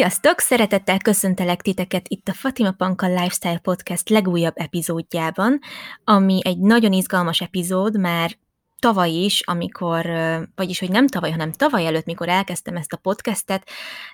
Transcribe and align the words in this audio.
Sziasztok! 0.00 0.38
Szeretettel 0.38 0.98
köszöntelek 0.98 1.62
titeket 1.62 2.08
itt 2.08 2.28
a 2.28 2.32
Fatima 2.32 2.72
Panka 2.72 3.06
Lifestyle 3.06 3.58
Podcast 3.58 4.08
legújabb 4.08 4.54
epizódjában, 4.56 5.58
ami 6.04 6.40
egy 6.44 6.58
nagyon 6.58 6.92
izgalmas 6.92 7.40
epizód, 7.40 7.98
már 7.98 8.38
tavaly 8.78 9.10
is, 9.10 9.40
amikor, 9.40 10.06
vagyis 10.54 10.78
hogy 10.78 10.90
nem 10.90 11.06
tavaly, 11.06 11.30
hanem 11.30 11.52
tavaly 11.52 11.86
előtt, 11.86 12.04
mikor 12.04 12.28
elkezdtem 12.28 12.76
ezt 12.76 12.92
a 12.92 12.96
podcastet, 12.96 13.68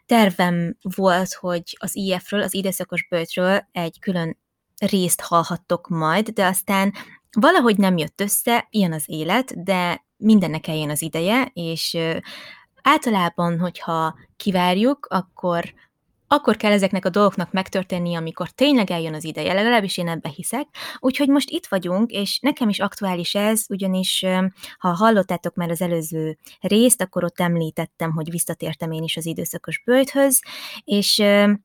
tervem 0.06 0.76
volt, 0.96 1.32
hogy 1.32 1.62
az 1.78 1.96
IF-ről, 1.96 2.42
az 2.42 2.54
időszakos 2.54 3.06
bőtről 3.08 3.68
egy 3.72 3.98
külön 4.00 4.38
részt 4.78 5.20
hallhattok 5.20 5.88
majd, 5.88 6.28
de 6.28 6.46
aztán 6.46 6.92
valahogy 7.30 7.76
nem 7.76 7.96
jött 7.96 8.20
össze, 8.20 8.66
ilyen 8.70 8.92
az 8.92 9.04
élet, 9.06 9.62
de 9.62 10.06
mindennek 10.16 10.66
eljön 10.66 10.90
az 10.90 11.02
ideje, 11.02 11.50
és 11.52 11.96
általában, 12.86 13.58
hogyha 13.58 14.14
kivárjuk, 14.36 15.06
akkor 15.10 15.74
akkor 16.28 16.56
kell 16.56 16.72
ezeknek 16.72 17.04
a 17.04 17.08
dolgoknak 17.08 17.52
megtörténni, 17.52 18.14
amikor 18.14 18.50
tényleg 18.50 18.90
eljön 18.90 19.14
az 19.14 19.24
ideje, 19.24 19.52
legalábbis 19.52 19.96
én 19.96 20.08
ebbe 20.08 20.28
hiszek. 20.28 20.66
Úgyhogy 20.98 21.28
most 21.28 21.50
itt 21.50 21.66
vagyunk, 21.66 22.10
és 22.10 22.38
nekem 22.38 22.68
is 22.68 22.78
aktuális 22.78 23.34
ez, 23.34 23.64
ugyanis 23.68 24.24
ha 24.78 24.88
hallottátok 24.88 25.54
már 25.54 25.70
az 25.70 25.80
előző 25.80 26.38
részt, 26.60 27.02
akkor 27.02 27.24
ott 27.24 27.40
említettem, 27.40 28.12
hogy 28.12 28.30
visszatértem 28.30 28.90
én 28.90 29.02
is 29.02 29.16
az 29.16 29.26
időszakos 29.26 29.82
bőjthöz, 29.84 30.42
és 30.84 31.22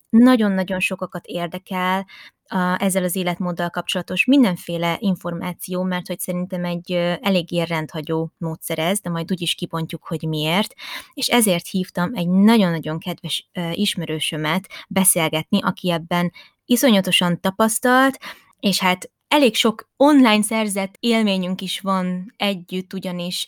nagyon-nagyon 0.10 0.80
sokakat 0.80 1.26
érdekel, 1.26 2.06
a, 2.52 2.84
ezzel 2.84 3.04
az 3.04 3.16
életmóddal 3.16 3.70
kapcsolatos 3.70 4.26
mindenféle 4.26 4.98
információ, 5.00 5.84
mert 5.84 6.08
hogy 6.08 6.20
szerintem 6.20 6.66
egy 6.66 6.92
eléggé 7.22 7.62
rendhagyó 7.62 8.32
módszer 8.38 8.80
ez, 8.80 9.00
de 9.00 9.10
majd 9.10 9.32
úgyis 9.32 9.56
kipontjuk, 9.56 10.06
hogy 10.08 10.24
miért, 10.28 10.74
és 11.14 11.28
ezért 11.28 11.68
hívtam 11.68 12.12
egy 12.14 12.28
nagyon-nagyon 12.28 13.00
kedves 13.00 13.50
ismerősömet 13.72 14.68
beszélgetni, 14.88 15.60
aki 15.62 15.92
ebben 15.92 16.32
iszonyatosan 16.66 17.42
tapasztalt, 17.42 18.18
és 18.60 18.80
hát 18.80 19.12
elég 19.28 19.56
sok 19.56 19.90
online 19.98 20.42
szerzett 20.42 20.96
élményünk 21.00 21.62
is 21.62 21.80
van 21.80 22.34
együtt, 22.38 22.94
ugyanis 22.94 23.48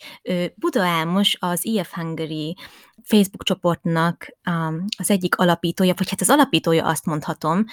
Buda 0.54 0.82
Álmos 0.82 1.36
az 1.40 1.64
IF 1.64 1.92
Hungary 1.92 2.56
Facebook 3.04 3.44
csoportnak 3.44 4.28
um, 4.50 4.84
az 4.98 5.10
egyik 5.10 5.36
alapítója, 5.36 5.94
vagy 5.96 6.10
hát 6.10 6.20
az 6.20 6.30
alapítója 6.30 6.86
azt 6.86 7.06
mondhatom, 7.06 7.64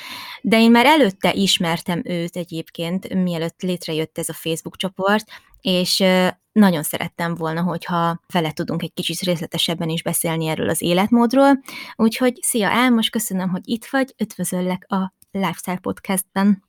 de 0.42 0.60
én 0.60 0.72
már 0.72 0.86
előtte 0.86 1.34
ismertem 1.34 2.02
őt 2.06 2.36
egyébként, 2.36 3.14
mielőtt 3.14 3.62
létrejött 3.62 4.18
ez 4.18 4.30
a 4.30 4.34
Facebook 4.34 4.78
csoport, 4.78 5.26
és 5.62 6.04
nagyon 6.52 6.84
szerettem 6.84 7.36
volna, 7.36 7.62
hogyha 7.62 8.20
vele 8.34 8.52
tudunk 8.52 8.84
egy 8.84 8.94
kicsit 8.94 9.20
részletesebben 9.20 9.90
is 9.90 10.04
beszélni 10.04 10.48
erről 10.48 10.70
az 10.70 10.82
életmódról. 10.82 11.60
Úgyhogy 11.96 12.40
szia 12.42 12.68
Álmos, 12.68 13.10
köszönöm, 13.10 13.50
hogy 13.50 13.62
itt 13.64 13.86
vagy, 13.86 14.14
üdvözöllek 14.18 14.86
a 14.88 15.14
Lifestyle 15.32 15.78
Podcastben. 15.78 16.64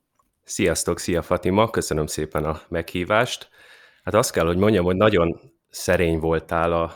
Sziasztok, 0.44 0.98
szia 0.98 1.22
Fatima, 1.22 1.70
köszönöm 1.70 2.06
szépen 2.06 2.44
a 2.44 2.60
meghívást. 2.68 3.48
Hát 4.04 4.14
azt 4.14 4.32
kell, 4.32 4.46
hogy 4.46 4.56
mondjam, 4.56 4.84
hogy 4.84 4.96
nagyon 4.96 5.40
szerény 5.74 6.18
voltál 6.18 6.72
a 6.72 6.94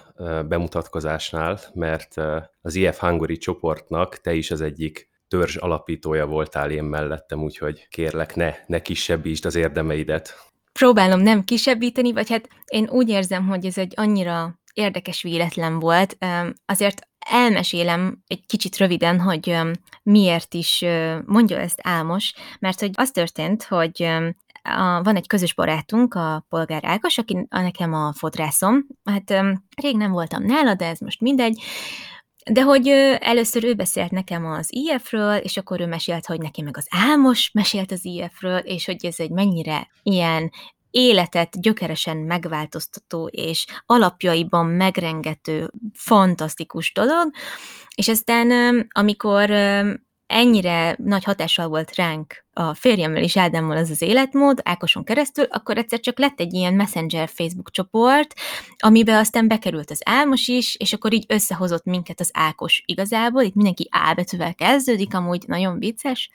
bemutatkozásnál, 0.49 1.61
mert 1.75 2.15
az 2.63 2.75
IF 2.75 2.99
Hungary 2.99 3.37
csoportnak 3.37 4.21
te 4.21 4.35
is 4.35 4.51
az 4.51 4.61
egyik 4.61 5.09
törzs 5.29 5.57
alapítója 5.57 6.27
voltál 6.27 6.71
én 6.71 6.85
mellettem, 6.85 7.43
úgyhogy 7.43 7.89
kérlek, 7.89 8.35
ne, 8.35 8.55
ne 8.67 8.83
kisebbítsd 8.83 9.45
az 9.45 9.55
érdemeidet. 9.55 10.35
Próbálom 10.73 11.21
nem 11.21 11.45
kisebbíteni, 11.45 12.13
vagy 12.13 12.29
hát 12.29 12.49
én 12.67 12.89
úgy 12.89 13.09
érzem, 13.09 13.47
hogy 13.47 13.67
ez 13.67 13.79
egy 13.79 13.93
annyira 13.97 14.59
érdekes 14.73 15.23
véletlen 15.23 15.79
volt. 15.79 16.17
Azért 16.67 17.09
elmesélem 17.19 18.23
egy 18.27 18.47
kicsit 18.47 18.77
röviden, 18.77 19.21
hogy 19.21 19.59
miért 20.03 20.55
is 20.55 20.85
mondja 21.25 21.59
ezt 21.59 21.81
Álmos, 21.83 22.33
mert 22.59 22.81
hogy 22.81 22.91
az 22.95 23.11
történt, 23.11 23.63
hogy 23.63 24.09
a, 24.66 25.03
van 25.03 25.16
egy 25.16 25.27
közös 25.27 25.54
barátunk, 25.54 26.15
a 26.15 26.44
Polgár 26.49 26.84
Ákos, 26.84 27.19
aki 27.19 27.47
a 27.49 27.60
nekem 27.60 27.93
a 27.93 28.12
fodrászom. 28.12 28.87
Hát 29.04 29.31
rég 29.82 29.97
nem 29.97 30.10
voltam 30.10 30.44
nála, 30.44 30.75
de 30.75 30.87
ez 30.87 30.99
most 30.99 31.21
mindegy. 31.21 31.62
De 32.50 32.62
hogy 32.62 32.88
először 33.19 33.65
ő 33.65 33.75
beszélt 33.75 34.10
nekem 34.10 34.47
az 34.47 34.66
IF-ről, 34.71 35.37
és 35.37 35.56
akkor 35.56 35.81
ő 35.81 35.87
mesélt, 35.87 36.27
hogy 36.27 36.41
neki 36.41 36.62
meg 36.62 36.77
az 36.77 36.87
Álmos 36.91 37.50
mesélt 37.53 37.93
az 37.93 38.04
IF-ről, 38.04 38.59
és 38.59 38.87
hogy 38.87 39.04
ez 39.06 39.19
egy 39.19 39.31
mennyire 39.31 39.88
ilyen 40.03 40.50
életet 40.91 41.60
gyökeresen 41.60 42.16
megváltoztató 42.16 43.27
és 43.27 43.66
alapjaiban 43.87 44.66
megrengető, 44.66 45.71
fantasztikus 45.93 46.93
dolog, 46.93 47.31
és 47.94 48.09
aztán 48.09 48.50
amikor 48.91 49.50
ennyire 50.27 50.97
nagy 50.99 51.25
hatással 51.25 51.69
volt 51.69 51.95
ránk 51.95 52.45
a 52.53 52.75
férjemmel 52.75 53.23
és 53.23 53.37
Ádámmal 53.37 53.77
az 53.77 53.91
az 53.91 54.03
életmód, 54.03 54.61
Ákoson 54.63 55.05
keresztül, 55.05 55.45
akkor 55.45 55.79
egyszer 55.79 56.01
csak 56.01 56.19
lett 56.19 56.41
egy 56.41 56.53
ilyen 56.53 56.75
Messenger 56.75 57.29
Facebook 57.29 57.71
csoport, 57.71 58.35
amiben 58.79 59.17
aztán 59.19 59.49
bekerült 59.49 59.91
az 59.91 60.01
Álmos 60.05 60.49
is, 60.49 60.77
és 60.77 60.93
akkor 60.93 61.13
így 61.13 61.25
összehozott 61.29 61.85
minket 61.85 62.21
az 62.21 62.31
Ákos 62.33 62.83
igazából, 62.87 63.43
itt 63.43 63.55
mindenki 63.55 63.89
A 63.91 64.15
betűvel 64.15 64.55
kezdődik, 64.55 65.15
amúgy 65.15 65.45
nagyon 65.47 65.79
vicces, 65.79 66.31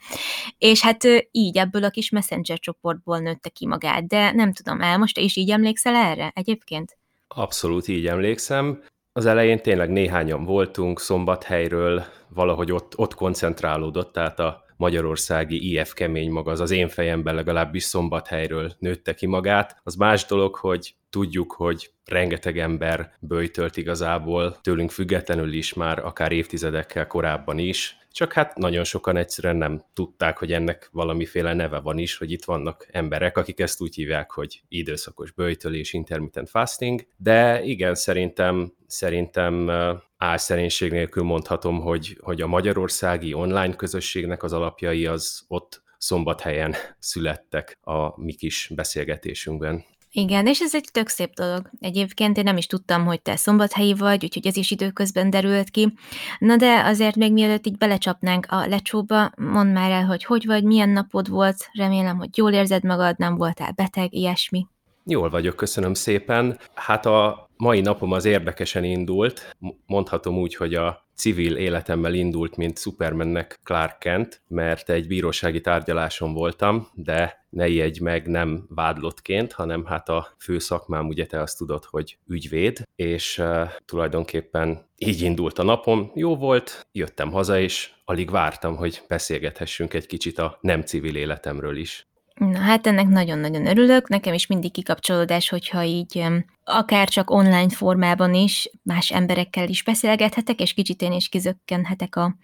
és 0.57 0.81
hát 0.81 1.03
így 1.31 1.57
ebből 1.57 1.83
a 1.83 1.89
kis 1.89 2.09
Messenger 2.09 2.59
csoportból 2.59 3.19
nőtte 3.19 3.49
ki 3.49 3.67
magát, 3.67 4.07
de 4.07 4.31
nem 4.31 4.53
tudom, 4.53 4.81
Álmos, 4.81 5.11
te 5.11 5.21
is 5.21 5.35
így 5.35 5.49
emlékszel 5.49 5.95
erre 5.95 6.31
egyébként? 6.35 6.97
Abszolút 7.27 7.87
így 7.87 8.07
emlékszem. 8.07 8.83
Az 9.13 9.25
elején 9.25 9.61
tényleg 9.61 9.89
néhányan 9.89 10.43
voltunk, 10.43 10.99
szombathelyről, 10.99 12.03
valahogy 12.27 12.71
ott, 12.71 12.97
ott 12.97 13.13
koncentrálódott, 13.13 14.13
tehát 14.13 14.39
a 14.39 14.63
magyarországi 14.77 15.71
IF 15.71 15.93
kemény 15.93 16.31
maga, 16.31 16.51
az 16.51 16.59
az 16.59 16.71
én 16.71 16.87
fejemben 16.87 17.35
legalábbis 17.35 17.83
szombathelyről 17.83 18.71
nőtte 18.79 19.13
ki 19.13 19.25
magát. 19.25 19.79
Az 19.83 19.95
más 19.95 20.25
dolog, 20.25 20.55
hogy 20.55 20.95
tudjuk, 21.09 21.51
hogy 21.51 21.91
rengeteg 22.05 22.57
ember 22.57 23.11
bőjtölt 23.19 23.77
igazából, 23.77 24.57
tőlünk 24.61 24.91
függetlenül 24.91 25.53
is 25.53 25.73
már 25.73 26.05
akár 26.05 26.31
évtizedekkel 26.31 27.07
korábban 27.07 27.57
is, 27.57 27.97
csak 28.11 28.33
hát 28.33 28.57
nagyon 28.57 28.83
sokan 28.83 29.17
egyszerűen 29.17 29.55
nem 29.55 29.83
tudták, 29.93 30.37
hogy 30.37 30.53
ennek 30.53 30.89
valamiféle 30.91 31.53
neve 31.53 31.79
van 31.79 31.97
is, 31.97 32.17
hogy 32.17 32.31
itt 32.31 32.45
vannak 32.45 32.87
emberek, 32.91 33.37
akik 33.37 33.59
ezt 33.59 33.81
úgy 33.81 33.95
hívják, 33.95 34.31
hogy 34.31 34.61
időszakos 34.67 35.31
bőjtölés, 35.31 35.93
intermittent 35.93 36.49
fasting, 36.49 37.07
de 37.17 37.63
igen, 37.63 37.95
szerintem, 37.95 38.73
szerintem 38.87 39.71
álszerénység 40.17 40.91
nélkül 40.91 41.23
mondhatom, 41.23 41.79
hogy, 41.79 42.17
hogy 42.21 42.41
a 42.41 42.47
magyarországi 42.47 43.33
online 43.33 43.75
közösségnek 43.75 44.43
az 44.43 44.53
alapjai 44.53 45.05
az 45.05 45.45
ott 45.47 45.83
szombathelyen 45.97 46.75
születtek 46.99 47.77
a 47.81 48.21
mi 48.21 48.33
kis 48.33 48.71
beszélgetésünkben. 48.75 49.85
Igen, 50.13 50.47
és 50.47 50.59
ez 50.59 50.75
egy 50.75 50.89
tök 50.91 51.07
szép 51.07 51.33
dolog. 51.33 51.69
Egyébként 51.79 52.37
én 52.37 52.43
nem 52.43 52.57
is 52.57 52.67
tudtam, 52.67 53.05
hogy 53.05 53.21
te 53.21 53.35
szombathelyi 53.35 53.93
vagy, 53.93 54.23
úgyhogy 54.23 54.47
ez 54.47 54.55
is 54.55 54.71
időközben 54.71 55.29
derült 55.29 55.69
ki. 55.69 55.93
Na 56.39 56.55
de 56.55 56.83
azért 56.85 57.15
még 57.15 57.33
mielőtt 57.33 57.67
így 57.67 57.77
belecsapnánk 57.77 58.45
a 58.49 58.67
lecsóba, 58.67 59.31
mondd 59.37 59.67
már 59.67 59.91
el, 59.91 60.05
hogy 60.05 60.23
hogy 60.23 60.45
vagy, 60.45 60.63
milyen 60.63 60.89
napod 60.89 61.29
volt, 61.29 61.69
remélem, 61.73 62.17
hogy 62.17 62.37
jól 62.37 62.51
érzed 62.51 62.83
magad, 62.83 63.17
nem 63.17 63.35
voltál 63.35 63.71
beteg, 63.71 64.13
ilyesmi. 64.13 64.67
Jól 65.05 65.29
vagyok, 65.29 65.55
köszönöm 65.55 65.93
szépen. 65.93 66.59
Hát 66.73 67.05
a 67.05 67.49
mai 67.57 67.81
napom 67.81 68.11
az 68.11 68.25
érdekesen 68.25 68.83
indult. 68.83 69.55
Mondhatom 69.85 70.37
úgy, 70.37 70.55
hogy 70.55 70.73
a 70.73 71.05
civil 71.15 71.55
életemmel 71.55 72.13
indult, 72.13 72.55
mint 72.55 72.79
Supermannek 72.79 73.59
Clark 73.63 73.99
Kent, 73.99 74.41
mert 74.47 74.89
egy 74.89 75.07
bírósági 75.07 75.61
tárgyaláson 75.61 76.33
voltam, 76.33 76.87
de 76.93 77.45
ne 77.49 77.67
ijedj 77.67 77.99
meg 77.99 78.27
nem 78.27 78.65
vádlottként, 78.69 79.51
hanem 79.51 79.85
hát 79.85 80.09
a 80.09 80.27
fő 80.39 80.59
szakmám, 80.59 81.07
ugye 81.07 81.25
te 81.25 81.41
azt 81.41 81.57
tudod, 81.57 81.83
hogy 81.85 82.17
ügyvéd, 82.27 82.87
és 82.95 83.37
uh, 83.37 83.69
tulajdonképpen 83.85 84.85
így 84.97 85.21
indult 85.21 85.59
a 85.59 85.63
napom. 85.63 86.11
Jó 86.15 86.35
volt, 86.35 86.87
jöttem 86.91 87.31
haza, 87.31 87.59
és 87.59 87.91
alig 88.05 88.29
vártam, 88.29 88.75
hogy 88.75 89.01
beszélgethessünk 89.07 89.93
egy 89.93 90.05
kicsit 90.05 90.39
a 90.39 90.57
nem 90.61 90.81
civil 90.81 91.15
életemről 91.15 91.77
is. 91.77 92.10
Na 92.49 92.59
hát 92.59 92.87
ennek 92.87 93.07
nagyon-nagyon 93.07 93.65
örülök, 93.65 94.07
nekem 94.07 94.33
is 94.33 94.47
mindig 94.47 94.71
kikapcsolódás, 94.71 95.49
hogyha 95.49 95.83
így 95.83 96.25
akár 96.63 97.09
csak 97.09 97.29
online 97.29 97.69
formában 97.69 98.33
is 98.33 98.69
más 98.83 99.11
emberekkel 99.11 99.69
is 99.69 99.83
beszélgethetek, 99.83 100.59
és 100.59 100.73
kicsit 100.73 101.01
én 101.01 101.11
is 101.11 101.29
kizökkenhetek 101.29 102.15
a, 102.15 102.35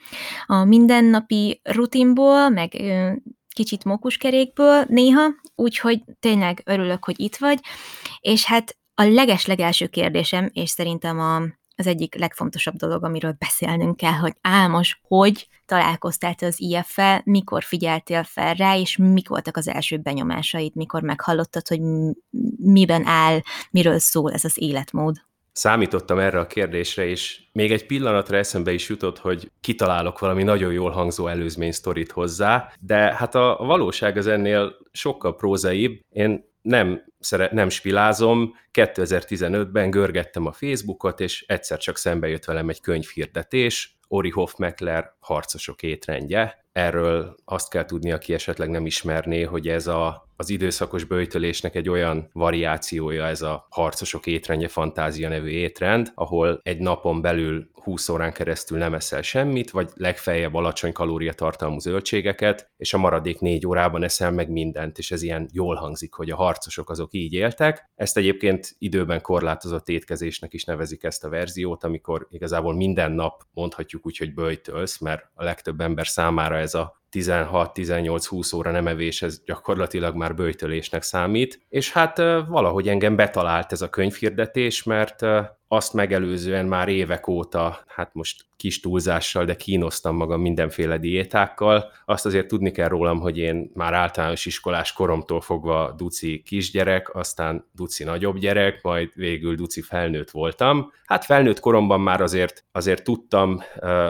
a 0.45 0.63
mindennapi 0.63 1.61
rutinból, 1.63 2.49
meg 2.49 2.73
kicsit 3.55 3.83
mókuskerékből 3.83 4.83
néha, 4.87 5.27
úgyhogy 5.55 6.03
tényleg 6.19 6.61
örülök, 6.65 7.05
hogy 7.05 7.19
itt 7.19 7.35
vagy, 7.35 7.59
és 8.19 8.45
hát 8.45 8.77
a 8.95 9.03
leges-legelső 9.03 9.87
kérdésem, 9.87 10.49
és 10.53 10.69
szerintem 10.69 11.19
a, 11.19 11.35
az 11.75 11.87
egyik 11.87 12.15
legfontosabb 12.15 12.75
dolog, 12.75 13.03
amiről 13.03 13.35
beszélnünk 13.37 13.97
kell, 13.97 14.17
hogy 14.17 14.33
Álmos, 14.41 14.99
hogy 15.07 15.47
találkoztál 15.67 16.35
te 16.35 16.45
az 16.45 16.55
IF-fel, 16.57 17.21
mikor 17.23 17.63
figyeltél 17.63 18.23
fel 18.23 18.53
rá, 18.53 18.77
és 18.77 18.97
mik 18.97 19.27
voltak 19.27 19.57
az 19.57 19.67
első 19.67 19.97
benyomásaid, 19.97 20.75
mikor 20.75 21.01
meghallottad, 21.01 21.67
hogy 21.67 21.81
miben 22.57 23.05
áll, 23.05 23.39
miről 23.71 23.99
szól 23.99 24.33
ez 24.33 24.43
az 24.43 24.53
életmód? 24.55 25.25
számítottam 25.57 26.19
erre 26.19 26.39
a 26.39 26.47
kérdésre, 26.47 27.05
és 27.05 27.41
még 27.51 27.71
egy 27.71 27.85
pillanatra 27.85 28.37
eszembe 28.37 28.73
is 28.73 28.89
jutott, 28.89 29.19
hogy 29.19 29.51
kitalálok 29.61 30.19
valami 30.19 30.43
nagyon 30.43 30.71
jól 30.71 30.91
hangzó 30.91 31.27
előzmény 31.27 31.71
sztorit 31.71 32.11
hozzá, 32.11 32.71
de 32.79 32.97
hát 33.15 33.35
a 33.35 33.55
valóság 33.59 34.17
az 34.17 34.27
ennél 34.27 34.77
sokkal 34.91 35.35
prózaibb. 35.35 35.99
Én 36.09 36.45
nem, 36.61 37.03
szeret, 37.19 37.51
nem 37.51 37.69
spilázom, 37.69 38.53
2015-ben 38.73 39.89
görgettem 39.89 40.45
a 40.45 40.51
Facebookot, 40.51 41.19
és 41.19 41.45
egyszer 41.47 41.77
csak 41.77 41.97
szembe 41.97 42.27
jött 42.27 42.45
velem 42.45 42.69
egy 42.69 42.81
könyvhirdetés, 42.81 43.96
Ori 44.07 44.29
Hofmeckler 44.29 45.15
Harcosok 45.19 45.83
étrendje. 45.83 46.65
Erről 46.71 47.35
azt 47.45 47.69
kell 47.69 47.85
tudni, 47.85 48.11
aki 48.11 48.33
esetleg 48.33 48.69
nem 48.69 48.85
ismerné, 48.85 49.43
hogy 49.43 49.67
ez 49.67 49.87
a 49.87 50.27
az 50.39 50.49
időszakos 50.49 51.03
böjtölésnek 51.03 51.75
egy 51.75 51.89
olyan 51.89 52.29
variációja 52.33 53.25
ez 53.25 53.41
a 53.41 53.67
Harcosok 53.69 54.25
étrendje 54.25 54.67
fantázia 54.67 55.29
nevű 55.29 55.49
étrend, 55.49 56.11
ahol 56.15 56.59
egy 56.63 56.79
napon 56.79 57.21
belül 57.21 57.69
20 57.73 58.09
órán 58.09 58.33
keresztül 58.33 58.77
nem 58.77 58.93
eszel 58.93 59.21
semmit, 59.21 59.71
vagy 59.71 59.89
legfeljebb 59.93 60.53
alacsony 60.53 60.91
kalóriatartalmú 60.91 61.79
zöldségeket, 61.79 62.71
és 62.77 62.93
a 62.93 62.97
maradék 62.97 63.39
négy 63.39 63.67
órában 63.67 64.03
eszel 64.03 64.31
meg 64.31 64.49
mindent, 64.49 64.97
és 64.97 65.11
ez 65.11 65.21
ilyen 65.21 65.49
jól 65.51 65.75
hangzik, 65.75 66.13
hogy 66.13 66.29
a 66.29 66.35
harcosok 66.35 66.89
azok 66.89 67.13
így 67.13 67.33
éltek. 67.33 67.89
Ezt 67.95 68.17
egyébként 68.17 68.75
időben 68.77 69.21
korlátozott 69.21 69.89
étkezésnek 69.89 70.53
is 70.53 70.63
nevezik 70.63 71.03
ezt 71.03 71.23
a 71.23 71.29
verziót, 71.29 71.83
amikor 71.83 72.27
igazából 72.29 72.75
minden 72.75 73.11
nap 73.11 73.43
mondhatjuk 73.53 73.96
úgy, 74.05 74.17
hogy 74.17 74.33
böjtölsz, 74.33 74.97
mert 74.97 75.29
a 75.33 75.43
legtöbb 75.43 75.81
ember 75.81 76.07
számára 76.07 76.57
ez 76.57 76.73
a 76.73 77.01
16-18-20 77.17 78.55
óra 78.55 78.71
nem 78.71 78.87
evés, 78.87 79.21
ez 79.21 79.41
gyakorlatilag 79.45 80.15
már 80.15 80.35
bőjtölésnek 80.35 81.01
számít, 81.01 81.65
és 81.69 81.91
hát 81.91 82.17
valahogy 82.47 82.87
engem 82.87 83.15
betalált 83.15 83.71
ez 83.71 83.81
a 83.81 83.89
könyvhirdetés, 83.89 84.83
mert 84.83 85.25
azt 85.69 85.93
megelőzően 85.93 86.65
már 86.65 86.87
évek 86.87 87.27
óta, 87.27 87.79
hát 87.87 88.09
most 88.13 88.45
kis 88.57 88.79
túlzással, 88.79 89.45
de 89.45 89.55
kínosztam 89.55 90.15
magam 90.15 90.41
mindenféle 90.41 90.97
diétákkal. 90.97 91.91
Azt 92.05 92.25
azért 92.25 92.47
tudni 92.47 92.71
kell 92.71 92.87
rólam, 92.87 93.19
hogy 93.19 93.37
én 93.37 93.71
már 93.73 93.93
általános 93.93 94.45
iskolás 94.45 94.93
koromtól 94.93 95.41
fogva 95.41 95.93
duci 95.97 96.41
kisgyerek, 96.45 97.15
aztán 97.15 97.65
duci 97.71 98.03
nagyobb 98.03 98.37
gyerek, 98.37 98.81
majd 98.81 99.09
végül 99.13 99.55
duci 99.55 99.81
felnőtt 99.81 100.29
voltam. 100.29 100.91
Hát 101.05 101.25
felnőtt 101.25 101.59
koromban 101.59 102.01
már 102.01 102.21
azért, 102.21 102.65
azért 102.71 103.03
tudtam, 103.03 103.61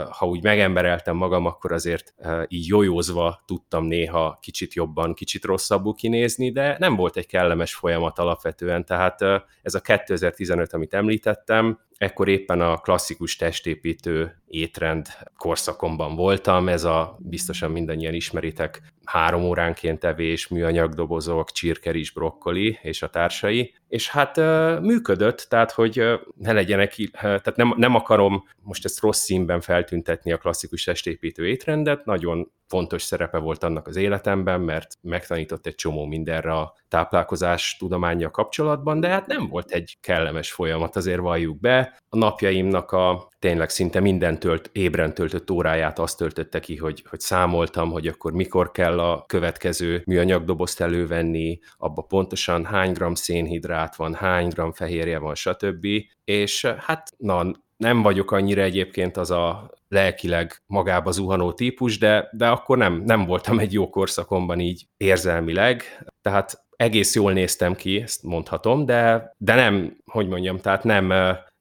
ha 0.09 0.25
úgy 0.25 0.43
megembereltem 0.43 1.15
magam, 1.15 1.45
akkor 1.45 1.71
azért 1.71 2.13
így 2.47 2.67
jójózva 2.97 3.43
tudtam 3.45 3.85
néha 3.85 4.37
kicsit 4.41 4.73
jobban, 4.73 5.13
kicsit 5.13 5.43
rosszabbul 5.43 5.93
kinézni, 5.93 6.51
de 6.51 6.75
nem 6.79 6.95
volt 6.95 7.17
egy 7.17 7.25
kellemes 7.25 7.75
folyamat 7.75 8.19
alapvetően, 8.19 8.85
tehát 8.85 9.21
ez 9.61 9.73
a 9.73 9.79
2015, 9.79 10.73
amit 10.73 10.93
említettem, 10.93 11.79
ekkor 11.97 12.27
éppen 12.27 12.61
a 12.61 12.77
klasszikus 12.77 13.35
testépítő 13.35 14.41
étrend 14.47 15.07
korszakomban 15.37 16.15
voltam, 16.15 16.67
ez 16.67 16.83
a 16.83 17.17
biztosan 17.19 17.71
mindannyian 17.71 18.13
ismeritek, 18.13 18.81
három 19.05 19.43
óránként 19.43 20.03
evés, 20.03 20.47
műanyagdobozok, 20.47 21.51
csirkeris, 21.51 22.11
brokkoli 22.11 22.79
és 22.81 23.01
a 23.01 23.09
társai, 23.09 23.73
és 23.87 24.09
hát 24.09 24.37
működött, 24.81 25.45
tehát 25.49 25.71
hogy 25.71 26.03
ne 26.35 26.51
legyenek, 26.51 26.95
tehát 27.11 27.55
nem, 27.55 27.73
nem 27.77 27.95
akarom 27.95 28.43
most 28.61 28.85
ezt 28.85 28.99
rossz 28.99 29.23
színben 29.23 29.61
feltüntetni 29.61 30.31
a 30.31 30.37
klasszikus 30.37 30.83
testépítő 30.83 31.47
étrendet, 31.47 32.05
nagyon 32.05 32.51
fontos 32.67 33.01
szerepe 33.01 33.37
volt 33.37 33.63
annak 33.63 33.87
az 33.87 33.95
életemben, 33.95 34.61
mert 34.61 34.97
megtanított 35.01 35.65
egy 35.65 35.75
csomó 35.75 36.05
mindenre 36.05 36.51
a 36.51 36.75
táplálkozás 36.87 37.75
tudománya 37.79 38.31
kapcsolatban, 38.31 38.99
de 38.99 39.07
hát 39.07 39.27
nem 39.27 39.47
volt 39.47 39.71
egy 39.71 39.97
kellemes 40.01 40.51
folyamat, 40.51 40.95
azért 40.95 41.19
valljuk 41.19 41.59
be. 41.59 41.86
A 42.09 42.17
napjaimnak 42.17 42.91
a 42.91 43.29
tényleg 43.39 43.69
szinte 43.69 43.99
minden 43.99 44.39
tölt, 44.39 44.69
ébren 44.73 45.13
töltött 45.13 45.51
óráját 45.51 45.99
azt 45.99 46.17
töltötte 46.17 46.59
ki, 46.59 46.75
hogy, 46.75 47.03
hogy 47.09 47.19
számoltam, 47.19 47.91
hogy 47.91 48.07
akkor 48.07 48.31
mikor 48.31 48.71
kell 48.71 48.99
a 48.99 49.23
következő 49.27 50.01
műanyagdobozt 50.05 50.81
elővenni, 50.81 51.59
abba 51.77 52.01
pontosan 52.01 52.65
hány 52.65 52.91
gram 52.91 53.15
szénhidrát 53.15 53.95
van, 53.95 54.13
hány 54.13 54.47
gram 54.47 54.71
fehérje 54.71 55.19
van, 55.19 55.35
stb. 55.35 55.87
És 56.23 56.65
hát 56.77 57.09
na, 57.17 57.51
nem 57.77 58.01
vagyok 58.01 58.31
annyira 58.31 58.61
egyébként 58.61 59.17
az 59.17 59.31
a 59.31 59.71
lelkileg 59.89 60.61
magába 60.65 61.11
zuhanó 61.11 61.53
típus, 61.53 61.97
de, 61.97 62.29
de 62.31 62.47
akkor 62.47 62.77
nem, 62.77 63.01
nem 63.05 63.25
voltam 63.25 63.59
egy 63.59 63.73
jó 63.73 63.89
korszakomban 63.89 64.59
így 64.59 64.87
érzelmileg, 64.97 65.83
tehát 66.21 66.65
egész 66.75 67.15
jól 67.15 67.33
néztem 67.33 67.75
ki, 67.75 68.01
ezt 68.01 68.23
mondhatom, 68.23 68.85
de, 68.85 69.33
de 69.37 69.55
nem, 69.55 69.97
hogy 70.05 70.27
mondjam, 70.27 70.57
tehát 70.57 70.83
nem, 70.83 71.13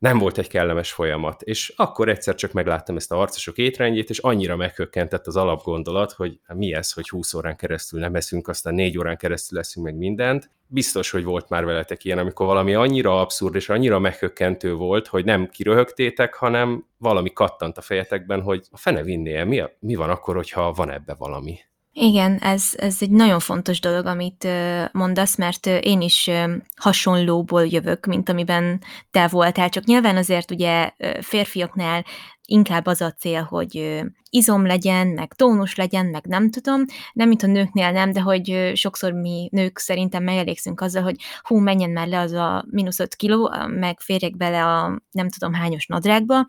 nem 0.06 0.18
volt 0.18 0.38
egy 0.38 0.48
kellemes 0.48 0.92
folyamat. 0.92 1.42
És 1.42 1.72
akkor 1.76 2.08
egyszer 2.08 2.34
csak 2.34 2.52
megláttam 2.52 2.96
ezt 2.96 3.12
a 3.12 3.16
harcosok 3.16 3.58
étrendjét, 3.58 4.10
és 4.10 4.18
annyira 4.18 4.56
meghökkentett 4.56 5.26
az 5.26 5.36
alapgondolat, 5.36 6.12
hogy 6.12 6.40
hát 6.46 6.56
mi 6.56 6.74
ez, 6.74 6.92
hogy 6.92 7.08
20 7.08 7.34
órán 7.34 7.56
keresztül 7.56 8.00
nem 8.00 8.14
eszünk, 8.14 8.48
aztán 8.48 8.74
4 8.74 8.98
órán 8.98 9.16
keresztül 9.16 9.58
leszünk 9.58 9.86
meg 9.86 9.96
mindent. 9.96 10.50
Biztos, 10.66 11.10
hogy 11.10 11.24
volt 11.24 11.48
már 11.48 11.64
veletek 11.64 12.04
ilyen, 12.04 12.18
amikor 12.18 12.46
valami 12.46 12.74
annyira 12.74 13.20
abszurd 13.20 13.54
és 13.54 13.68
annyira 13.68 13.98
meghökkentő 13.98 14.74
volt, 14.74 15.06
hogy 15.06 15.24
nem 15.24 15.48
kiröhögtétek, 15.48 16.34
hanem 16.34 16.86
valami 16.98 17.32
kattant 17.32 17.78
a 17.78 17.80
fejetekben, 17.80 18.42
hogy 18.42 18.66
a 18.70 18.76
fene 18.76 19.02
vinné 19.02 19.42
mi, 19.42 19.62
mi 19.78 19.94
van 19.94 20.10
akkor, 20.10 20.34
hogyha 20.34 20.72
van 20.72 20.90
ebbe 20.90 21.14
valami. 21.14 21.58
Igen, 21.98 22.38
ez, 22.38 22.72
ez 22.76 22.96
egy 23.00 23.10
nagyon 23.10 23.38
fontos 23.38 23.80
dolog, 23.80 24.06
amit 24.06 24.48
mondasz, 24.92 25.36
mert 25.36 25.66
én 25.66 26.00
is 26.00 26.30
hasonlóból 26.76 27.66
jövök, 27.66 28.06
mint 28.06 28.28
amiben 28.28 28.82
te 29.10 29.26
voltál, 29.28 29.68
csak 29.68 29.84
nyilván 29.84 30.16
azért 30.16 30.50
ugye 30.50 30.90
férfiaknál 31.20 32.04
inkább 32.44 32.86
az 32.86 33.00
a 33.00 33.12
cél, 33.12 33.42
hogy 33.42 34.02
izom 34.30 34.66
legyen, 34.66 35.06
meg 35.06 35.32
tónus 35.34 35.74
legyen, 35.74 36.06
meg 36.06 36.24
nem 36.26 36.50
tudom, 36.50 36.84
nem 37.12 37.28
mint 37.28 37.42
a 37.42 37.46
nőknél 37.46 37.90
nem, 37.90 38.12
de 38.12 38.20
hogy 38.20 38.72
sokszor 38.74 39.12
mi 39.12 39.48
nők 39.52 39.78
szerintem 39.78 40.22
megelégszünk 40.22 40.80
azzal, 40.80 41.02
hogy 41.02 41.16
hú, 41.42 41.58
menjen 41.58 41.90
már 41.90 42.08
le 42.08 42.18
az 42.18 42.32
a 42.32 42.64
mínusz 42.70 42.98
5 42.98 43.14
kiló, 43.14 43.54
meg 43.68 44.00
férjek 44.00 44.36
bele 44.36 44.64
a 44.64 45.02
nem 45.10 45.28
tudom 45.28 45.54
hányos 45.54 45.86
nadrágba, 45.86 46.46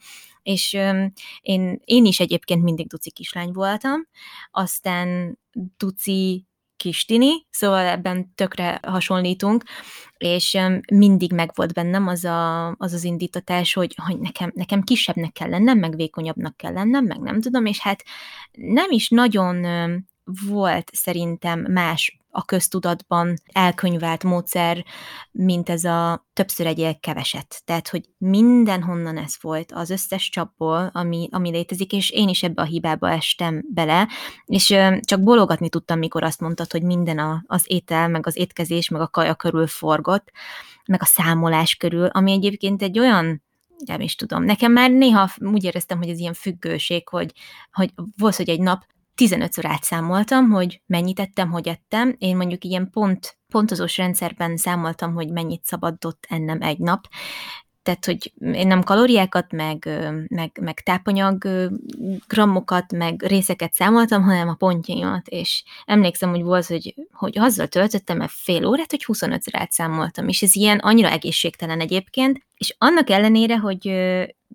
és 0.48 0.74
én, 1.42 1.82
én 1.84 2.06
is 2.06 2.20
egyébként 2.20 2.64
mindig 2.64 2.88
duci 2.88 3.12
kislány 3.12 3.52
voltam, 3.52 4.08
aztán 4.52 5.40
duci 5.78 6.46
kistini, 6.78 7.46
szóval 7.50 7.86
ebben 7.86 8.34
tökre 8.36 8.80
hasonlítunk, 8.88 9.64
és 10.18 10.58
mindig 10.94 11.34
megvolt 11.34 11.74
bennem 11.74 12.08
az 12.08 12.24
a, 12.26 12.68
az, 12.68 12.94
az 12.94 13.04
indítatás, 13.04 13.74
hogy, 13.74 13.96
hogy 14.06 14.20
nekem, 14.20 14.52
nekem 14.56 14.82
kisebbnek 14.82 15.32
kell 15.32 15.50
lennem, 15.50 15.78
meg 15.78 15.96
vékonyabbnak 15.96 16.58
kell 16.58 16.74
lennem, 16.74 17.06
meg 17.06 17.20
nem 17.20 17.42
tudom, 17.42 17.66
és 17.66 17.80
hát 17.80 18.04
nem 18.52 18.92
is 18.92 19.10
nagyon 19.10 19.66
volt 20.48 20.90
szerintem 20.94 21.60
más 21.60 22.18
a 22.38 22.46
köztudatban 22.46 23.34
elkönyvelt 23.52 24.24
módszer, 24.24 24.86
mint 25.32 25.70
ez 25.70 25.84
a 25.84 26.28
többször 26.34 26.66
egyél 26.66 27.00
keveset. 27.00 27.62
Tehát, 27.66 27.88
hogy 27.88 28.10
mindenhonnan 28.18 29.18
ez 29.18 29.36
volt, 29.42 29.72
az 29.72 29.90
összes 29.90 30.30
csapból, 30.30 30.90
ami, 30.94 31.28
ami 31.32 31.50
létezik, 31.50 31.94
és 31.94 32.10
én 32.10 32.28
is 32.28 32.44
ebbe 32.44 32.62
a 32.62 32.66
hibába 32.66 33.10
estem 33.10 33.64
bele, 33.74 34.08
és 34.46 34.76
csak 35.02 35.24
bologatni 35.24 35.70
tudtam, 35.70 36.00
mikor 36.00 36.24
azt 36.24 36.40
mondtad, 36.40 36.72
hogy 36.72 36.84
minden 36.84 37.20
a, 37.20 37.44
az 37.48 37.64
étel, 37.68 38.08
meg 38.08 38.28
az 38.28 38.38
étkezés, 38.38 38.90
meg 38.90 39.02
a 39.02 39.08
kaja 39.08 39.36
körül 39.36 39.68
forgott, 39.68 40.32
meg 40.86 41.02
a 41.02 41.06
számolás 41.06 41.76
körül, 41.76 42.06
ami 42.06 42.32
egyébként 42.32 42.82
egy 42.82 43.00
olyan 43.00 43.44
nem 43.86 44.02
is 44.02 44.16
tudom. 44.16 44.44
Nekem 44.44 44.72
már 44.72 44.92
néha 44.92 45.30
úgy 45.40 45.64
éreztem, 45.64 45.98
hogy 45.98 46.10
ez 46.10 46.20
ilyen 46.20 46.34
függőség, 46.34 47.08
hogy, 47.08 47.34
hogy 47.72 47.94
volt, 48.18 48.36
hogy 48.36 48.50
egy 48.50 48.60
nap 48.60 48.86
15-ször 49.18 49.64
átszámoltam, 49.64 50.50
hogy 50.50 50.82
mennyit 50.86 51.20
ettem, 51.20 51.52
hogy 51.52 51.68
ettem. 51.68 52.16
Én 52.18 52.36
mondjuk 52.36 52.64
ilyen 52.64 52.90
pont, 52.90 53.38
pontozós 53.48 53.98
rendszerben 53.98 54.58
számoltam, 54.58 55.14
hogy 55.14 55.32
mennyit 55.32 55.66
szabadott 55.66 56.26
ennem 56.30 56.62
egy 56.62 56.80
nap. 56.80 57.08
Tehát, 57.88 58.06
hogy 58.06 58.34
én 58.40 58.68
nem 58.68 58.84
kalóriákat, 58.84 59.52
meg, 59.52 59.90
meg, 60.28 60.60
meg 60.62 60.80
tápanyag 60.80 61.48
grammokat, 62.28 62.94
meg 62.94 63.22
részeket 63.22 63.74
számoltam, 63.74 64.24
hanem 64.24 64.48
a 64.48 64.54
pontjaimat, 64.54 65.28
és 65.28 65.64
emlékszem, 65.86 66.30
hogy 66.30 66.42
volt, 66.42 66.66
hogy, 66.66 66.96
hogy 67.12 67.40
azzal 67.40 67.68
töltöttem 67.68 68.22
el 68.22 68.28
fél 68.28 68.66
órát, 68.66 68.92
hogy 68.92 69.06
25-szer 69.08 69.50
átszámoltam, 69.52 70.28
és 70.28 70.42
ez 70.42 70.56
ilyen 70.56 70.78
annyira 70.78 71.10
egészségtelen 71.10 71.80
egyébként, 71.80 72.42
és 72.58 72.76
annak 72.78 73.10
ellenére, 73.10 73.58
hogy 73.58 73.88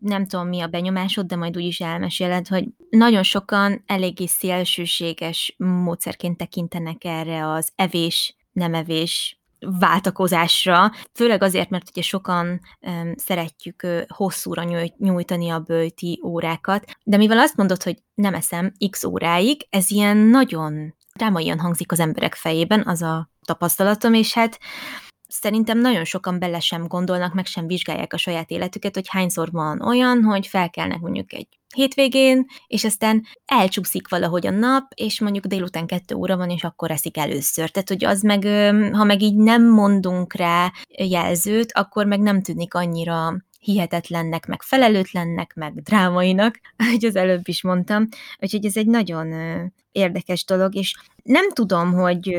nem 0.03 0.27
tudom 0.27 0.49
mi 0.49 0.61
a 0.61 0.67
benyomásod, 0.67 1.27
de 1.27 1.37
majd 1.37 1.57
úgyis 1.57 1.81
elmeséled, 1.81 2.49
hogy 2.49 2.69
nagyon 2.91 3.23
sokan 3.23 3.83
eléggé 3.87 4.27
szélsőséges 4.27 5.55
módszerként 5.59 6.37
tekintenek 6.37 7.05
erre 7.05 7.49
az 7.49 7.73
evés, 7.77 8.37
nem 8.53 8.75
evés 8.75 9.41
váltakozásra, 9.79 10.93
főleg 11.15 11.43
azért, 11.43 11.71
mert 11.71 11.89
ugye 11.91 12.03
sokan 12.03 12.61
um, 12.81 13.13
szeretjük 13.17 13.83
uh, 13.83 14.03
hosszúra 14.09 14.63
nyújtani 14.99 15.51
a 15.51 15.59
bőti 15.59 16.21
órákat, 16.25 16.85
de 17.03 17.17
mivel 17.17 17.39
azt 17.39 17.57
mondod, 17.57 17.83
hogy 17.83 18.03
nem 18.15 18.35
eszem 18.35 18.73
x 18.91 19.05
óráig, 19.05 19.67
ez 19.71 19.91
ilyen 19.91 20.17
nagyon 20.17 20.95
drámaian 21.15 21.59
hangzik 21.59 21.93
az 21.93 22.01
emberek 22.01 22.35
fejében, 22.35 22.83
az 22.87 23.03
a 23.03 23.31
tapasztalatom, 23.47 24.15
és 24.15 24.35
hát 24.35 24.59
szerintem 25.33 25.79
nagyon 25.79 26.05
sokan 26.05 26.39
bele 26.39 26.61
sem 26.61 26.87
gondolnak, 26.87 27.35
meg 27.35 27.47
sem 27.47 27.67
vizsgálják 27.67 28.13
a 28.13 28.17
saját 28.17 28.51
életüket, 28.51 28.95
hogy 28.95 29.09
hányszor 29.09 29.51
van 29.51 29.81
olyan, 29.83 30.23
hogy 30.23 30.47
felkelnek 30.47 31.01
mondjuk 31.01 31.33
egy 31.33 31.49
hétvégén, 31.75 32.47
és 32.67 32.85
aztán 32.85 33.27
elcsúszik 33.45 34.09
valahogy 34.09 34.47
a 34.47 34.51
nap, 34.51 34.93
és 34.95 35.21
mondjuk 35.21 35.47
délután 35.47 35.87
kettő 35.87 36.15
óra 36.15 36.37
van, 36.37 36.51
és 36.51 36.65
akkor 36.65 36.91
eszik 36.91 37.17
először. 37.17 37.71
Tehát, 37.71 37.89
hogy 37.89 38.05
az 38.05 38.23
meg, 38.23 38.45
ha 38.93 39.05
meg 39.05 39.23
így 39.23 39.37
nem 39.37 39.71
mondunk 39.71 40.35
rá 40.35 40.73
jelzőt, 40.89 41.73
akkor 41.73 42.07
meg 42.07 42.21
nem 42.21 42.43
tűnik 42.43 42.75
annyira 42.75 43.37
hihetetlennek, 43.59 44.47
meg 44.47 44.63
felelőtlennek, 44.63 45.55
meg 45.55 45.83
drámainak, 45.83 46.61
ahogy 46.77 47.05
az 47.05 47.17
előbb 47.17 47.49
is 47.49 47.63
mondtam. 47.63 48.09
Úgyhogy 48.39 48.65
ez 48.65 48.77
egy 48.77 48.87
nagyon 48.87 49.35
érdekes 49.93 50.45
dolog, 50.45 50.75
és 50.75 50.97
nem 51.23 51.51
tudom, 51.51 51.93
hogy 51.93 52.39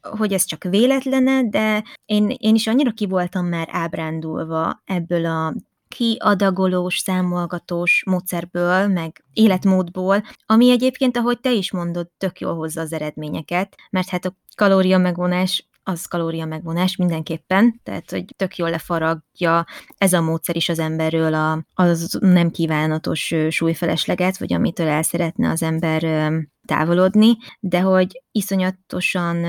hogy 0.00 0.32
ez 0.32 0.44
csak 0.44 0.64
véletlene, 0.64 1.48
de 1.48 1.84
én, 2.04 2.34
én 2.36 2.54
is 2.54 2.66
annyira 2.66 2.90
ki 2.90 3.06
voltam 3.06 3.46
már 3.46 3.68
ábrándulva 3.70 4.82
ebből 4.84 5.26
a 5.26 5.54
kiadagolós, 5.88 6.98
számolgatós 6.98 8.02
módszerből, 8.06 8.86
meg 8.86 9.24
életmódból, 9.32 10.22
ami 10.46 10.70
egyébként, 10.70 11.16
ahogy 11.16 11.40
te 11.40 11.52
is 11.52 11.72
mondod, 11.72 12.08
tök 12.18 12.40
jól 12.40 12.54
hozza 12.54 12.80
az 12.80 12.92
eredményeket, 12.92 13.76
mert 13.90 14.08
hát 14.08 14.24
a 14.24 14.36
kalória 14.54 14.98
megvonás 14.98 15.70
az 15.82 16.04
kalória 16.04 16.44
megvonás 16.44 16.96
mindenképpen, 16.96 17.80
tehát 17.82 18.10
hogy 18.10 18.24
tök 18.36 18.56
jól 18.56 18.70
lefaragja 18.70 19.66
ez 19.98 20.12
a 20.12 20.20
módszer 20.20 20.56
is 20.56 20.68
az 20.68 20.78
emberről 20.78 21.34
a, 21.34 21.64
az 21.74 22.18
nem 22.20 22.50
kívánatos 22.50 23.34
súlyfelesleget, 23.48 24.38
vagy 24.38 24.52
amitől 24.52 24.88
el 24.88 25.02
szeretne 25.02 25.50
az 25.50 25.62
ember 25.62 26.32
távolodni, 26.70 27.36
de 27.60 27.80
hogy 27.80 28.22
iszonyatosan 28.32 29.44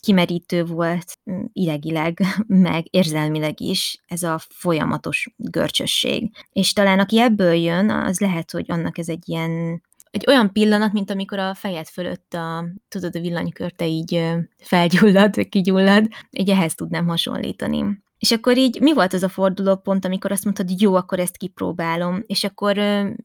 kimerítő 0.00 0.64
volt 0.64 1.18
idegileg, 1.52 2.20
meg 2.46 2.84
érzelmileg 2.90 3.60
is 3.60 4.02
ez 4.06 4.22
a 4.22 4.40
folyamatos 4.48 5.34
görcsösség. 5.36 6.30
És 6.52 6.72
talán 6.72 6.98
aki 6.98 7.20
ebből 7.20 7.52
jön, 7.52 7.90
az 7.90 8.20
lehet, 8.20 8.50
hogy 8.50 8.64
annak 8.68 8.98
ez 8.98 9.08
egy 9.08 9.28
ilyen 9.28 9.82
egy 10.10 10.24
olyan 10.26 10.52
pillanat, 10.52 10.92
mint 10.92 11.10
amikor 11.10 11.38
a 11.38 11.54
fejed 11.54 11.86
fölött 11.86 12.34
a, 12.34 12.64
tudod, 12.88 13.16
a 13.16 13.20
villanykörte 13.20 13.86
így 13.86 14.24
felgyullad, 14.58 15.34
vagy 15.36 15.48
kigyullad, 15.48 16.06
így 16.30 16.50
ehhez 16.50 16.74
tudnám 16.74 17.06
hasonlítani. 17.06 17.84
És 18.22 18.30
akkor 18.30 18.56
így 18.56 18.80
mi 18.80 18.92
volt 18.92 19.12
az 19.12 19.22
a 19.22 19.28
fordulópont, 19.28 20.04
amikor 20.04 20.32
azt 20.32 20.44
mondtad, 20.44 20.80
jó, 20.80 20.94
akkor 20.94 21.18
ezt 21.18 21.36
kipróbálom, 21.36 22.22
és 22.26 22.44
akkor 22.44 22.76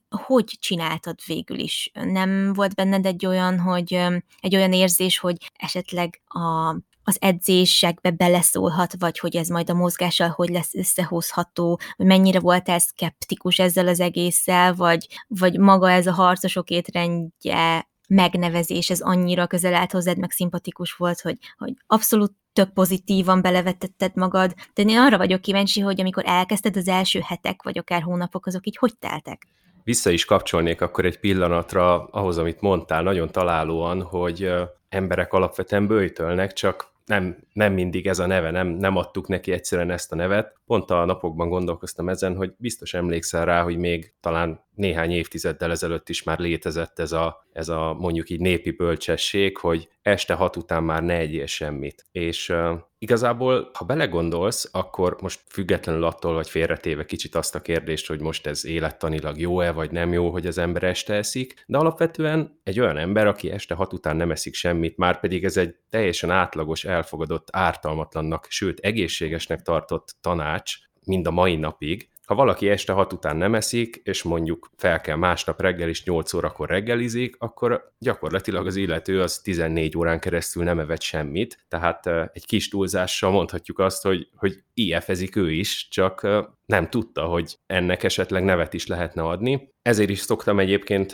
hogy 0.09 0.57
csináltad 0.59 1.15
végül 1.25 1.59
is? 1.59 1.91
Nem 1.93 2.53
volt 2.53 2.75
benned 2.75 3.05
egy 3.05 3.25
olyan, 3.25 3.59
hogy 3.59 3.93
egy 4.39 4.55
olyan 4.55 4.73
érzés, 4.73 5.19
hogy 5.19 5.51
esetleg 5.55 6.21
a 6.27 6.75
az 7.03 7.17
edzésekbe 7.19 8.11
beleszólhat, 8.11 8.93
vagy 8.99 9.19
hogy 9.19 9.35
ez 9.35 9.47
majd 9.47 9.69
a 9.69 9.73
mozgással 9.73 10.29
hogy 10.29 10.49
lesz 10.49 10.73
összehozható, 10.73 11.79
hogy 11.95 12.05
mennyire 12.05 12.39
voltál 12.39 12.79
szkeptikus 12.79 13.59
ezzel 13.59 13.87
az 13.87 13.99
egésszel, 13.99 14.73
vagy, 14.73 15.07
vagy 15.27 15.59
maga 15.59 15.91
ez 15.91 16.07
a 16.07 16.13
harcosok 16.13 16.69
étrendje 16.69 17.87
megnevezés, 18.07 18.89
ez 18.89 19.01
annyira 19.01 19.47
közel 19.47 19.73
állt 19.73 19.91
hozzád, 19.91 20.17
meg 20.17 20.31
szimpatikus 20.31 20.93
volt, 20.93 21.21
hogy, 21.21 21.37
hogy 21.57 21.73
abszolút 21.87 22.33
tök 22.57 22.73
pozitívan 22.73 23.41
belevetetted 23.41 24.11
magad, 24.15 24.53
de 24.73 24.83
én 24.83 24.97
arra 24.97 25.17
vagyok 25.17 25.41
kíváncsi, 25.41 25.79
hogy 25.81 25.99
amikor 25.99 26.23
elkezdted 26.25 26.77
az 26.77 26.87
első 26.87 27.19
hetek, 27.23 27.63
vagy 27.63 27.77
akár 27.77 28.01
hónapok, 28.01 28.45
azok 28.45 28.67
így 28.67 28.77
hogy 28.77 28.97
teltek? 28.99 29.47
Vissza 29.83 30.09
is 30.09 30.25
kapcsolnék 30.25 30.81
akkor 30.81 31.05
egy 31.05 31.19
pillanatra 31.19 32.03
ahhoz, 32.05 32.37
amit 32.37 32.61
mondtál, 32.61 33.03
nagyon 33.03 33.31
találóan, 33.31 34.01
hogy 34.01 34.53
emberek 34.89 35.33
alapvetően 35.33 35.87
bőjtölnek, 35.87 36.53
csak 36.53 36.91
nem, 37.05 37.37
nem 37.53 37.73
mindig 37.73 38.07
ez 38.07 38.19
a 38.19 38.25
neve, 38.25 38.51
nem, 38.51 38.67
nem 38.67 38.95
adtuk 38.95 39.27
neki 39.27 39.51
egyszerűen 39.51 39.91
ezt 39.91 40.11
a 40.11 40.15
nevet. 40.15 40.56
Pont 40.67 40.91
a 40.91 41.05
napokban 41.05 41.49
gondolkoztam 41.49 42.09
ezen, 42.09 42.35
hogy 42.35 42.53
biztos 42.57 42.93
emlékszel 42.93 43.45
rá, 43.45 43.63
hogy 43.63 43.77
még 43.77 44.13
talán 44.19 44.65
néhány 44.77 45.11
évtizeddel 45.11 45.71
ezelőtt 45.71 46.09
is 46.09 46.23
már 46.23 46.39
létezett 46.39 46.99
ez 46.99 47.11
a, 47.11 47.45
ez 47.51 47.69
a 47.69 47.93
mondjuk 47.99 48.29
így 48.29 48.39
népi 48.39 48.71
bölcsesség, 48.71 49.57
hogy 49.57 49.89
este 50.01 50.33
hat 50.33 50.55
után 50.55 50.83
már 50.83 51.03
ne 51.03 51.17
egyél 51.17 51.45
semmit. 51.45 52.05
És 52.11 52.49
uh, 52.49 52.79
igazából, 52.97 53.69
ha 53.73 53.85
belegondolsz, 53.85 54.69
akkor 54.71 55.17
most 55.21 55.41
függetlenül 55.49 56.03
attól, 56.03 56.35
hogy 56.35 56.49
félretéve 56.49 57.05
kicsit 57.05 57.35
azt 57.35 57.55
a 57.55 57.61
kérdést, 57.61 58.07
hogy 58.07 58.21
most 58.21 58.47
ez 58.47 58.65
élettanilag 58.65 59.39
jó-e, 59.39 59.71
vagy 59.71 59.91
nem 59.91 60.13
jó, 60.13 60.29
hogy 60.29 60.47
az 60.47 60.57
ember 60.57 60.83
este 60.83 61.13
eszik, 61.13 61.63
de 61.67 61.77
alapvetően 61.77 62.59
egy 62.63 62.79
olyan 62.79 62.97
ember, 62.97 63.27
aki 63.27 63.51
este 63.51 63.73
hat 63.75 63.93
után 63.93 64.15
nem 64.15 64.31
eszik 64.31 64.53
semmit, 64.53 64.97
már 64.97 65.19
pedig 65.19 65.43
ez 65.43 65.57
egy 65.57 65.75
teljesen 65.89 66.29
átlagos, 66.29 66.83
elfogadott, 66.83 67.47
ártalmatlannak, 67.51 68.45
sőt 68.49 68.79
egészségesnek 68.79 69.61
tartott 69.61 70.15
tanács, 70.21 70.56
mind 71.05 71.27
a 71.27 71.31
mai 71.31 71.55
napig, 71.55 72.09
ha 72.27 72.35
valaki 72.35 72.69
este 72.69 72.93
hat 72.93 73.13
után 73.13 73.37
nem 73.37 73.55
eszik, 73.55 74.01
és 74.03 74.23
mondjuk 74.23 74.69
fel 74.75 75.01
kell 75.01 75.15
másnap 75.15 75.61
reggel 75.61 75.89
is 75.89 76.03
8 76.03 76.33
órakor 76.33 76.69
reggelizik, 76.69 77.35
akkor 77.39 77.93
gyakorlatilag 77.99 78.65
az 78.65 78.75
illető 78.75 79.21
az 79.21 79.41
14 79.41 79.97
órán 79.97 80.19
keresztül 80.19 80.63
nem 80.63 80.79
evett 80.79 81.01
semmit, 81.01 81.65
tehát 81.67 82.07
egy 82.33 82.45
kis 82.45 82.69
túlzással 82.69 83.31
mondhatjuk 83.31 83.79
azt, 83.79 84.03
hogy, 84.03 84.27
hogy 84.35 84.63
IF-ezik 84.73 85.35
ő 85.35 85.51
is, 85.51 85.87
csak 85.89 86.27
nem 86.67 86.89
tudta, 86.89 87.25
hogy 87.25 87.57
ennek 87.67 88.03
esetleg 88.03 88.43
nevet 88.43 88.73
is 88.73 88.87
lehetne 88.87 89.21
adni. 89.23 89.73
Ezért 89.81 90.09
is 90.09 90.19
szoktam 90.19 90.59
egyébként 90.59 91.13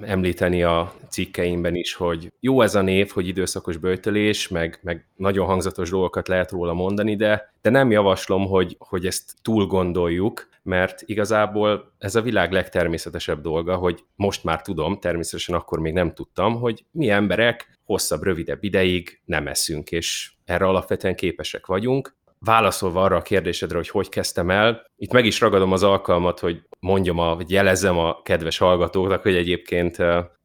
említeni 0.00 0.62
a 0.62 0.92
cikkeimben 1.08 1.74
is, 1.74 1.94
hogy 1.94 2.32
jó 2.40 2.62
ez 2.62 2.74
a 2.74 2.80
név, 2.80 3.10
hogy 3.10 3.28
időszakos 3.28 3.76
böjtölés, 3.76 4.48
meg, 4.48 4.78
meg 4.82 5.06
nagyon 5.16 5.46
hangzatos 5.46 5.90
dolgokat 5.90 6.28
lehet 6.28 6.50
róla 6.50 6.72
mondani, 6.72 7.16
de, 7.16 7.52
de 7.62 7.70
nem 7.70 7.90
javaslom, 7.90 8.46
hogy, 8.46 8.76
hogy 8.78 9.06
ezt 9.06 9.34
túl 9.42 9.66
gondoljuk, 9.66 10.48
mert 10.62 11.02
igazából 11.06 11.92
ez 11.98 12.14
a 12.14 12.22
világ 12.22 12.52
legtermészetesebb 12.52 13.40
dolga, 13.40 13.76
hogy 13.76 14.04
most 14.14 14.44
már 14.44 14.62
tudom, 14.62 14.98
természetesen 14.98 15.54
akkor 15.54 15.78
még 15.78 15.92
nem 15.92 16.14
tudtam, 16.14 16.54
hogy 16.54 16.84
mi 16.90 17.08
emberek 17.08 17.78
hosszabb, 17.84 18.22
rövidebb 18.22 18.64
ideig 18.64 19.20
nem 19.24 19.46
eszünk, 19.46 19.90
és 19.90 20.32
erre 20.44 20.64
alapvetően 20.64 21.14
képesek 21.14 21.66
vagyunk, 21.66 22.16
válaszolva 22.44 23.02
arra 23.02 23.16
a 23.16 23.22
kérdésedre, 23.22 23.76
hogy 23.76 23.88
hogy 23.88 24.08
kezdtem 24.08 24.50
el, 24.50 24.90
itt 24.96 25.12
meg 25.12 25.24
is 25.24 25.40
ragadom 25.40 25.72
az 25.72 25.82
alkalmat, 25.82 26.38
hogy 26.38 26.62
mondjam, 26.80 27.18
a, 27.18 27.36
vagy 27.36 27.50
jelezzem 27.50 27.98
a 27.98 28.22
kedves 28.22 28.58
hallgatóknak, 28.58 29.22
hogy 29.22 29.36
egyébként 29.36 29.96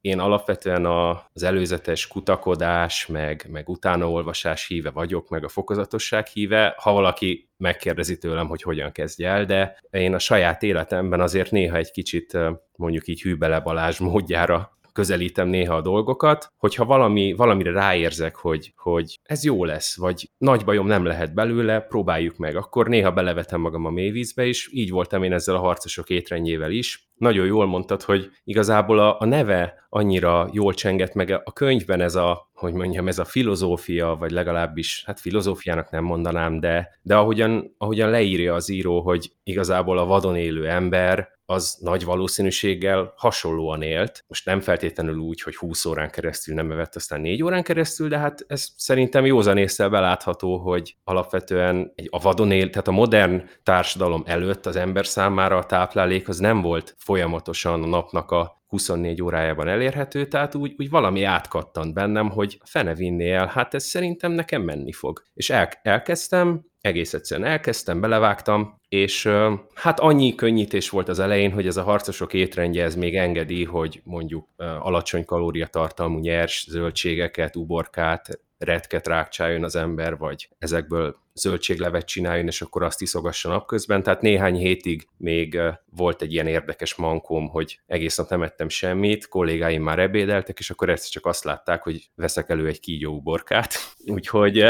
én 0.01 0.19
alapvetően 0.19 0.85
az 0.85 1.43
előzetes 1.43 2.07
kutakodás, 2.07 3.05
meg, 3.05 3.47
meg 3.51 3.69
utánaolvasás 3.69 4.67
híve 4.67 4.89
vagyok, 4.89 5.29
meg 5.29 5.43
a 5.43 5.49
fokozatosság 5.49 6.27
híve, 6.27 6.75
ha 6.77 6.91
valaki 6.91 7.49
megkérdezi 7.57 8.17
tőlem, 8.17 8.47
hogy 8.47 8.61
hogyan 8.61 8.91
kezdje 8.91 9.29
el, 9.29 9.45
de 9.45 9.79
én 9.89 10.13
a 10.13 10.19
saját 10.19 10.63
életemben 10.63 11.21
azért 11.21 11.51
néha 11.51 11.75
egy 11.75 11.91
kicsit 11.91 12.37
mondjuk 12.75 13.07
így 13.07 13.21
hűbele 13.21 13.59
Balázs 13.59 13.97
módjára 13.97 14.74
közelítem 14.95 15.47
néha 15.47 15.75
a 15.75 15.81
dolgokat, 15.81 16.51
hogyha 16.57 16.85
valami, 16.85 17.33
valamire 17.33 17.71
ráérzek, 17.71 18.35
hogy, 18.35 18.73
hogy 18.75 19.19
ez 19.23 19.43
jó 19.43 19.65
lesz, 19.65 19.97
vagy 19.97 20.29
nagy 20.37 20.63
bajom 20.63 20.87
nem 20.87 21.05
lehet 21.05 21.33
belőle, 21.33 21.79
próbáljuk 21.79 22.37
meg, 22.37 22.55
akkor 22.55 22.87
néha 22.87 23.11
belevetem 23.11 23.61
magam 23.61 23.85
a 23.85 23.89
mélyvízbe, 23.89 24.45
és 24.45 24.69
így 24.71 24.89
voltam 24.89 25.23
én 25.23 25.33
ezzel 25.33 25.55
a 25.55 25.59
harcosok 25.59 26.09
étrendjével 26.09 26.71
is. 26.71 27.09
Nagyon 27.15 27.45
jól 27.45 27.65
mondtad, 27.65 28.01
hogy 28.01 28.29
igazából 28.43 28.99
a, 28.99 29.19
a 29.19 29.25
neve 29.25 29.85
annyira 29.89 30.49
jól 30.51 30.73
csengett 30.73 31.13
meg 31.13 31.41
a 31.43 31.53
könyvben 31.53 32.01
ez 32.01 32.15
a, 32.15 32.49
hogy 32.53 32.73
mondjam, 32.73 33.07
ez 33.07 33.19
a 33.19 33.25
filozófia, 33.25 34.15
vagy 34.19 34.31
legalábbis, 34.31 35.03
hát 35.05 35.19
filozófiának 35.19 35.89
nem 35.89 36.03
mondanám, 36.03 36.59
de, 36.59 36.99
de 37.01 37.15
ahogyan, 37.15 37.75
ahogyan 37.77 38.09
leírja 38.09 38.53
az 38.53 38.69
író, 38.69 39.01
hogy 39.01 39.31
igazából 39.43 39.97
a 39.97 40.05
vadon 40.05 40.35
élő 40.35 40.67
ember 40.69 41.34
az 41.45 41.77
nagy 41.81 42.03
valószínűséggel 42.03 43.13
hasonlóan 43.17 43.81
élt. 43.81 44.23
Most 44.27 44.45
nem 44.45 44.59
feltétlenül 44.59 45.17
úgy, 45.17 45.41
hogy 45.41 45.55
20 45.55 45.85
órán 45.85 46.09
keresztül 46.09 46.55
nem 46.55 46.71
evett, 46.71 46.95
aztán 46.95 47.21
4 47.21 47.43
órán 47.43 47.63
keresztül, 47.63 48.07
de 48.07 48.17
hát 48.17 48.45
ez 48.47 48.67
szerintem 48.77 49.25
józan 49.25 49.57
észre 49.57 49.89
belátható, 49.89 50.57
hogy 50.57 50.95
alapvetően 51.03 51.93
a 52.09 52.19
vadon 52.19 52.51
él, 52.51 52.69
tehát 52.69 52.87
a 52.87 52.91
modern 52.91 53.49
társadalom 53.63 54.23
előtt 54.25 54.65
az 54.65 54.75
ember 54.75 55.05
számára 55.05 55.57
a 55.57 55.65
táplálék 55.65 56.27
az 56.27 56.37
nem 56.37 56.61
volt 56.61 56.95
folyamatosan 56.97 57.83
a 57.83 57.87
napnak 57.87 58.31
a 58.31 58.63
24 58.67 59.21
órájában 59.21 59.67
elérhető, 59.67 60.27
tehát 60.27 60.55
úgy, 60.55 60.73
úgy 60.77 60.89
valami 60.89 61.23
átkattant 61.23 61.93
bennem, 61.93 62.29
hogy 62.29 62.59
fene 62.63 62.95
vinné 62.95 63.31
el, 63.31 63.47
hát 63.47 63.73
ez 63.73 63.83
szerintem 63.83 64.31
nekem 64.31 64.61
menni 64.61 64.91
fog. 64.91 65.23
És 65.33 65.49
el, 65.49 65.69
elkezdtem, 65.81 66.65
egész 66.85 67.13
egyszerűen 67.13 67.49
elkezdtem, 67.49 67.99
belevágtam, 67.99 68.79
és 68.89 69.29
hát 69.73 69.99
annyi 69.99 70.35
könnyítés 70.35 70.89
volt 70.89 71.09
az 71.09 71.19
elején, 71.19 71.51
hogy 71.51 71.67
ez 71.67 71.77
a 71.77 71.83
harcosok 71.83 72.33
étrendje 72.33 72.83
ez 72.83 72.95
még 72.95 73.15
engedi, 73.15 73.63
hogy 73.63 74.01
mondjuk 74.03 74.47
alacsony 74.57 75.25
kalóriatartalmú 75.25 76.19
nyers 76.19 76.65
zöldségeket, 76.69 77.55
uborkát, 77.55 78.39
retket 78.57 79.07
rákcsáljon 79.07 79.63
az 79.63 79.75
ember, 79.75 80.17
vagy 80.17 80.49
ezekből 80.57 81.15
zöldséglevet 81.33 82.05
csináljon, 82.05 82.47
és 82.47 82.61
akkor 82.61 82.83
azt 82.83 83.01
iszogasson 83.01 83.51
napközben. 83.51 84.03
Tehát 84.03 84.21
néhány 84.21 84.55
hétig 84.55 85.07
még 85.17 85.59
volt 85.95 86.21
egy 86.21 86.33
ilyen 86.33 86.47
érdekes 86.47 86.95
mankóm, 86.95 87.47
hogy 87.47 87.79
egész 87.85 88.17
nap 88.17 88.29
nem 88.29 88.43
ettem 88.43 88.69
semmit, 88.69 89.27
kollégáim 89.27 89.83
már 89.83 89.99
ebédeltek, 89.99 90.59
és 90.59 90.69
akkor 90.69 90.89
ezt 90.89 91.11
csak 91.11 91.25
azt 91.25 91.43
látták, 91.43 91.83
hogy 91.83 92.09
veszek 92.15 92.49
elő 92.49 92.67
egy 92.67 92.79
kígyó 92.79 93.13
uborkát. 93.13 93.73
Úgyhogy 94.15 94.67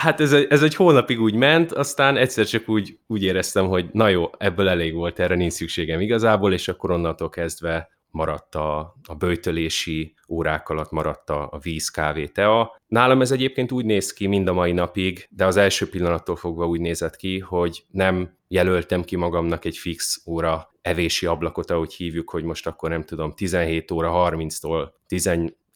Hát 0.00 0.20
ez 0.20 0.32
egy, 0.32 0.46
ez 0.50 0.62
egy 0.62 0.74
hónapig 0.74 1.20
úgy 1.20 1.34
ment, 1.34 1.72
aztán 1.72 2.16
egyszer 2.16 2.46
csak 2.46 2.68
úgy, 2.68 2.98
úgy 3.06 3.22
éreztem, 3.22 3.66
hogy 3.66 3.88
na 3.92 4.08
jó, 4.08 4.30
ebből 4.38 4.68
elég 4.68 4.94
volt, 4.94 5.18
erre 5.18 5.34
nincs 5.34 5.52
szükségem 5.52 6.00
igazából, 6.00 6.52
és 6.52 6.68
akkor 6.68 6.90
onnantól 6.90 7.28
kezdve 7.28 7.88
maradt 8.10 8.54
a, 8.54 8.94
a 9.08 9.14
böjtölési 9.14 10.14
órák 10.28 10.68
alatt 10.68 10.90
maradt 10.90 11.30
a, 11.30 11.48
a 11.50 11.58
víz, 11.58 11.88
kávé, 11.88 12.26
tea. 12.26 12.76
Nálam 12.86 13.20
ez 13.20 13.30
egyébként 13.30 13.72
úgy 13.72 13.84
néz 13.84 14.12
ki 14.12 14.26
mind 14.26 14.48
a 14.48 14.52
mai 14.52 14.72
napig, 14.72 15.26
de 15.30 15.44
az 15.44 15.56
első 15.56 15.88
pillanattól 15.88 16.36
fogva 16.36 16.66
úgy 16.66 16.80
nézett 16.80 17.16
ki, 17.16 17.38
hogy 17.38 17.84
nem 17.90 18.36
jelöltem 18.48 19.02
ki 19.02 19.16
magamnak 19.16 19.64
egy 19.64 19.76
fix 19.76 20.22
óra 20.26 20.70
evési 20.82 21.26
ablakot, 21.26 21.70
ahogy 21.70 21.94
hívjuk, 21.94 22.30
hogy 22.30 22.44
most 22.44 22.66
akkor 22.66 22.90
nem 22.90 23.02
tudom, 23.02 23.32
17 23.32 23.90
óra 23.90 24.30
30-tól 24.30 24.88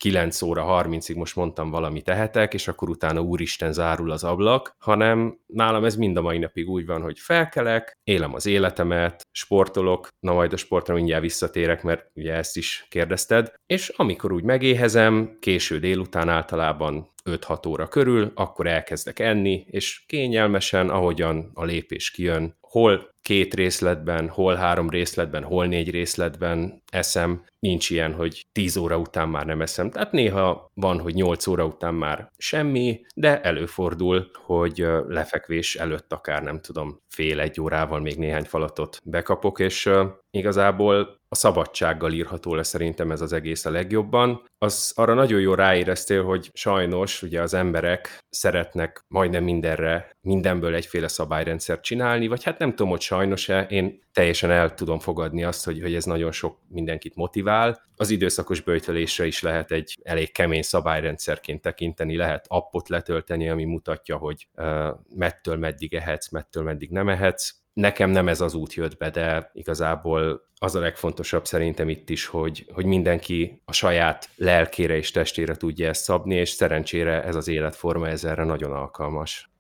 9 0.01 0.43
óra 0.43 0.85
30-ig 0.85 1.17
most 1.17 1.37
mondtam 1.37 1.71
valamit 1.71 2.05
tehetek, 2.05 2.55
és 2.55 2.69
akkor 2.69 2.89
utána 2.89 3.21
úristen 3.21 3.73
zárul 3.73 4.11
az 4.11 4.25
ablak, 4.25 4.75
hanem 4.79 5.39
nálam 5.47 5.85
ez 5.85 5.97
mind 5.97 6.17
a 6.17 6.23
mai 6.23 6.39
napig 6.39 6.69
úgy 6.69 6.87
van, 6.87 7.03
hogy 7.03 7.19
felkelek, 7.19 7.99
élem 8.05 8.35
az 8.35 8.47
életemet, 8.47 9.23
sportolok, 9.31 10.09
na 10.21 10.33
majd 10.33 10.53
a 10.53 10.57
sportra 10.57 10.95
mindjárt 10.95 11.23
visszatérek, 11.23 11.83
mert 11.83 12.11
ugye 12.15 12.35
ezt 12.35 12.57
is 12.57 12.87
kérdezted, 12.89 13.53
és 13.67 13.89
amikor 13.89 14.33
úgy 14.33 14.45
megéhezem, 14.45 15.37
késő 15.41 15.79
délután 15.79 16.29
általában 16.29 17.09
5-6 17.25 17.69
óra 17.69 17.89
körül, 17.89 18.33
akkor 18.35 18.67
elkezdek 18.67 19.19
enni, 19.19 19.65
és 19.67 20.05
kényelmesen, 20.07 20.89
ahogyan 20.89 21.51
a 21.55 21.65
lépés 21.65 22.11
kijön, 22.11 22.59
hol 22.71 23.09
két 23.23 23.55
részletben, 23.55 24.29
hol 24.29 24.55
három 24.55 24.91
részletben, 24.91 25.43
hol 25.43 25.67
négy 25.67 25.91
részletben 25.91 26.83
eszem. 26.93 27.45
Nincs 27.59 27.91
ilyen, 27.91 28.13
hogy 28.15 28.47
10 28.53 28.77
óra 28.77 28.99
után 28.99 29.29
már 29.29 29.47
nem 29.47 29.61
eszem. 29.61 29.91
Tehát 29.91 30.13
néha 30.13 30.71
van, 30.75 31.01
hogy 31.01 31.15
8 31.15 31.47
óra 31.47 31.65
után 31.65 31.95
már 31.95 32.31
semmi, 32.37 33.01
de 33.15 33.41
előfordul, 33.41 34.31
hogy 34.45 34.87
lefekvés 35.09 35.77
előtt 35.77 36.13
akár 36.13 36.43
nem 36.43 36.61
tudom, 36.61 37.01
fél 37.09 37.41
egy 37.41 37.61
órával 37.61 38.01
még 38.01 38.19
néhány 38.19 38.45
falatot 38.45 39.01
bekapok, 39.05 39.59
és 39.59 39.91
igazából 40.31 41.19
a 41.29 41.35
szabadsággal 41.35 42.13
írható 42.13 42.55
le 42.55 42.63
szerintem 42.63 43.11
ez 43.11 43.21
az 43.21 43.33
egész 43.33 43.65
a 43.65 43.71
legjobban. 43.71 44.43
Az 44.59 44.93
arra 44.97 45.15
nagyon 45.15 45.41
jó 45.41 45.55
ráéreztél, 45.55 46.25
hogy 46.25 46.51
sajnos 46.53 47.23
ugye 47.23 47.41
az 47.41 47.55
emberek 47.55 48.19
szeretnek 48.31 49.05
majdnem 49.09 49.45
mindenre, 49.45 50.11
mindenből 50.21 50.75
egyféle 50.75 51.09
szabályrendszert 51.09 51.83
csinálni, 51.83 52.27
vagy 52.27 52.43
hát 52.43 52.59
nem 52.59 52.71
tudom, 52.71 52.91
hogy 52.91 53.01
sajnos-e, 53.01 53.63
én 53.63 54.01
teljesen 54.13 54.51
el 54.51 54.75
tudom 54.75 54.99
fogadni 54.99 55.45
azt, 55.45 55.65
hogy, 55.65 55.81
hogy 55.81 55.95
ez 55.95 56.05
nagyon 56.05 56.33
sok 56.33 56.59
mindenkit 56.69 57.15
motivál. 57.15 57.83
Az 57.97 58.11
időszakos 58.11 58.61
böjtölésre 58.61 59.27
is 59.27 59.43
lehet 59.43 59.71
egy 59.71 59.99
elég 60.03 60.33
kemény 60.33 60.63
szabályrendszerként 60.63 61.63
tekinteni, 61.63 62.17
lehet 62.17 62.45
appot 62.49 62.89
letölteni, 62.89 63.49
ami 63.49 63.65
mutatja, 63.65 64.17
hogy 64.17 64.49
uh, 64.55 64.89
mettől 65.15 65.57
meddig 65.57 65.95
ehetsz, 65.95 66.31
mettől 66.31 66.63
meddig 66.63 66.91
nem 66.91 67.09
ehetsz, 67.09 67.60
nekem 67.81 68.11
nem 68.11 68.29
ez 68.29 68.41
az 68.41 68.55
út 68.55 68.75
jött 68.75 68.97
be, 68.97 69.11
de 69.11 69.51
igazából 69.53 70.49
az 70.59 70.75
a 70.75 70.81
legfontosabb 70.81 71.47
szerintem 71.47 71.89
itt 71.89 72.11
is, 72.11 72.27
hogy, 72.27 72.67
hogy 72.75 72.85
mindenki 72.85 73.63
a 73.65 73.73
saját 73.73 74.29
lelkére 74.37 74.97
és 74.97 75.11
testére 75.11 75.57
tudja 75.57 75.89
ezt 75.89 76.03
szabni, 76.03 76.35
és 76.35 76.51
szerencsére 76.51 77.23
ez 77.25 77.35
az 77.35 77.49
életforma 77.49 78.09
ez 78.09 78.25
erre 78.25 78.45
nagyon 78.45 78.73
alkalmas. 78.73 79.51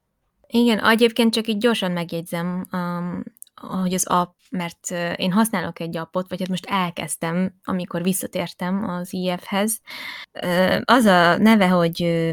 Igen, 0.46 0.84
egyébként 0.84 1.32
csak 1.32 1.46
így 1.46 1.58
gyorsan 1.58 1.92
megjegyzem, 1.92 2.66
um, 2.72 3.22
hogy 3.60 3.94
az 3.94 4.06
app, 4.06 4.34
mert 4.50 4.90
én 5.16 5.32
használok 5.32 5.80
egy 5.80 5.96
appot, 5.96 6.28
vagy 6.28 6.38
hát 6.38 6.48
most 6.48 6.66
elkezdtem, 6.66 7.54
amikor 7.64 8.02
visszatértem 8.02 8.88
az 8.88 9.08
IF-hez. 9.12 9.80
Az 10.84 11.04
a 11.04 11.36
neve, 11.36 11.68
hogy 11.68 12.24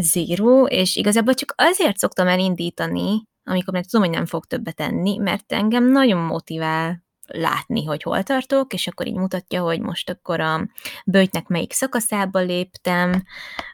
Zero, 0.00 0.66
és 0.66 0.96
igazából 0.96 1.34
csak 1.34 1.54
azért 1.56 1.98
szoktam 1.98 2.26
elindítani, 2.26 3.27
amikor 3.48 3.74
meg 3.74 3.84
tudom, 3.84 4.06
hogy 4.06 4.14
nem 4.14 4.26
fog 4.26 4.44
többet 4.44 4.76
tenni, 4.76 5.16
mert 5.18 5.52
engem 5.52 5.90
nagyon 5.90 6.20
motivál 6.20 7.06
látni, 7.32 7.84
hogy 7.84 8.02
hol 8.02 8.22
tartok, 8.22 8.72
és 8.72 8.86
akkor 8.86 9.06
így 9.06 9.14
mutatja, 9.16 9.62
hogy 9.62 9.80
most 9.80 10.10
akkor 10.10 10.40
a 10.40 10.68
bőjtnek 11.06 11.46
melyik 11.46 11.72
szakaszába 11.72 12.38
léptem, 12.38 13.22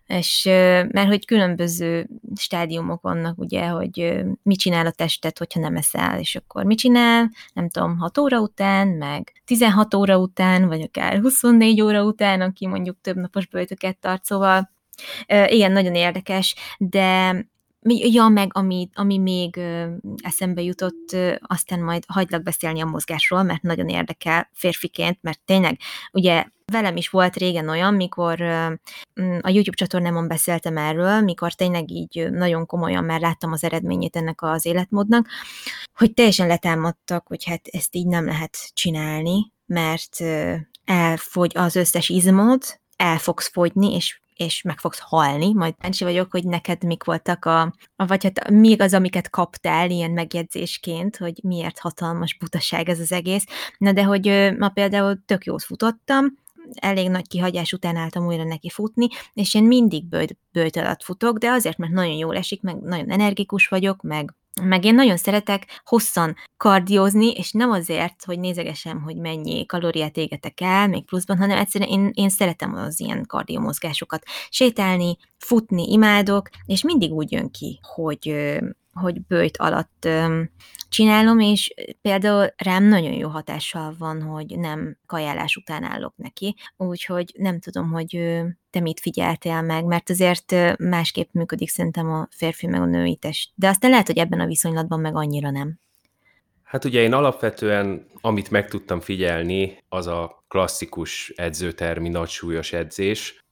és 0.06 0.44
mert 0.88 1.06
hogy 1.06 1.26
különböző 1.26 2.08
stádiumok 2.36 3.02
vannak, 3.02 3.38
ugye, 3.38 3.66
hogy 3.66 4.24
mit 4.42 4.58
csinál 4.58 4.86
a 4.86 4.90
testet, 4.90 5.38
hogyha 5.38 5.60
nem 5.60 5.76
eszel, 5.76 6.18
és 6.18 6.36
akkor 6.36 6.64
mit 6.64 6.78
csinál, 6.78 7.30
nem 7.52 7.68
tudom, 7.68 7.98
6 7.98 8.18
óra 8.18 8.40
után, 8.40 8.88
meg 8.88 9.32
16 9.44 9.94
óra 9.94 10.18
után, 10.18 10.66
vagy 10.68 10.80
akár 10.80 11.20
24 11.20 11.80
óra 11.80 12.04
után, 12.04 12.40
aki 12.40 12.66
mondjuk 12.66 13.00
több 13.00 13.16
napos 13.16 13.46
bőjtöket 13.46 13.98
tart, 13.98 14.24
szóval 14.24 14.70
igen, 15.46 15.72
nagyon 15.72 15.94
érdekes, 15.94 16.54
de 16.78 17.36
Ja, 17.88 18.28
meg 18.28 18.50
ami, 18.52 18.88
ami 18.94 19.18
még 19.18 19.60
eszembe 20.22 20.62
jutott, 20.62 21.16
aztán 21.40 21.80
majd 21.80 22.04
hagylak 22.06 22.42
beszélni 22.42 22.80
a 22.80 22.86
mozgásról, 22.86 23.42
mert 23.42 23.62
nagyon 23.62 23.88
érdekel 23.88 24.48
férfiként, 24.52 25.18
mert 25.20 25.40
tényleg, 25.44 25.78
ugye 26.12 26.44
velem 26.72 26.96
is 26.96 27.08
volt 27.08 27.36
régen 27.36 27.68
olyan, 27.68 27.94
mikor 27.94 28.40
a 29.40 29.48
YouTube 29.48 29.76
csatornámon 29.76 30.28
beszéltem 30.28 30.76
erről, 30.76 31.20
mikor 31.20 31.52
tényleg 31.52 31.90
így 31.90 32.30
nagyon 32.30 32.66
komolyan 32.66 33.04
már 33.04 33.20
láttam 33.20 33.52
az 33.52 33.64
eredményét 33.64 34.16
ennek 34.16 34.42
az 34.42 34.66
életmódnak, 34.66 35.28
hogy 35.94 36.14
teljesen 36.14 36.46
letámadtak, 36.46 37.26
hogy 37.26 37.44
hát 37.44 37.66
ezt 37.66 37.94
így 37.94 38.06
nem 38.06 38.24
lehet 38.24 38.56
csinálni, 38.72 39.52
mert 39.66 40.18
elfogy 40.84 41.52
az 41.54 41.76
összes 41.76 42.08
izmod, 42.08 42.62
el 42.96 43.18
fogsz 43.18 43.50
fogyni, 43.50 43.94
és 43.94 44.20
és 44.36 44.62
meg 44.62 44.78
fogsz 44.78 44.98
halni, 44.98 45.52
majd 45.52 45.74
kíváncsi 45.74 46.04
vagyok, 46.04 46.30
hogy 46.30 46.44
neked 46.44 46.84
mik 46.84 47.04
voltak 47.04 47.44
a, 47.44 47.74
vagy 47.96 48.24
hát 48.24 48.50
még 48.50 48.80
az, 48.80 48.94
amiket 48.94 49.30
kaptál 49.30 49.90
ilyen 49.90 50.10
megjegyzésként, 50.10 51.16
hogy 51.16 51.40
miért 51.42 51.78
hatalmas 51.78 52.36
butaság 52.38 52.88
ez 52.88 53.00
az 53.00 53.12
egész. 53.12 53.44
Na 53.78 53.92
de 53.92 54.02
hogy 54.02 54.54
ma 54.58 54.68
például 54.68 55.22
tök 55.26 55.44
jót 55.44 55.62
futottam, 55.62 56.42
elég 56.74 57.10
nagy 57.10 57.28
kihagyás 57.28 57.72
után 57.72 57.96
álltam 57.96 58.26
újra 58.26 58.44
neki 58.44 58.70
futni, 58.70 59.08
és 59.32 59.54
én 59.54 59.64
mindig 59.64 60.08
bőjt, 60.08 60.38
bőjt 60.52 60.76
alatt 60.76 61.02
futok, 61.02 61.38
de 61.38 61.50
azért, 61.50 61.78
mert 61.78 61.92
nagyon 61.92 62.16
jól 62.16 62.36
esik, 62.36 62.62
meg 62.62 62.80
nagyon 62.80 63.10
energikus 63.10 63.66
vagyok, 63.66 64.02
meg 64.02 64.34
meg 64.62 64.84
én 64.84 64.94
nagyon 64.94 65.16
szeretek 65.16 65.80
hosszan 65.84 66.36
kardiózni, 66.56 67.30
és 67.30 67.52
nem 67.52 67.70
azért, 67.70 68.24
hogy 68.24 68.38
nézegesem, 68.38 69.02
hogy 69.02 69.16
mennyi 69.16 69.66
kalóriát 69.66 70.16
égetek 70.16 70.60
el, 70.60 70.88
még 70.88 71.04
pluszban, 71.04 71.38
hanem 71.38 71.58
egyszerűen 71.58 71.90
én, 71.90 72.10
én 72.14 72.28
szeretem 72.28 72.74
az 72.74 73.00
ilyen 73.00 73.24
kardiomozgásokat. 73.26 74.22
Sétálni, 74.48 75.16
futni 75.38 75.92
imádok, 75.92 76.48
és 76.66 76.82
mindig 76.82 77.12
úgy 77.12 77.32
jön 77.32 77.50
ki, 77.50 77.80
hogy, 77.82 78.34
hogy 78.94 79.26
bőjt 79.26 79.56
alatt 79.56 80.08
csinálom, 80.88 81.38
és 81.38 81.74
például 82.02 82.46
rám 82.56 82.84
nagyon 82.84 83.12
jó 83.12 83.28
hatással 83.28 83.94
van, 83.98 84.22
hogy 84.22 84.58
nem 84.58 84.98
kajálás 85.06 85.56
után 85.56 85.84
állok 85.84 86.12
neki, 86.16 86.54
úgyhogy 86.76 87.32
nem 87.38 87.60
tudom, 87.60 87.90
hogy 87.90 88.40
te 88.70 88.80
mit 88.80 89.00
figyeltél 89.00 89.62
meg, 89.62 89.84
mert 89.84 90.10
azért 90.10 90.54
másképp 90.78 91.32
működik 91.32 91.68
szerintem 91.68 92.10
a 92.10 92.28
férfi 92.30 92.66
meg 92.66 92.80
a 92.80 92.86
női 92.86 93.16
test. 93.16 93.50
De 93.54 93.68
aztán 93.68 93.90
lehet, 93.90 94.06
hogy 94.06 94.18
ebben 94.18 94.40
a 94.40 94.46
viszonylatban 94.46 95.00
meg 95.00 95.16
annyira 95.16 95.50
nem. 95.50 95.78
Hát 96.62 96.84
ugye 96.84 97.00
én 97.00 97.12
alapvetően, 97.12 98.06
amit 98.20 98.50
meg 98.50 98.68
tudtam 98.68 99.00
figyelni, 99.00 99.78
az 99.88 100.06
a 100.06 100.44
klasszikus 100.48 101.32
edzőtermi 101.36 102.08
nagysúlyos 102.08 102.72
edzés, 102.72 103.43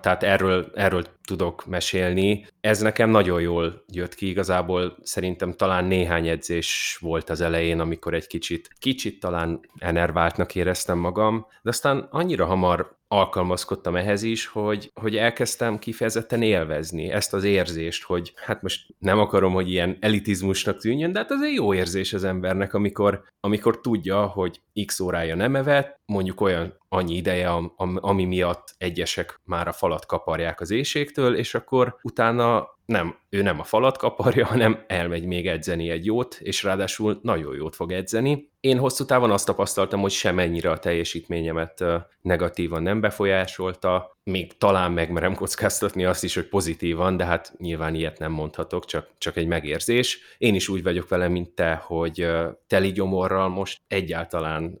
tehát 0.00 0.22
erről, 0.22 0.70
erről 0.74 1.04
tudok 1.24 1.66
mesélni. 1.66 2.46
Ez 2.60 2.80
nekem 2.80 3.10
nagyon 3.10 3.40
jól 3.40 3.84
jött 3.92 4.14
ki, 4.14 4.28
igazából 4.28 4.96
szerintem 5.02 5.52
talán 5.52 5.84
néhány 5.84 6.28
edzés 6.28 6.98
volt 7.00 7.30
az 7.30 7.40
elején, 7.40 7.80
amikor 7.80 8.14
egy 8.14 8.26
kicsit, 8.26 8.68
kicsit 8.78 9.20
talán 9.20 9.60
enerváltnak 9.78 10.54
éreztem 10.54 10.98
magam, 10.98 11.46
de 11.62 11.68
aztán 11.70 12.08
annyira 12.10 12.46
hamar 12.46 12.95
alkalmazkodtam 13.08 13.96
ehhez 13.96 14.22
is, 14.22 14.46
hogy, 14.46 14.90
hogy 15.00 15.16
elkezdtem 15.16 15.78
kifejezetten 15.78 16.42
élvezni 16.42 17.10
ezt 17.10 17.34
az 17.34 17.44
érzést, 17.44 18.02
hogy 18.04 18.32
hát 18.36 18.62
most 18.62 18.86
nem 18.98 19.18
akarom, 19.18 19.52
hogy 19.52 19.70
ilyen 19.70 19.96
elitizmusnak 20.00 20.78
tűnjön, 20.78 21.12
de 21.12 21.18
hát 21.18 21.30
egy 21.30 21.54
jó 21.54 21.74
érzés 21.74 22.12
az 22.12 22.24
embernek, 22.24 22.74
amikor, 22.74 23.22
amikor 23.40 23.80
tudja, 23.80 24.26
hogy 24.26 24.60
x 24.84 25.00
órája 25.00 25.34
nem 25.34 25.56
evett, 25.56 26.00
mondjuk 26.06 26.40
olyan 26.40 26.78
annyi 26.88 27.14
ideje, 27.14 27.50
ami 27.76 28.24
miatt 28.24 28.74
egyesek 28.78 29.40
már 29.44 29.68
a 29.68 29.72
falat 29.72 30.06
kaparják 30.06 30.60
az 30.60 30.70
éjségtől, 30.70 31.36
és 31.36 31.54
akkor 31.54 31.98
utána 32.02 32.75
nem, 32.86 33.16
ő 33.28 33.42
nem 33.42 33.60
a 33.60 33.64
falat 33.64 33.98
kaparja, 33.98 34.46
hanem 34.46 34.84
elmegy 34.86 35.26
még 35.26 35.46
edzeni 35.46 35.90
egy 35.90 36.04
jót, 36.04 36.38
és 36.40 36.62
ráadásul 36.62 37.18
nagyon 37.22 37.54
jót 37.54 37.74
fog 37.74 37.92
edzeni. 37.92 38.50
Én 38.60 38.78
hosszú 38.78 39.04
távon 39.04 39.30
azt 39.30 39.46
tapasztaltam, 39.46 40.00
hogy 40.00 40.10
semennyire 40.10 40.70
a 40.70 40.78
teljesítményemet 40.78 41.84
negatívan 42.20 42.82
nem 42.82 43.00
befolyásolta, 43.00 44.15
még 44.30 44.56
talán 44.58 44.92
megmerem 44.92 45.34
kockáztatni 45.34 46.04
azt 46.04 46.24
is, 46.24 46.34
hogy 46.34 46.48
pozitívan, 46.48 47.16
de 47.16 47.24
hát 47.24 47.52
nyilván 47.58 47.94
ilyet 47.94 48.18
nem 48.18 48.32
mondhatok, 48.32 48.84
csak, 48.84 49.08
csak 49.18 49.36
egy 49.36 49.46
megérzés. 49.46 50.18
Én 50.38 50.54
is 50.54 50.68
úgy 50.68 50.82
vagyok 50.82 51.08
vele, 51.08 51.28
mint 51.28 51.50
te, 51.50 51.74
hogy 51.74 52.28
teli 52.66 52.92
gyomorral 52.92 53.48
most 53.48 53.80
egyáltalán 53.88 54.78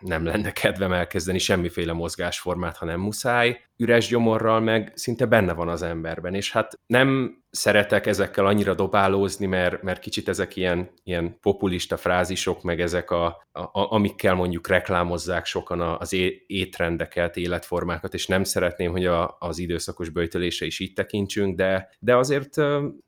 nem 0.00 0.24
lenne 0.24 0.52
kedvem 0.52 0.92
elkezdeni 0.92 1.38
semmiféle 1.38 1.92
mozgásformát, 1.92 2.76
ha 2.76 2.84
nem 2.84 3.00
muszáj. 3.00 3.60
üres 3.76 4.06
gyomorral 4.06 4.60
meg 4.60 4.92
szinte 4.94 5.26
benne 5.26 5.52
van 5.52 5.68
az 5.68 5.82
emberben, 5.82 6.34
és 6.34 6.52
hát 6.52 6.78
nem 6.86 7.38
szeretek 7.56 8.06
ezekkel 8.06 8.46
annyira 8.46 8.74
dobálózni, 8.74 9.46
mert, 9.46 9.82
mert 9.82 10.00
kicsit 10.00 10.28
ezek 10.28 10.56
ilyen, 10.56 10.90
ilyen 11.04 11.38
populista 11.40 11.96
frázisok, 11.96 12.62
meg 12.62 12.80
ezek, 12.80 13.10
a, 13.10 13.26
a, 13.52 13.68
amikkel 13.72 14.34
mondjuk 14.34 14.68
reklámozzák 14.68 15.44
sokan 15.44 15.80
az 15.80 16.16
étrendeket, 16.46 17.36
életformákat, 17.36 18.14
és 18.14 18.26
nem 18.26 18.44
szeretném, 18.44 18.85
hogy 18.86 19.06
a, 19.06 19.36
az 19.38 19.58
időszakos 19.58 20.08
böjtölése 20.08 20.66
is 20.66 20.80
így 20.80 20.92
tekintsünk, 20.92 21.56
de, 21.56 21.88
de 21.98 22.16
azért 22.16 22.56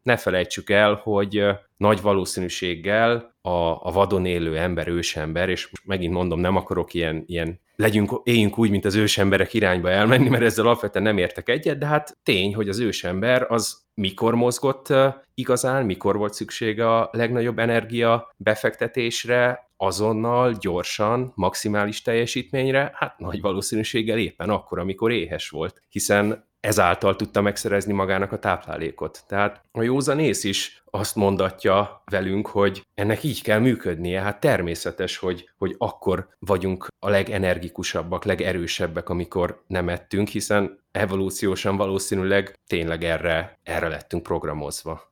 ne 0.02 0.16
felejtsük 0.16 0.70
el, 0.70 0.94
hogy 0.94 1.44
nagy 1.76 2.00
valószínűséggel 2.00 3.36
a, 3.40 3.86
a 3.86 3.90
vadon 3.92 4.26
élő 4.26 4.58
ember, 4.58 4.88
ősember, 4.88 5.48
és 5.48 5.68
most 5.70 5.86
megint 5.86 6.12
mondom, 6.12 6.40
nem 6.40 6.56
akarok 6.56 6.94
ilyen, 6.94 7.22
ilyen 7.26 7.60
legyünk, 7.82 8.20
éljünk 8.22 8.58
úgy, 8.58 8.70
mint 8.70 8.84
az 8.84 8.94
ősemberek 8.94 9.54
irányba 9.54 9.90
elmenni, 9.90 10.28
mert 10.28 10.42
ezzel 10.42 10.64
alapvetően 10.64 11.04
nem 11.04 11.18
értek 11.18 11.48
egyet, 11.48 11.78
de 11.78 11.86
hát 11.86 12.18
tény, 12.22 12.54
hogy 12.54 12.68
az 12.68 12.78
ősember 12.78 13.46
az 13.48 13.86
mikor 13.94 14.34
mozgott 14.34 14.92
igazán, 15.34 15.84
mikor 15.84 16.16
volt 16.16 16.34
szüksége 16.34 16.96
a 16.96 17.08
legnagyobb 17.12 17.58
energia 17.58 18.34
befektetésre, 18.36 19.70
azonnal, 19.76 20.52
gyorsan, 20.60 21.32
maximális 21.34 22.02
teljesítményre, 22.02 22.90
hát 22.94 23.18
nagy 23.18 23.40
valószínűséggel 23.40 24.18
éppen 24.18 24.50
akkor, 24.50 24.78
amikor 24.78 25.12
éhes 25.12 25.48
volt, 25.48 25.82
hiszen 25.88 26.47
ezáltal 26.60 27.16
tudta 27.16 27.40
megszerezni 27.40 27.92
magának 27.92 28.32
a 28.32 28.38
táplálékot. 28.38 29.24
Tehát 29.26 29.64
a 29.72 29.82
józanész 29.82 30.44
is 30.44 30.82
azt 30.90 31.14
mondatja 31.14 32.02
velünk, 32.10 32.46
hogy 32.46 32.86
ennek 32.94 33.22
így 33.22 33.42
kell 33.42 33.58
működnie. 33.58 34.20
Hát 34.20 34.40
természetes, 34.40 35.16
hogy, 35.16 35.50
hogy 35.58 35.74
akkor 35.78 36.28
vagyunk 36.38 36.86
a 36.98 37.08
legenergikusabbak, 37.08 38.24
legerősebbek, 38.24 39.08
amikor 39.08 39.62
nem 39.66 39.88
ettünk, 39.88 40.28
hiszen 40.28 40.84
evolúciósan 40.92 41.76
valószínűleg 41.76 42.58
tényleg 42.66 43.04
erre, 43.04 43.58
erre 43.62 43.88
lettünk 43.88 44.22
programozva. 44.22 45.06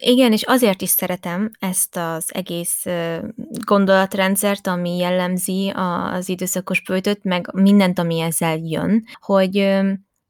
Igen, 0.00 0.32
és 0.32 0.42
azért 0.42 0.82
is 0.82 0.88
szeretem 0.88 1.50
ezt 1.58 1.96
az 1.96 2.34
egész 2.34 2.84
gondolatrendszert, 3.64 4.66
ami 4.66 4.96
jellemzi 4.96 5.72
az 5.74 6.28
időszakos 6.28 6.82
bőtöt, 6.82 7.24
meg 7.24 7.50
mindent, 7.52 7.98
ami 7.98 8.20
ezzel 8.20 8.56
jön, 8.56 9.04
hogy 9.20 9.78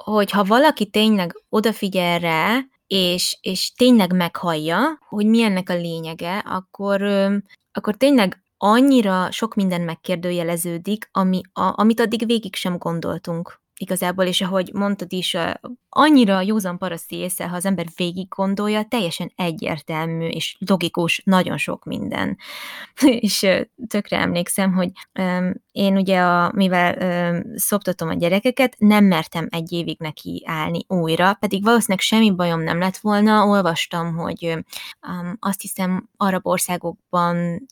hogy 0.04 0.30
ha 0.30 0.44
valaki 0.44 0.86
tényleg 0.86 1.42
odafigyel 1.48 2.18
rá, 2.18 2.58
és, 2.86 3.38
és 3.40 3.72
tényleg 3.72 4.12
meghallja, 4.12 4.98
hogy 5.08 5.26
mi 5.26 5.42
ennek 5.42 5.70
a 5.70 5.74
lényege, 5.74 6.38
akkor, 6.38 7.02
akkor 7.72 7.94
tényleg 7.96 8.42
annyira 8.56 9.30
sok 9.30 9.54
minden 9.54 9.80
megkérdőjeleződik, 9.80 11.08
ami, 11.12 11.40
a, 11.52 11.72
amit 11.76 12.00
addig 12.00 12.26
végig 12.26 12.54
sem 12.54 12.76
gondoltunk 12.76 13.60
igazából, 13.76 14.24
és 14.24 14.40
ahogy 14.40 14.72
mondtad 14.72 15.12
is, 15.12 15.36
annyira 15.98 16.40
józan 16.40 16.78
paraszti 16.78 17.16
észre, 17.16 17.48
ha 17.48 17.56
az 17.56 17.64
ember 17.64 17.86
végig 17.96 18.28
gondolja, 18.28 18.82
teljesen 18.82 19.32
egyértelmű 19.36 20.26
és 20.26 20.56
logikus 20.58 21.22
nagyon 21.24 21.56
sok 21.56 21.84
minden. 21.84 22.38
és 23.26 23.46
tökre 23.88 24.18
emlékszem, 24.18 24.72
hogy 24.72 24.90
én 25.72 25.96
ugye, 25.96 26.20
a, 26.20 26.52
mivel 26.54 26.96
szoptatom 27.54 28.08
a 28.08 28.14
gyerekeket, 28.14 28.74
nem 28.78 29.04
mertem 29.04 29.46
egy 29.50 29.72
évig 29.72 29.96
neki 29.98 30.42
állni 30.46 30.84
újra, 30.88 31.34
pedig 31.34 31.64
valószínűleg 31.64 32.00
semmi 32.00 32.30
bajom 32.34 32.60
nem 32.60 32.78
lett 32.78 32.96
volna. 32.96 33.46
Olvastam, 33.46 34.16
hogy 34.16 34.58
azt 35.38 35.60
hiszem 35.60 36.08
arab 36.16 36.46
országokban 36.46 37.66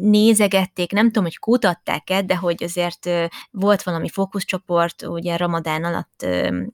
nézegették, 0.00 0.92
nem 0.92 1.06
tudom, 1.06 1.24
hogy 1.24 1.38
kutatták-e, 1.38 2.22
de 2.22 2.36
hogy 2.36 2.62
azért 2.62 3.10
volt 3.50 3.82
valami 3.82 4.08
fókuszcsoport, 4.08 5.06
ugye 5.06 5.36
ramadán 5.36 5.84
alatt 5.84 6.26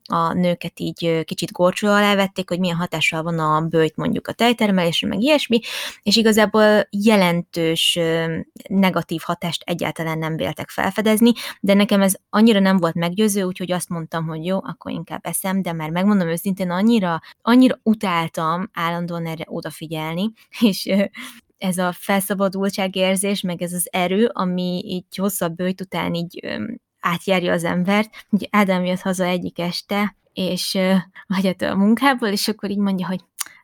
a 0.03 0.33
nőket 0.33 0.79
így 0.79 0.98
kicsit 1.23 1.51
gorcsó 1.51 1.87
alá 1.87 2.15
vették, 2.15 2.49
hogy 2.49 2.59
milyen 2.59 2.75
hatással 2.75 3.23
van 3.23 3.39
a 3.39 3.61
bőjt 3.61 3.95
mondjuk 3.95 4.27
a 4.27 4.33
tejtermelésre, 4.33 5.07
meg 5.07 5.21
ilyesmi, 5.21 5.59
és 6.03 6.15
igazából 6.15 6.87
jelentős 6.89 7.99
negatív 8.69 9.21
hatást 9.23 9.63
egyáltalán 9.65 10.17
nem 10.17 10.35
véltek 10.35 10.69
felfedezni, 10.69 11.31
de 11.59 11.73
nekem 11.73 12.01
ez 12.01 12.13
annyira 12.29 12.59
nem 12.59 12.77
volt 12.77 12.95
meggyőző, 12.95 13.43
úgyhogy 13.43 13.71
azt 13.71 13.89
mondtam, 13.89 14.27
hogy 14.27 14.45
jó, 14.45 14.57
akkor 14.63 14.91
inkább 14.91 15.25
eszem, 15.25 15.61
de 15.61 15.73
már 15.73 15.89
megmondom 15.89 16.27
őszintén, 16.27 16.71
annyira, 16.71 17.21
annyira 17.41 17.79
utáltam 17.83 18.69
állandóan 18.73 19.25
erre 19.25 19.45
odafigyelni, 19.47 20.31
és 20.69 20.89
ez 21.57 21.77
a 21.77 21.91
felszabadultságérzés, 21.91 23.41
meg 23.41 23.61
ez 23.61 23.73
az 23.73 23.87
erő, 23.91 24.29
ami 24.33 24.81
így 24.85 25.15
hosszabb 25.15 25.55
bőjt 25.55 25.81
után 25.81 26.13
így 26.13 26.59
átjárja 26.99 27.53
az 27.53 27.63
embert. 27.63 28.25
Ugye 28.29 28.47
Ádám 28.49 28.85
jött 28.85 28.99
haza 28.99 29.25
egyik 29.25 29.59
este, 29.59 30.15
és 30.39 30.77
hagyott 31.27 31.61
a 31.61 31.75
munkából, 31.75 32.27
és 32.27 32.47
akkor 32.47 32.69
így 32.69 32.77
mondja, 32.77 33.07
hogy 33.07 33.19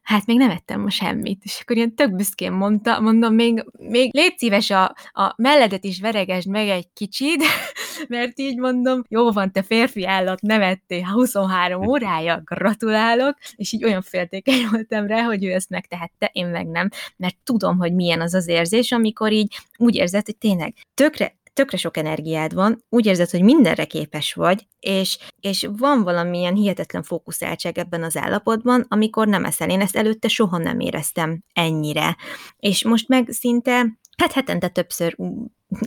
hát 0.05 0.25
még 0.25 0.37
nem 0.37 0.49
ettem 0.49 0.81
ma 0.81 0.89
semmit. 0.89 1.43
És 1.43 1.59
akkor 1.61 1.75
ilyen 1.75 1.95
tök 1.95 2.15
büszkén 2.15 2.51
mondta, 2.51 2.99
mondom, 2.99 3.33
még, 3.33 3.65
még 3.77 4.13
légy 4.13 4.37
szíves 4.37 4.69
a, 4.69 4.83
a 5.13 5.33
melledet 5.35 5.83
is 5.83 5.99
veregesd 5.99 6.47
meg 6.47 6.67
egy 6.67 6.87
kicsit, 6.93 7.43
mert 8.07 8.39
így 8.39 8.57
mondom, 8.57 9.03
jó 9.07 9.31
van, 9.31 9.51
te 9.51 9.63
férfi 9.63 10.05
állat, 10.05 10.41
nem 10.41 10.61
ettél. 10.61 11.05
23 11.05 11.87
órája, 11.87 12.41
gratulálok, 12.45 13.37
és 13.55 13.71
így 13.71 13.83
olyan 13.83 14.01
féltékeny 14.01 14.67
voltam 14.71 15.07
rá, 15.07 15.21
hogy 15.21 15.45
ő 15.45 15.51
ezt 15.51 15.69
megtehette, 15.69 16.29
én 16.33 16.47
meg 16.47 16.67
nem, 16.67 16.89
mert 17.17 17.35
tudom, 17.43 17.77
hogy 17.77 17.93
milyen 17.93 18.21
az 18.21 18.33
az 18.33 18.47
érzés, 18.47 18.91
amikor 18.91 19.31
így 19.31 19.57
úgy 19.77 19.95
érzed, 19.95 20.25
hogy 20.25 20.37
tényleg 20.37 20.73
tökre 20.93 21.35
tökre 21.55 21.77
sok 21.77 21.97
energiád 21.97 22.53
van, 22.53 22.83
úgy 22.89 23.05
érzed, 23.05 23.29
hogy 23.29 23.41
mindenre 23.41 23.85
képes 23.85 24.33
vagy, 24.33 24.67
és, 24.79 25.17
és 25.39 25.67
van 25.77 26.03
valamilyen 26.03 26.55
hihetetlen 26.55 27.03
fókuszáltság 27.03 27.77
ebben 27.77 28.03
az 28.03 28.17
állapotban, 28.17 28.85
amikor 28.87 29.27
nem 29.27 29.45
eszel. 29.45 29.69
Én 29.69 29.81
ezt 29.81 29.95
előtte 29.95 30.27
soha 30.27 30.57
nem 30.57 30.79
éreztem 30.79 31.43
ennyire. 31.53 32.17
És 32.57 32.83
most 32.83 33.07
meg 33.07 33.27
szinte, 33.31 33.97
hát 34.17 34.31
hetente 34.31 34.67
többször 34.67 35.15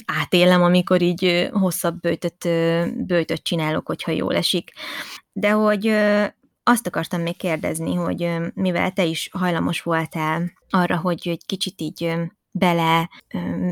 átélem, 0.06 0.62
amikor 0.62 1.02
így 1.02 1.48
hosszabb 1.52 2.00
bőtöt, 2.00 2.48
bőtöt 3.06 3.42
csinálok, 3.42 3.86
hogyha 3.86 4.12
jól 4.12 4.34
esik. 4.36 4.70
De 5.32 5.50
hogy 5.50 5.86
azt 6.62 6.86
akartam 6.86 7.20
még 7.20 7.36
kérdezni, 7.36 7.94
hogy 7.94 8.30
mivel 8.54 8.92
te 8.92 9.04
is 9.04 9.28
hajlamos 9.32 9.82
voltál 9.82 10.52
arra, 10.70 10.96
hogy 10.96 11.20
egy 11.24 11.46
kicsit 11.46 11.80
így 11.80 12.16
bele 12.50 13.10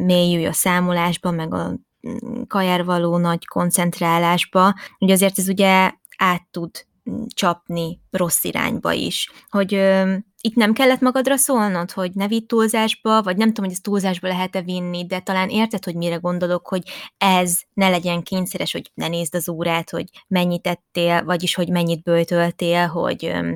mélyülj 0.04 0.46
a 0.46 0.52
számolásba, 0.52 1.30
meg 1.30 1.54
a 1.54 1.74
kajára 2.46 2.84
való 2.84 3.16
nagy 3.16 3.46
koncentrálásba, 3.46 4.74
hogy 4.98 5.10
azért 5.10 5.38
ez 5.38 5.48
ugye 5.48 5.92
át 6.16 6.46
tud 6.50 6.70
csapni 7.34 8.00
rossz 8.10 8.44
irányba 8.44 8.92
is. 8.92 9.30
Hogy 9.48 9.74
ö, 9.74 10.14
itt 10.40 10.54
nem 10.54 10.72
kellett 10.72 11.00
magadra 11.00 11.36
szólnod, 11.36 11.90
hogy 11.90 12.10
ne 12.14 12.28
vidd 12.28 12.46
túlzásba, 12.46 13.22
vagy 13.22 13.36
nem 13.36 13.48
tudom, 13.48 13.64
hogy 13.64 13.74
ezt 13.74 13.82
túlzásba 13.82 14.28
lehet-e 14.28 14.62
vinni, 14.62 15.06
de 15.06 15.20
talán 15.20 15.48
érted, 15.48 15.84
hogy 15.84 15.94
mire 15.94 16.16
gondolok, 16.16 16.68
hogy 16.68 16.82
ez 17.18 17.60
ne 17.74 17.88
legyen 17.88 18.22
kényszeres, 18.22 18.72
hogy 18.72 18.90
ne 18.94 19.08
nézd 19.08 19.34
az 19.34 19.48
órát, 19.48 19.90
hogy 19.90 20.04
mennyit 20.28 20.62
tettél, 20.62 21.24
vagyis 21.24 21.54
hogy 21.54 21.68
mennyit 21.68 22.02
böltöltél, 22.02 22.86
hogy 22.86 23.24
ö, 23.24 23.52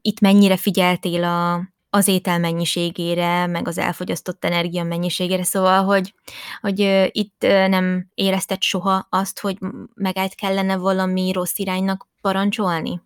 itt 0.00 0.20
mennyire 0.20 0.56
figyeltél 0.56 1.24
a, 1.24 1.60
az 1.90 2.08
étel 2.08 2.38
mennyiségére, 2.38 3.46
meg 3.46 3.68
az 3.68 3.78
elfogyasztott 3.78 4.44
energia 4.44 4.84
mennyiségére, 4.84 5.44
szóval, 5.44 5.84
hogy, 5.84 6.14
hogy 6.60 7.08
itt 7.12 7.40
nem 7.68 8.06
érezted 8.14 8.62
soha 8.62 9.06
azt, 9.10 9.40
hogy 9.40 9.58
megállt 9.94 10.34
kellene 10.34 10.76
valami 10.76 11.32
rossz 11.32 11.58
iránynak 11.58 12.06
parancsolni? 12.20 13.00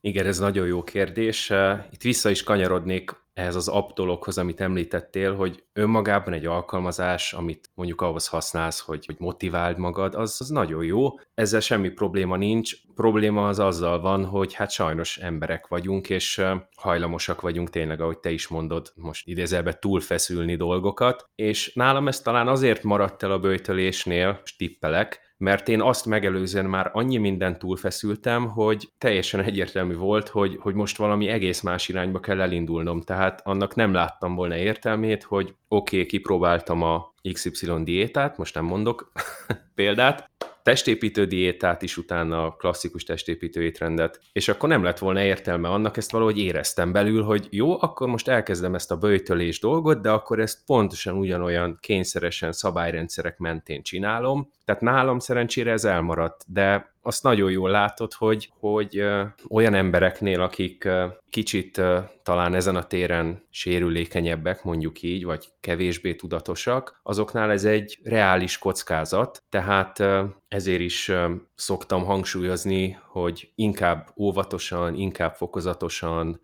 Igen, 0.00 0.26
ez 0.26 0.38
nagyon 0.38 0.66
jó 0.66 0.82
kérdés. 0.82 1.52
Itt 1.90 2.02
vissza 2.02 2.30
is 2.30 2.42
kanyarodnék 2.42 3.21
ehhez 3.34 3.54
az 3.54 3.68
app 3.68 3.90
dologhoz, 3.90 4.38
amit 4.38 4.60
említettél, 4.60 5.34
hogy 5.34 5.64
önmagában 5.72 6.32
egy 6.32 6.46
alkalmazás, 6.46 7.32
amit 7.32 7.70
mondjuk 7.74 8.00
ahhoz 8.00 8.28
használsz, 8.28 8.80
hogy, 8.80 9.06
hogy 9.06 9.16
motiváld 9.18 9.78
magad, 9.78 10.14
az, 10.14 10.36
az 10.38 10.48
nagyon 10.48 10.84
jó. 10.84 11.08
Ezzel 11.34 11.60
semmi 11.60 11.88
probléma 11.88 12.36
nincs. 12.36 12.74
Probléma 12.94 13.48
az 13.48 13.58
azzal 13.58 14.00
van, 14.00 14.24
hogy 14.24 14.54
hát 14.54 14.70
sajnos 14.70 15.16
emberek 15.16 15.66
vagyunk, 15.66 16.10
és 16.10 16.42
hajlamosak 16.76 17.40
vagyunk 17.40 17.70
tényleg, 17.70 18.00
ahogy 18.00 18.18
te 18.18 18.30
is 18.30 18.48
mondod, 18.48 18.92
most 18.94 19.26
idézelbe 19.26 19.72
túlfeszülni 19.72 20.56
dolgokat, 20.56 21.30
és 21.34 21.74
nálam 21.74 22.08
ez 22.08 22.20
talán 22.20 22.48
azért 22.48 22.82
maradt 22.82 23.22
el 23.22 23.32
a 23.32 23.38
böjtölésnél, 23.38 24.42
tippelek, 24.56 25.21
mert 25.42 25.68
én 25.68 25.80
azt 25.80 26.06
megelőzően 26.06 26.64
már 26.64 26.90
annyi 26.92 27.16
mindent 27.16 27.58
túlfeszültem, 27.58 28.48
hogy 28.48 28.88
teljesen 28.98 29.40
egyértelmű 29.40 29.94
volt, 29.94 30.28
hogy, 30.28 30.56
hogy 30.60 30.74
most 30.74 30.96
valami 30.96 31.28
egész 31.28 31.60
más 31.60 31.88
irányba 31.88 32.20
kell 32.20 32.40
elindulnom, 32.40 33.00
tehát 33.00 33.40
annak 33.44 33.74
nem 33.74 33.92
láttam 33.92 34.34
volna 34.34 34.56
értelmét, 34.56 35.22
hogy 35.22 35.54
oké, 35.68 35.96
okay, 35.96 36.08
kipróbáltam 36.08 36.82
a 36.82 37.14
XY 37.32 37.82
diétát, 37.82 38.36
most 38.36 38.54
nem 38.54 38.64
mondok 38.64 39.12
példát, 39.74 40.30
testépítő 40.62 41.24
diétát 41.24 41.82
is 41.82 41.96
utána, 41.96 42.44
a 42.44 42.52
klasszikus 42.52 43.04
testépítő 43.04 43.62
étrendet, 43.62 44.20
és 44.32 44.48
akkor 44.48 44.68
nem 44.68 44.82
lett 44.82 44.98
volna 44.98 45.22
értelme 45.22 45.68
annak, 45.68 45.96
ezt 45.96 46.10
valahogy 46.10 46.38
éreztem 46.38 46.92
belül, 46.92 47.22
hogy 47.22 47.48
jó, 47.50 47.80
akkor 47.80 48.08
most 48.08 48.28
elkezdem 48.28 48.74
ezt 48.74 48.90
a 48.90 48.96
böjtölés 48.96 49.60
dolgot, 49.60 50.00
de 50.00 50.10
akkor 50.10 50.40
ezt 50.40 50.64
pontosan 50.66 51.16
ugyanolyan 51.16 51.78
kényszeresen 51.80 52.52
szabályrendszerek 52.52 53.38
mentén 53.38 53.82
csinálom, 53.82 54.50
tehát 54.64 54.80
nálam 54.80 55.18
szerencsére 55.18 55.72
ez 55.72 55.84
elmaradt, 55.84 56.44
de 56.46 56.91
azt 57.02 57.22
nagyon 57.22 57.50
jól 57.50 57.70
látod, 57.70 58.12
hogy, 58.12 58.50
hogy 58.58 59.04
olyan 59.48 59.74
embereknél, 59.74 60.40
akik 60.40 60.88
kicsit 61.30 61.80
talán 62.22 62.54
ezen 62.54 62.76
a 62.76 62.86
téren 62.86 63.46
sérülékenyebbek, 63.50 64.64
mondjuk 64.64 65.02
így, 65.02 65.24
vagy 65.24 65.48
kevésbé 65.60 66.14
tudatosak, 66.14 67.00
azoknál 67.02 67.50
ez 67.50 67.64
egy 67.64 67.98
reális 68.02 68.58
kockázat, 68.58 69.42
tehát 69.48 70.02
ezért 70.48 70.80
is 70.80 71.12
szoktam 71.54 72.04
hangsúlyozni, 72.04 72.98
hogy 73.06 73.52
inkább 73.54 74.08
óvatosan, 74.16 74.94
inkább 74.94 75.34
fokozatosan, 75.34 76.40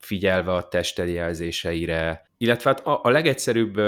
figyelve 0.00 0.52
a 0.52 0.68
testeljelzéseire, 0.68 2.29
illetve 2.42 2.70
hát 2.70 2.86
a, 2.86 3.00
a 3.02 3.10
legegyszerűbb 3.10 3.80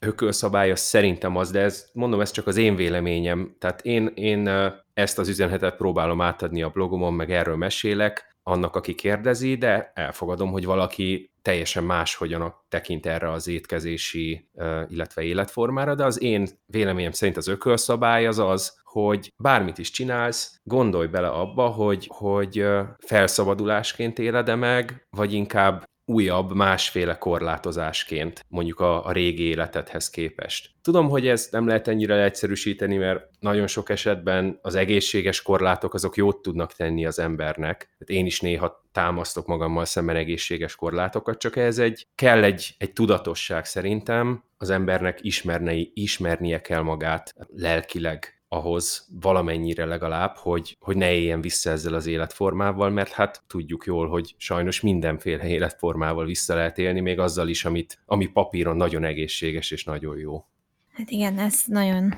ökölszabály 0.00 0.70
az 0.70 0.80
szerintem 0.80 1.36
az, 1.36 1.50
de 1.50 1.60
ez, 1.60 1.88
mondom, 1.92 2.20
ez 2.20 2.30
csak 2.30 2.46
az 2.46 2.56
én 2.56 2.76
véleményem. 2.76 3.54
Tehát 3.58 3.82
én, 3.82 4.12
én 4.14 4.50
ezt 4.94 5.18
az 5.18 5.28
üzenetet 5.28 5.76
próbálom 5.76 6.20
átadni 6.20 6.62
a 6.62 6.68
blogomon, 6.68 7.14
meg 7.14 7.30
erről 7.30 7.56
mesélek, 7.56 8.36
annak, 8.42 8.76
aki 8.76 8.94
kérdezi, 8.94 9.56
de 9.56 9.92
elfogadom, 9.94 10.50
hogy 10.50 10.64
valaki 10.64 11.30
teljesen 11.42 11.84
máshogyan 11.84 12.54
tekint 12.68 13.06
erre 13.06 13.30
az 13.30 13.48
étkezési, 13.48 14.48
illetve 14.88 15.22
életformára, 15.22 15.94
de 15.94 16.04
az 16.04 16.22
én 16.22 16.48
véleményem 16.66 17.12
szerint 17.12 17.36
az 17.36 17.48
ökölszabály 17.48 18.26
az 18.26 18.38
az, 18.38 18.80
hogy 18.84 19.32
bármit 19.36 19.78
is 19.78 19.90
csinálsz, 19.90 20.60
gondolj 20.62 21.06
bele 21.06 21.28
abba, 21.28 21.66
hogy, 21.66 22.06
hogy 22.14 22.66
felszabadulásként 22.98 24.18
éled 24.18 24.58
meg, 24.58 25.06
vagy 25.10 25.32
inkább 25.32 25.88
újabb, 26.10 26.54
másféle 26.54 27.18
korlátozásként, 27.18 28.44
mondjuk 28.48 28.80
a, 28.80 29.06
a 29.06 29.12
régi 29.12 29.42
életedhez 29.42 30.10
képest. 30.10 30.70
Tudom, 30.82 31.08
hogy 31.08 31.28
ezt 31.28 31.52
nem 31.52 31.66
lehet 31.66 31.88
ennyire 31.88 32.22
egyszerűsíteni, 32.22 32.96
mert 32.96 33.28
nagyon 33.40 33.66
sok 33.66 33.90
esetben 33.90 34.58
az 34.62 34.74
egészséges 34.74 35.42
korlátok 35.42 35.94
azok 35.94 36.16
jót 36.16 36.42
tudnak 36.42 36.72
tenni 36.72 37.06
az 37.06 37.18
embernek. 37.18 37.76
Tehát 37.78 38.20
én 38.20 38.26
is 38.26 38.40
néha 38.40 38.84
támasztok 38.92 39.46
magammal 39.46 39.84
szemben 39.84 40.16
egészséges 40.16 40.74
korlátokat, 40.74 41.38
csak 41.38 41.56
ez 41.56 41.78
egy, 41.78 42.06
kell 42.14 42.42
egy, 42.42 42.74
egy 42.78 42.92
tudatosság 42.92 43.64
szerintem, 43.64 44.44
az 44.56 44.70
embernek 44.70 45.18
ismernei, 45.22 45.90
ismernie 45.94 46.60
kell 46.60 46.82
magát 46.82 47.34
lelkileg 47.48 48.39
ahhoz 48.52 49.06
valamennyire 49.20 49.84
legalább, 49.84 50.36
hogy, 50.36 50.76
hogy 50.80 50.96
ne 50.96 51.12
éljen 51.12 51.40
vissza 51.40 51.70
ezzel 51.70 51.94
az 51.94 52.06
életformával, 52.06 52.90
mert 52.90 53.10
hát 53.10 53.42
tudjuk 53.46 53.84
jól, 53.86 54.08
hogy 54.08 54.34
sajnos 54.36 54.80
mindenféle 54.80 55.48
életformával 55.56 56.24
vissza 56.24 56.54
lehet 56.54 56.78
élni, 56.78 57.00
még 57.00 57.18
azzal 57.18 57.48
is, 57.48 57.64
amit, 57.64 57.98
ami 58.06 58.26
papíron 58.26 58.76
nagyon 58.76 59.04
egészséges 59.04 59.70
és 59.70 59.84
nagyon 59.84 60.18
jó. 60.18 60.44
Hát 60.92 61.10
igen, 61.10 61.38
ez 61.38 61.62
nagyon, 61.66 62.14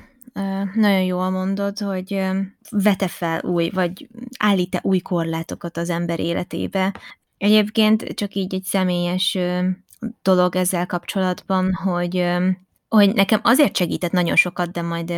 nagyon 0.73 1.03
jól 1.03 1.29
mondod, 1.29 1.79
hogy 1.79 2.21
vete 2.69 3.07
fel 3.07 3.41
új, 3.43 3.69
vagy 3.69 4.07
állít-e 4.39 4.79
új 4.83 4.99
korlátokat 4.99 5.77
az 5.77 5.89
ember 5.89 6.19
életébe. 6.19 6.95
Egyébként 7.37 8.03
csak 8.03 8.35
így 8.35 8.53
egy 8.53 8.63
személyes 8.63 9.37
dolog 10.21 10.55
ezzel 10.55 10.85
kapcsolatban, 10.85 11.73
hogy 11.73 12.25
hogy 12.97 13.13
nekem 13.13 13.39
azért 13.43 13.75
segített 13.75 14.11
nagyon 14.11 14.35
sokat, 14.35 14.71
de 14.71 14.81
majd 14.81 15.09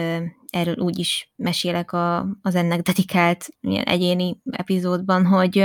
erről 0.49 0.75
úgy 0.77 0.99
is 0.99 1.31
mesélek 1.35 1.91
a, 1.91 2.19
az 2.41 2.55
ennek 2.55 2.81
dedikált 2.81 3.47
ilyen 3.61 3.83
egyéni 3.83 4.37
epizódban, 4.49 5.25
hogy 5.25 5.55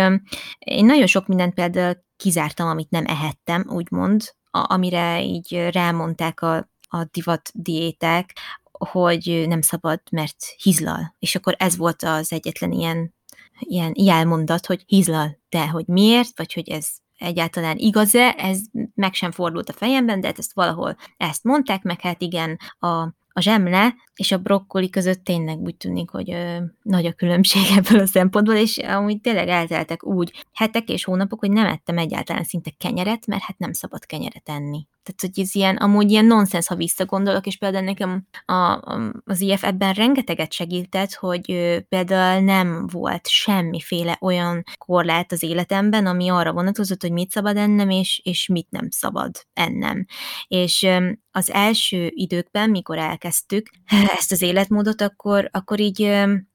én 0.58 0.84
nagyon 0.84 1.06
sok 1.06 1.26
mindent 1.26 1.54
például 1.54 1.96
kizártam, 2.16 2.68
amit 2.68 2.90
nem 2.90 3.04
ehettem, 3.06 3.64
úgymond, 3.68 4.22
a, 4.50 4.72
amire 4.72 5.22
így 5.22 5.68
rámondták 5.72 6.40
a, 6.40 6.70
a 6.88 7.04
divat 7.10 7.50
diéták, 7.54 8.38
hogy 8.78 9.44
nem 9.46 9.60
szabad, 9.60 10.00
mert 10.10 10.36
hizlal. 10.62 11.14
És 11.18 11.34
akkor 11.34 11.54
ez 11.58 11.76
volt 11.76 12.02
az 12.02 12.32
egyetlen 12.32 12.72
ilyen, 12.72 13.14
ilyen 13.58 13.92
jelmondat, 13.96 14.66
hogy 14.66 14.82
hizlal. 14.86 15.38
De 15.48 15.68
hogy 15.68 15.86
miért, 15.86 16.36
vagy 16.36 16.52
hogy 16.52 16.68
ez 16.68 16.88
egyáltalán 17.20 17.76
igaz-e, 17.76 18.34
ez 18.38 18.60
meg 18.94 19.14
sem 19.14 19.30
fordult 19.30 19.68
a 19.68 19.72
fejemben, 19.72 20.20
de 20.20 20.26
hát 20.26 20.38
ezt 20.38 20.54
valahol 20.54 20.96
ezt 21.16 21.44
mondták, 21.44 21.82
meg 21.82 22.00
hát 22.00 22.22
igen, 22.22 22.58
a 22.78 23.12
a 23.32 23.40
zsemle 23.40 23.94
és 24.20 24.32
a 24.32 24.38
brokkoli 24.38 24.90
között 24.90 25.24
tényleg 25.24 25.58
úgy 25.58 25.76
tűnik, 25.76 26.10
hogy 26.10 26.30
ö, 26.30 26.56
nagy 26.82 27.06
a 27.06 27.12
különbség 27.12 27.62
ebből 27.76 28.00
a 28.00 28.06
szempontból, 28.06 28.54
és 28.54 28.78
amúgy 28.78 29.20
tényleg 29.20 29.48
elteltek 29.48 30.04
úgy 30.04 30.44
hetek 30.52 30.88
és 30.88 31.04
hónapok, 31.04 31.40
hogy 31.40 31.50
nem 31.50 31.66
ettem 31.66 31.98
egyáltalán 31.98 32.44
szinte 32.44 32.70
kenyeret, 32.78 33.26
mert 33.26 33.42
hát 33.42 33.58
nem 33.58 33.72
szabad 33.72 34.06
kenyeret 34.06 34.48
enni. 34.48 34.86
Tehát, 35.02 35.34
hogy 35.34 35.44
ez 35.44 35.54
ilyen, 35.54 35.76
amúgy 35.76 36.10
ilyen 36.10 36.24
nonsens, 36.24 36.66
ha 36.66 36.74
visszagondolok, 36.74 37.46
és 37.46 37.56
például 37.56 37.84
nekem 37.84 38.26
a, 38.44 38.52
a, 38.52 39.12
az 39.24 39.40
IF 39.40 39.64
ebben 39.64 39.92
rengeteget 39.92 40.52
segített, 40.52 41.12
hogy 41.12 41.52
ö, 41.52 41.78
például 41.88 42.44
nem 42.44 42.86
volt 42.92 43.28
semmiféle 43.28 44.16
olyan 44.20 44.62
korlát 44.78 45.32
az 45.32 45.42
életemben, 45.42 46.06
ami 46.06 46.28
arra 46.28 46.52
vonatkozott, 46.52 47.00
hogy 47.00 47.12
mit 47.12 47.30
szabad 47.30 47.56
ennem, 47.56 47.90
és, 47.90 48.20
és 48.24 48.48
mit 48.48 48.70
nem 48.70 48.90
szabad 48.90 49.30
ennem. 49.52 50.06
És 50.48 50.82
ö, 50.82 51.10
az 51.32 51.50
első 51.50 52.10
időkben, 52.14 52.70
mikor 52.70 52.98
elkezdtük 53.30 53.70
ezt 54.18 54.32
az 54.32 54.42
életmódot, 54.42 55.00
akkor, 55.00 55.48
akkor 55.52 55.80
így 55.80 56.12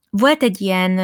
volt 0.09 0.43
egy 0.43 0.61
ilyen 0.61 0.99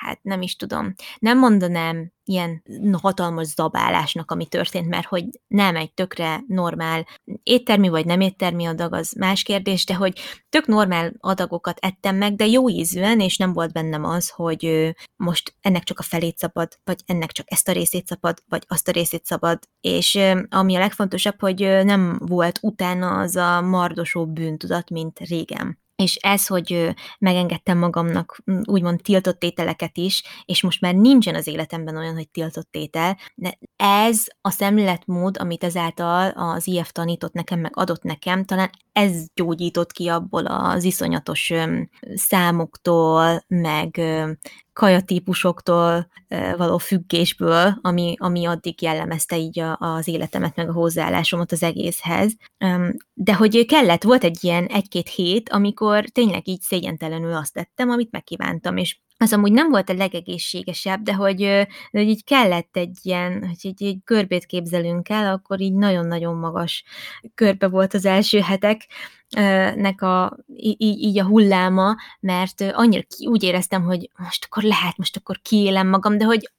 hát 0.00 0.22
nem 0.22 0.42
is 0.42 0.56
tudom. 0.56 0.94
Nem 1.18 1.38
mondanám 1.38 2.12
ilyen 2.24 2.62
hatalmas 3.02 3.46
zabálásnak, 3.46 4.30
ami 4.30 4.46
történt, 4.46 4.88
mert 4.88 5.06
hogy 5.06 5.24
nem 5.46 5.76
egy 5.76 5.94
tökre 5.94 6.44
normál 6.46 7.06
éttermi 7.42 7.88
vagy 7.88 8.06
nem 8.06 8.20
éttermi 8.20 8.64
adag, 8.64 8.94
az 8.94 9.12
más 9.18 9.42
kérdés, 9.42 9.84
de 9.84 9.94
hogy 9.94 10.20
tök 10.48 10.66
normál 10.66 11.12
adagokat 11.18 11.78
ettem 11.80 12.16
meg, 12.16 12.34
de 12.34 12.46
jó 12.46 12.68
ízűen, 12.68 13.20
és 13.20 13.36
nem 13.36 13.52
volt 13.52 13.72
bennem 13.72 14.04
az, 14.04 14.30
hogy 14.30 14.92
most 15.16 15.54
ennek 15.60 15.82
csak 15.82 15.98
a 15.98 16.02
felét 16.02 16.38
szabad, 16.38 16.78
vagy 16.84 17.02
ennek 17.06 17.32
csak 17.32 17.46
ezt 17.50 17.68
a 17.68 17.72
részét 17.72 18.06
szabad, 18.06 18.42
vagy 18.48 18.64
azt 18.68 18.88
a 18.88 18.92
részét 18.92 19.24
szabad, 19.24 19.58
és 19.80 20.18
ami 20.48 20.74
a 20.74 20.78
legfontosabb, 20.78 21.40
hogy 21.40 21.60
nem 21.60 22.18
volt 22.18 22.58
utána 22.62 23.18
az 23.18 23.36
a 23.36 23.60
mardosó 23.60 24.26
bűntudat, 24.26 24.90
mint 24.90 25.18
régen 25.18 25.82
és 25.96 26.14
ez, 26.14 26.46
hogy 26.46 26.94
megengedtem 27.18 27.78
magamnak 27.78 28.42
úgymond 28.64 29.00
tiltott 29.02 29.42
ételeket 29.42 29.96
is, 29.96 30.22
és 30.44 30.62
most 30.62 30.80
már 30.80 30.94
nincsen 30.94 31.34
az 31.34 31.46
életemben 31.46 31.96
olyan, 31.96 32.14
hogy 32.14 32.28
tiltott 32.28 32.74
étel, 32.74 33.18
de 33.34 33.58
ez 33.76 34.24
a 34.40 34.50
szemléletmód, 34.50 35.36
amit 35.38 35.64
ezáltal 35.64 36.30
az 36.30 36.66
IF 36.66 36.92
tanított 36.92 37.32
nekem, 37.32 37.60
meg 37.60 37.76
adott 37.76 38.02
nekem, 38.02 38.44
talán 38.44 38.70
ez 38.94 39.24
gyógyított 39.34 39.92
ki 39.92 40.08
abból 40.08 40.46
az 40.46 40.84
iszonyatos 40.84 41.52
számoktól, 42.14 43.44
meg 43.48 44.00
kajatípusoktól 44.72 46.08
való 46.56 46.78
függésből, 46.78 47.78
ami, 47.80 48.14
ami 48.18 48.46
addig 48.46 48.82
jellemezte 48.82 49.36
így 49.36 49.60
a, 49.60 49.76
az 49.78 50.08
életemet, 50.08 50.56
meg 50.56 50.68
a 50.68 50.72
hozzáállásomat 50.72 51.52
az 51.52 51.62
egészhez. 51.62 52.36
De 53.14 53.34
hogy 53.34 53.66
kellett, 53.66 54.02
volt 54.02 54.24
egy 54.24 54.38
ilyen 54.40 54.66
egy-két 54.66 55.08
hét, 55.08 55.48
amikor 55.48 56.04
tényleg 56.04 56.48
így 56.48 56.60
szégyentelenül 56.60 57.34
azt 57.34 57.52
tettem, 57.52 57.90
amit 57.90 58.10
megkívántam, 58.10 58.76
és 58.76 58.98
az 59.16 59.32
amúgy 59.32 59.52
nem 59.52 59.70
volt 59.70 59.90
a 59.90 59.94
legegészségesebb, 59.94 61.02
de 61.02 61.14
hogy, 61.14 61.66
hogy 61.90 62.08
így 62.08 62.24
kellett 62.24 62.76
egy 62.76 62.98
ilyen, 63.02 63.46
hogy 63.46 63.58
egy, 63.62 63.82
egy 63.82 63.98
görbét 64.04 64.46
képzelünk 64.46 65.08
el, 65.08 65.32
akkor 65.32 65.60
így 65.60 65.74
nagyon-nagyon 65.74 66.36
magas 66.36 66.84
körbe 67.34 67.68
volt 67.68 67.94
az 67.94 68.04
első 68.04 68.40
hetek, 68.40 68.86
nek 69.74 70.02
a, 70.02 70.36
így, 70.56 70.80
így 70.80 71.18
a 71.18 71.24
hulláma, 71.24 71.96
mert 72.20 72.60
annyira 72.60 73.02
ki, 73.02 73.26
úgy 73.26 73.42
éreztem, 73.42 73.84
hogy 73.84 74.10
most 74.18 74.44
akkor 74.44 74.62
lehet, 74.62 74.96
most 74.96 75.16
akkor 75.16 75.40
kiélem 75.42 75.88
magam, 75.88 76.18
de 76.18 76.24
hogy 76.24 76.50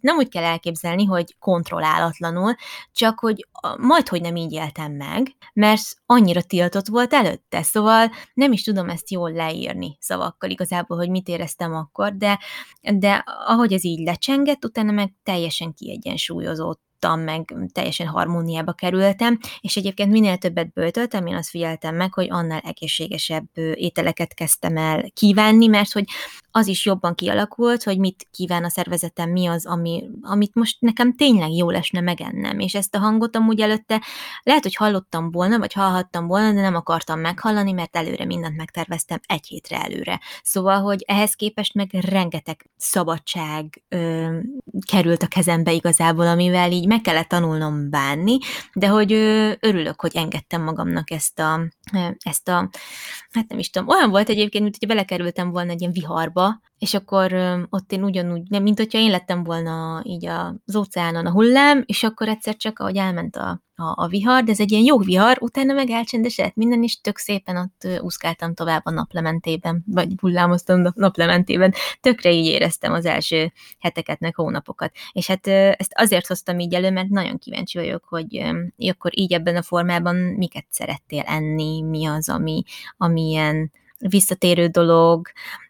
nem 0.00 0.16
úgy 0.16 0.28
kell 0.28 0.44
elképzelni, 0.44 1.04
hogy 1.04 1.36
kontrollálatlanul, 1.38 2.54
csak 2.92 3.18
hogy 3.18 3.46
majd, 3.78 4.08
hogy 4.08 4.20
nem 4.20 4.36
így 4.36 4.52
éltem 4.52 4.92
meg, 4.92 5.32
mert 5.52 5.82
annyira 6.06 6.42
tiltott 6.42 6.86
volt 6.86 7.12
előtte, 7.12 7.62
szóval 7.62 8.10
nem 8.34 8.52
is 8.52 8.62
tudom 8.62 8.88
ezt 8.88 9.10
jól 9.10 9.32
leírni 9.32 9.96
szavakkal 10.00 10.50
igazából, 10.50 10.96
hogy 10.96 11.10
mit 11.10 11.28
éreztem 11.28 11.74
akkor, 11.74 12.16
de, 12.16 12.40
de 12.80 13.24
ahogy 13.46 13.72
ez 13.72 13.84
így 13.84 14.06
lecsengett, 14.06 14.64
utána 14.64 14.92
meg 14.92 15.12
teljesen 15.22 15.74
kiegyensúlyozott 15.74 16.85
tudtam, 16.98 17.20
meg 17.20 17.54
teljesen 17.72 18.06
harmóniába 18.06 18.72
kerültem, 18.72 19.38
és 19.60 19.76
egyébként 19.76 20.10
minél 20.10 20.36
többet 20.36 20.72
böltöltem, 20.72 21.26
én 21.26 21.34
azt 21.34 21.48
figyeltem 21.48 21.94
meg, 21.94 22.14
hogy 22.14 22.26
annál 22.30 22.60
egészségesebb 22.64 23.46
ételeket 23.74 24.34
kezdtem 24.34 24.76
el 24.76 25.10
kívánni, 25.14 25.66
mert 25.66 25.92
hogy 25.92 26.04
az 26.56 26.66
is 26.66 26.84
jobban 26.86 27.14
kialakult, 27.14 27.82
hogy 27.82 27.98
mit 27.98 28.26
kíván 28.30 28.64
a 28.64 28.68
szervezetem, 28.68 29.30
mi 29.30 29.46
az, 29.46 29.66
ami, 29.66 30.08
amit 30.20 30.54
most 30.54 30.80
nekem 30.80 31.14
tényleg 31.14 31.50
jó 31.50 31.70
lesne 31.70 32.00
megennem. 32.00 32.58
És 32.58 32.74
ezt 32.74 32.94
a 32.94 32.98
hangot 32.98 33.36
amúgy 33.36 33.60
előtte 33.60 34.02
lehet, 34.42 34.62
hogy 34.62 34.74
hallottam 34.74 35.30
volna, 35.30 35.58
vagy 35.58 35.72
hallhattam 35.72 36.26
volna, 36.26 36.52
de 36.52 36.60
nem 36.60 36.74
akartam 36.74 37.20
meghallani, 37.20 37.72
mert 37.72 37.96
előre 37.96 38.24
mindent 38.24 38.56
megterveztem 38.56 39.18
egy 39.26 39.46
hétre 39.46 39.82
előre. 39.82 40.20
Szóval, 40.42 40.80
hogy 40.80 41.04
ehhez 41.06 41.34
képest 41.34 41.74
meg 41.74 41.88
rengeteg 41.92 42.70
szabadság 42.76 43.82
ö, 43.88 44.36
került 44.86 45.22
a 45.22 45.26
kezembe 45.26 45.72
igazából, 45.72 46.26
amivel 46.26 46.72
így 46.72 46.86
meg 46.86 47.00
kellett 47.00 47.28
tanulnom 47.28 47.90
bánni, 47.90 48.38
de 48.72 48.88
hogy 48.88 49.12
ö, 49.12 49.52
örülök, 49.60 50.00
hogy 50.00 50.16
engedtem 50.16 50.62
magamnak 50.62 51.10
ezt 51.10 51.38
a, 51.38 51.60
ezt 52.18 52.48
a, 52.48 52.70
hát 53.30 53.48
nem 53.48 53.58
is 53.58 53.70
tudom, 53.70 53.88
olyan 53.88 54.10
volt 54.10 54.28
egyébként, 54.28 54.62
mint 54.62 54.76
hogy 54.78 54.88
belekerültem 54.88 55.50
volna 55.50 55.70
egy 55.70 55.80
ilyen 55.80 55.92
viharba, 55.92 56.45
és 56.78 56.94
akkor 56.94 57.32
ott 57.70 57.92
én 57.92 58.04
ugyanúgy, 58.04 58.42
nem, 58.48 58.62
mint 58.62 58.78
hogyha 58.78 58.98
én 58.98 59.10
lettem 59.10 59.44
volna 59.44 60.00
így 60.04 60.26
az 60.26 60.76
óceánon 60.76 61.26
a 61.26 61.30
hullám, 61.30 61.82
és 61.86 62.02
akkor 62.02 62.28
egyszer 62.28 62.56
csak, 62.56 62.78
ahogy 62.78 62.96
elment 62.96 63.36
a, 63.36 63.62
a, 63.74 64.02
a 64.02 64.06
vihar, 64.06 64.44
de 64.44 64.50
ez 64.50 64.60
egy 64.60 64.70
ilyen 64.70 64.84
jó 64.84 64.98
vihar, 64.98 65.36
utána 65.40 65.72
meg 65.72 65.90
elcsendesedett 65.90 66.54
minden, 66.54 66.82
is 66.82 67.00
tök 67.00 67.18
szépen 67.18 67.56
ott 67.56 68.00
úszkáltam 68.00 68.54
tovább 68.54 68.80
a 68.84 68.90
naplementében, 68.90 69.84
vagy 69.86 70.12
hullámoztam 70.20 70.84
a 70.84 70.92
naplementében. 70.94 71.74
Tökre 72.00 72.32
így 72.32 72.46
éreztem 72.46 72.92
az 72.92 73.04
első 73.04 73.52
heteket, 73.78 74.20
meg 74.20 74.34
hónapokat. 74.34 74.92
És 75.12 75.26
hát 75.26 75.46
ezt 75.46 75.92
azért 75.94 76.26
hoztam 76.26 76.58
így 76.58 76.74
elő, 76.74 76.90
mert 76.90 77.08
nagyon 77.08 77.38
kíváncsi 77.38 77.78
vagyok, 77.78 78.04
hogy 78.04 78.54
akkor 78.76 79.10
így 79.18 79.32
ebben 79.32 79.56
a 79.56 79.62
formában 79.62 80.16
miket 80.16 80.66
szerettél 80.70 81.22
enni, 81.26 81.82
mi 81.82 82.06
az, 82.06 82.28
ami, 82.28 82.62
ami 82.96 83.22
ilyen 83.22 83.70
visszatérő 83.98 84.66
dolog, 84.66 85.28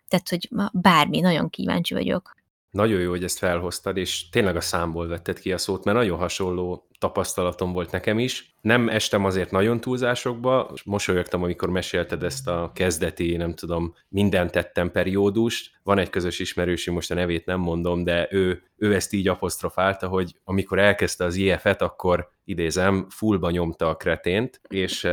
tehát, 0.09 0.29
hogy 0.29 0.49
bármi, 0.73 1.21
nagyon 1.21 1.51
kíváncsi 1.51 1.95
vagyok. 1.95 2.35
Nagyon 2.71 3.01
jó, 3.01 3.11
hogy 3.11 3.25
ezt 3.25 3.39
felhoztad, 3.39 3.97
és 3.97 4.29
tényleg 4.29 4.57
a 4.57 4.61
számból 4.61 5.07
vetted 5.07 5.39
ki 5.39 5.53
a 5.53 5.59
szót, 5.59 5.85
mert 5.85 5.97
nagyon 5.97 6.19
hasonló 6.19 6.89
tapasztalatom 6.99 7.73
volt 7.73 7.91
nekem 7.91 8.19
is. 8.19 8.55
Nem 8.61 8.89
estem 8.89 9.25
azért 9.25 9.51
nagyon 9.51 9.81
túlzásokba, 9.81 10.71
és 10.75 10.83
mosolyogtam, 10.83 11.43
amikor 11.43 11.71
mesélted 11.71 12.23
ezt 12.23 12.49
a 12.49 12.71
kezdeti, 12.75 13.37
nem 13.37 13.55
tudom, 13.55 13.95
mindent 14.09 14.51
tettem 14.51 14.91
periódust. 14.91 15.71
Van 15.83 15.99
egy 15.99 16.11
közös 16.11 16.39
ismerősi, 16.39 16.91
most 16.91 17.11
a 17.11 17.15
nevét 17.15 17.47
nem 17.47 17.61
mondom, 17.61 18.05
de 18.05 18.29
ő, 18.31 18.63
ő 18.77 18.95
ezt 18.95 19.13
így 19.13 19.29
apostrofálta, 19.29 20.09
hogy 20.09 20.35
amikor 20.45 20.79
elkezdte 20.79 21.25
az 21.25 21.35
IF-et, 21.37 21.83
akkor 21.83 22.29
idézem, 22.45 23.07
fullba 23.09 23.51
nyomta 23.51 23.89
a 23.89 23.97
kretént, 23.97 24.61
és 24.69 25.09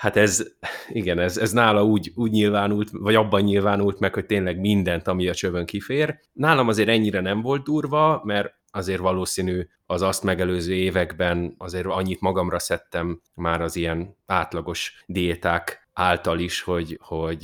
hát 0.00 0.16
ez, 0.16 0.42
igen, 0.88 1.18
ez, 1.18 1.36
ez 1.36 1.52
nála 1.52 1.84
úgy, 1.84 2.12
úgy 2.14 2.30
nyilvánult, 2.30 2.88
vagy 2.92 3.14
abban 3.14 3.40
nyilvánult 3.40 3.98
meg, 3.98 4.14
hogy 4.14 4.26
tényleg 4.26 4.60
mindent, 4.60 5.08
ami 5.08 5.28
a 5.28 5.34
csövön 5.34 5.66
kifér. 5.66 6.20
Nálam 6.32 6.68
azért 6.68 6.88
ennyire 6.88 7.20
nem 7.20 7.40
volt 7.40 7.62
durva, 7.64 8.20
mert 8.24 8.54
azért 8.70 9.00
valószínű 9.00 9.66
az 9.86 10.02
azt 10.02 10.22
megelőző 10.22 10.74
években 10.74 11.54
azért 11.58 11.86
annyit 11.86 12.20
magamra 12.20 12.58
szedtem 12.58 13.20
már 13.34 13.60
az 13.60 13.76
ilyen 13.76 14.16
átlagos 14.26 15.04
diéták 15.06 15.88
által 15.92 16.38
is, 16.38 16.62
hogy, 16.62 16.98
hogy 17.02 17.40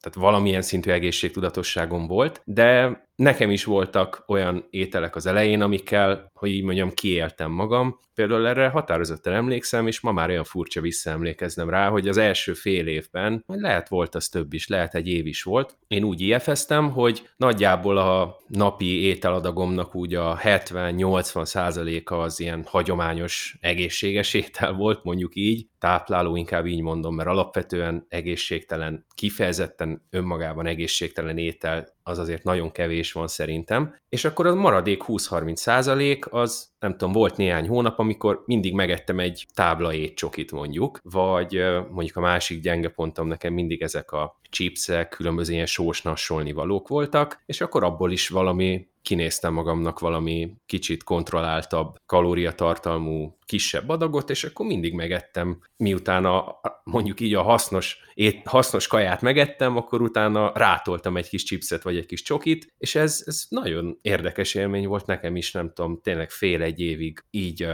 tehát 0.00 0.14
valamilyen 0.14 0.62
szintű 0.62 0.90
egészségtudatosságom 0.90 2.06
volt, 2.06 2.42
de 2.44 3.00
nekem 3.22 3.50
is 3.50 3.64
voltak 3.64 4.24
olyan 4.26 4.66
ételek 4.70 5.16
az 5.16 5.26
elején, 5.26 5.62
amikkel, 5.62 6.30
hogy 6.34 6.50
így 6.50 6.62
mondjam, 6.62 6.90
kiéltem 6.90 7.50
magam. 7.50 8.00
Például 8.14 8.46
erre 8.46 8.68
határozottan 8.68 9.32
emlékszem, 9.32 9.86
és 9.86 10.00
ma 10.00 10.12
már 10.12 10.28
olyan 10.28 10.44
furcsa 10.44 10.80
visszaemlékeznem 10.80 11.70
rá, 11.70 11.88
hogy 11.88 12.08
az 12.08 12.16
első 12.16 12.52
fél 12.52 12.86
évben, 12.86 13.42
vagy 13.46 13.60
lehet 13.60 13.88
volt 13.88 14.14
az 14.14 14.28
több 14.28 14.52
is, 14.52 14.68
lehet 14.68 14.94
egy 14.94 15.08
év 15.08 15.26
is 15.26 15.42
volt, 15.42 15.76
én 15.86 16.04
úgy 16.04 16.20
ilyefeztem, 16.20 16.90
hogy 16.90 17.28
nagyjából 17.36 17.96
a 17.98 18.36
napi 18.46 19.02
ételadagomnak 19.02 19.94
úgy 19.94 20.14
a 20.14 20.38
70-80 20.42 21.44
százaléka 21.44 22.20
az 22.20 22.40
ilyen 22.40 22.64
hagyományos 22.66 23.56
egészséges 23.60 24.34
étel 24.34 24.72
volt, 24.72 25.04
mondjuk 25.04 25.34
így, 25.34 25.66
tápláló, 25.78 26.36
inkább 26.36 26.66
így 26.66 26.80
mondom, 26.80 27.14
mert 27.14 27.28
alapvetően 27.28 28.06
egészségtelen, 28.08 29.04
kifejezetten 29.14 30.06
önmagában 30.10 30.66
egészségtelen 30.66 31.38
étel 31.38 31.88
az 32.02 32.18
azért 32.18 32.42
nagyon 32.42 32.70
kevés 32.70 33.11
van 33.12 33.28
szerintem, 33.28 33.96
és 34.08 34.24
akkor 34.24 34.46
a 34.46 34.54
maradék 34.54 35.02
20-30 35.06 35.56
százalék 35.56 36.32
az, 36.32 36.71
nem 36.82 36.96
tudom, 36.96 37.12
volt 37.12 37.36
néhány 37.36 37.68
hónap, 37.68 37.98
amikor 37.98 38.42
mindig 38.46 38.74
megettem 38.74 39.18
egy 39.18 39.46
tábla 39.54 39.94
étcsokit 39.94 40.52
mondjuk, 40.52 41.00
vagy 41.02 41.62
mondjuk 41.90 42.16
a 42.16 42.20
másik 42.20 42.60
gyenge 42.62 42.88
pontom 42.88 43.26
nekem 43.26 43.52
mindig 43.52 43.82
ezek 43.82 44.12
a 44.12 44.40
chipsek, 44.50 45.08
különböző 45.08 45.52
ilyen 45.52 45.66
sós 45.66 46.02
nassolni 46.02 46.52
valók 46.52 46.88
voltak, 46.88 47.42
és 47.46 47.60
akkor 47.60 47.84
abból 47.84 48.12
is 48.12 48.28
valami 48.28 48.90
kinéztem 49.02 49.52
magamnak 49.52 49.98
valami 49.98 50.54
kicsit 50.66 51.02
kontrolláltabb 51.04 51.96
kalóriatartalmú 52.06 53.36
kisebb 53.46 53.88
adagot, 53.88 54.30
és 54.30 54.44
akkor 54.44 54.66
mindig 54.66 54.94
megettem, 54.94 55.58
miután 55.76 56.24
a, 56.24 56.60
mondjuk 56.84 57.20
így 57.20 57.34
a 57.34 57.42
hasznos, 57.42 57.98
ét, 58.14 58.46
hasznos 58.46 58.86
kaját 58.86 59.22
megettem, 59.22 59.76
akkor 59.76 60.02
utána 60.02 60.52
rátoltam 60.54 61.16
egy 61.16 61.28
kis 61.28 61.44
chipset 61.44 61.82
vagy 61.82 61.96
egy 61.96 62.06
kis 62.06 62.22
csokit, 62.22 62.72
és 62.78 62.94
ez, 62.94 63.22
ez 63.26 63.44
nagyon 63.48 63.98
érdekes 64.02 64.54
élmény 64.54 64.86
volt 64.86 65.06
nekem 65.06 65.36
is, 65.36 65.52
nem 65.52 65.72
tudom, 65.72 66.00
tényleg 66.02 66.30
fél-egy 66.72 66.80
évig 66.80 67.24
így 67.30 67.68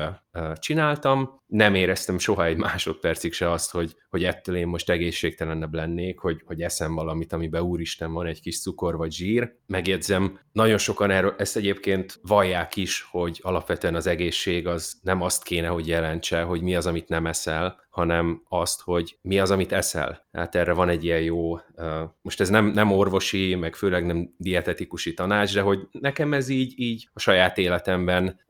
csináltam, 0.55 1.43
nem 1.47 1.75
éreztem 1.75 2.19
soha 2.19 2.45
egy 2.45 2.57
másodpercig 2.57 3.33
se 3.33 3.51
azt, 3.51 3.71
hogy, 3.71 3.95
hogy 4.09 4.25
ettől 4.25 4.57
én 4.57 4.67
most 4.67 4.91
egészségtelenebb 4.91 5.75
lennék, 5.75 6.19
hogy, 6.19 6.43
hogy 6.45 6.63
eszem 6.63 6.95
valamit, 6.95 7.33
amiben 7.33 7.63
úristen 7.63 8.13
van 8.13 8.27
egy 8.27 8.41
kis 8.41 8.61
cukor 8.61 8.97
vagy 8.97 9.13
zsír. 9.13 9.53
Megjegyzem, 9.67 10.39
nagyon 10.53 10.79
sokan 10.79 11.11
erről, 11.11 11.35
ezt 11.39 11.57
egyébként 11.57 12.19
vallják 12.23 12.77
is, 12.77 13.09
hogy 13.11 13.41
alapvetően 13.43 13.95
az 13.95 14.07
egészség 14.07 14.67
az 14.67 14.99
nem 15.03 15.23
azt 15.23 15.43
kéne, 15.43 15.67
hogy 15.67 15.87
jelentse, 15.87 16.43
hogy 16.43 16.63
mi 16.63 16.75
az, 16.75 16.87
amit 16.87 17.09
nem 17.09 17.27
eszel, 17.27 17.87
hanem 17.89 18.43
azt, 18.49 18.81
hogy 18.81 19.19
mi 19.23 19.39
az, 19.39 19.51
amit 19.51 19.73
eszel. 19.73 20.27
Hát 20.33 20.55
erre 20.55 20.73
van 20.73 20.89
egy 20.89 21.05
ilyen 21.05 21.21
jó, 21.21 21.59
most 22.23 22.41
ez 22.41 22.49
nem, 22.49 22.67
nem 22.67 22.93
orvosi, 22.93 23.55
meg 23.55 23.75
főleg 23.75 24.07
nem 24.07 24.35
dietetikusi 24.37 25.15
tanács, 25.15 25.55
de 25.55 25.61
hogy 25.61 25.79
nekem 25.91 26.33
ez 26.33 26.49
így, 26.49 26.73
így 26.77 27.09
a 27.13 27.21
saját 27.21 27.59
életemben 27.59 28.41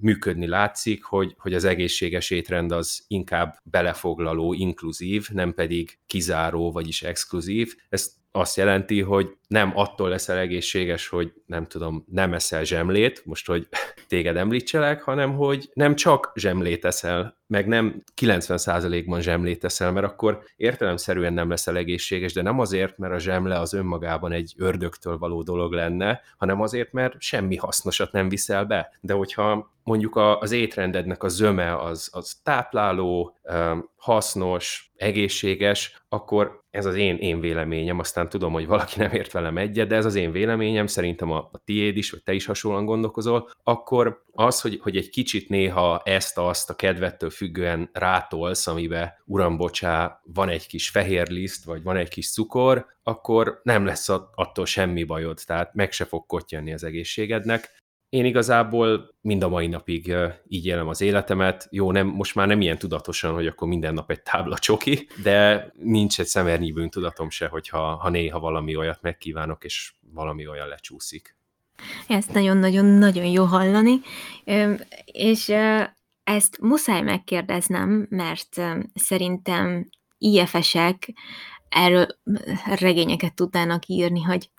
működni 0.00 0.46
látszik, 0.46 1.04
hogy, 1.04 1.34
hogy 1.38 1.54
az 1.54 1.64
egészséges 1.64 2.30
étrend 2.30 2.72
az 2.72 3.04
inkább 3.06 3.56
belefoglaló, 3.62 4.52
inkluzív, 4.52 5.28
nem 5.32 5.54
pedig 5.54 5.98
kizáró, 6.06 6.72
vagyis 6.72 7.02
exkluzív. 7.02 7.74
Ezt 7.88 8.12
azt 8.30 8.56
jelenti, 8.56 9.00
hogy 9.00 9.36
nem 9.48 9.72
attól 9.74 10.08
leszel 10.08 10.38
egészséges, 10.38 11.08
hogy 11.08 11.32
nem 11.46 11.66
tudom, 11.66 12.04
nem 12.12 12.34
eszel 12.34 12.64
zsemlét, 12.64 13.22
most, 13.24 13.46
hogy 13.46 13.68
téged 14.08 14.36
említselek, 14.36 15.02
hanem 15.02 15.36
hogy 15.36 15.70
nem 15.72 15.94
csak 15.94 16.32
zsemlét 16.34 16.84
eszel, 16.84 17.36
meg 17.46 17.66
nem 17.66 18.02
90%-ban 18.20 19.20
zsemlét 19.20 19.64
eszel, 19.64 19.92
mert 19.92 20.06
akkor 20.06 20.42
értelemszerűen 20.56 21.32
nem 21.32 21.48
leszel 21.48 21.76
egészséges, 21.76 22.32
de 22.32 22.42
nem 22.42 22.60
azért, 22.60 22.98
mert 22.98 23.14
a 23.14 23.18
zsemle 23.18 23.58
az 23.58 23.72
önmagában 23.72 24.32
egy 24.32 24.54
ördögtől 24.56 25.18
való 25.18 25.42
dolog 25.42 25.72
lenne, 25.72 26.20
hanem 26.36 26.60
azért, 26.60 26.92
mert 26.92 27.20
semmi 27.20 27.56
hasznosat 27.56 28.12
nem 28.12 28.28
viszel 28.28 28.64
be. 28.64 28.98
De 29.00 29.12
hogyha 29.12 29.72
mondjuk 29.82 30.16
az 30.16 30.52
étrendednek 30.52 31.22
a 31.22 31.28
zöme 31.28 31.76
az, 31.76 32.08
az 32.12 32.40
tápláló, 32.42 33.36
hasznos, 33.96 34.92
egészséges, 34.96 36.02
akkor 36.08 36.62
ez 36.78 36.86
az 36.86 36.94
én, 36.94 37.16
én 37.16 37.40
véleményem, 37.40 37.98
aztán 37.98 38.28
tudom, 38.28 38.52
hogy 38.52 38.66
valaki 38.66 38.98
nem 38.98 39.12
ért 39.12 39.32
velem 39.32 39.56
egyet, 39.56 39.88
de 39.88 39.96
ez 39.96 40.04
az 40.04 40.14
én 40.14 40.32
véleményem, 40.32 40.86
szerintem 40.86 41.30
a, 41.30 41.48
a 41.52 41.58
tiéd 41.64 41.96
is, 41.96 42.10
vagy 42.10 42.22
te 42.22 42.32
is 42.32 42.46
hasonlóan 42.46 42.84
gondolkozol, 42.84 43.50
akkor 43.62 44.24
az, 44.32 44.60
hogy, 44.60 44.78
hogy 44.82 44.96
egy 44.96 45.10
kicsit 45.10 45.48
néha 45.48 46.00
ezt-azt 46.04 46.70
a 46.70 46.74
kedvettől 46.74 47.30
függően 47.30 47.90
rátolsz, 47.92 48.66
amibe, 48.66 49.22
uram, 49.24 49.56
bocsá, 49.56 50.20
van 50.24 50.48
egy 50.48 50.66
kis 50.66 50.88
fehér 50.88 51.28
liszt, 51.28 51.64
vagy 51.64 51.82
van 51.82 51.96
egy 51.96 52.08
kis 52.08 52.32
cukor, 52.32 52.86
akkor 53.02 53.60
nem 53.62 53.84
lesz 53.84 54.08
attól 54.34 54.66
semmi 54.66 55.04
bajod, 55.04 55.40
tehát 55.46 55.74
meg 55.74 55.92
se 55.92 56.04
fog 56.04 56.26
kottyanni 56.26 56.72
az 56.72 56.84
egészségednek. 56.84 57.76
Én 58.08 58.24
igazából 58.24 59.14
mind 59.20 59.42
a 59.42 59.48
mai 59.48 59.66
napig 59.66 60.14
így 60.46 60.66
élem 60.66 60.88
az 60.88 61.00
életemet. 61.00 61.68
Jó, 61.70 61.92
nem, 61.92 62.06
most 62.06 62.34
már 62.34 62.46
nem 62.46 62.60
ilyen 62.60 62.78
tudatosan, 62.78 63.34
hogy 63.34 63.46
akkor 63.46 63.68
minden 63.68 63.94
nap 63.94 64.10
egy 64.10 64.22
tábla 64.22 64.58
csoki, 64.58 65.08
de 65.22 65.70
nincs 65.74 66.20
egy 66.20 66.26
szemernyi 66.26 66.72
bűntudatom 66.72 67.30
se, 67.30 67.46
hogyha 67.46 67.94
ha 67.94 68.08
néha 68.08 68.40
valami 68.40 68.76
olyat 68.76 69.02
megkívánok, 69.02 69.64
és 69.64 69.94
valami 70.12 70.48
olyan 70.48 70.68
lecsúszik. 70.68 71.36
Ezt 72.06 72.32
nagyon-nagyon-nagyon 72.32 73.24
jó 73.24 73.44
hallani, 73.44 74.00
és 75.04 75.52
ezt 76.24 76.58
muszáj 76.60 77.02
megkérdeznem, 77.02 78.06
mert 78.10 78.60
szerintem 78.94 79.88
IFS-ek 80.18 81.12
erről 81.68 82.06
regényeket 82.64 83.34
tudnának 83.34 83.86
írni, 83.86 84.22
hogy 84.22 84.50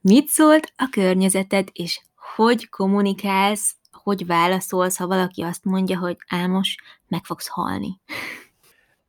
mit 0.00 0.28
szólt 0.28 0.72
a 0.76 0.88
környezeted, 0.90 1.68
és 1.72 2.00
hogy 2.34 2.68
kommunikálsz, 2.68 3.74
hogy 3.90 4.26
válaszolsz, 4.26 4.96
ha 4.96 5.06
valaki 5.06 5.42
azt 5.42 5.64
mondja, 5.64 5.98
hogy 5.98 6.16
Ámos, 6.28 6.76
meg 7.08 7.24
fogsz 7.24 7.46
halni. 7.46 8.00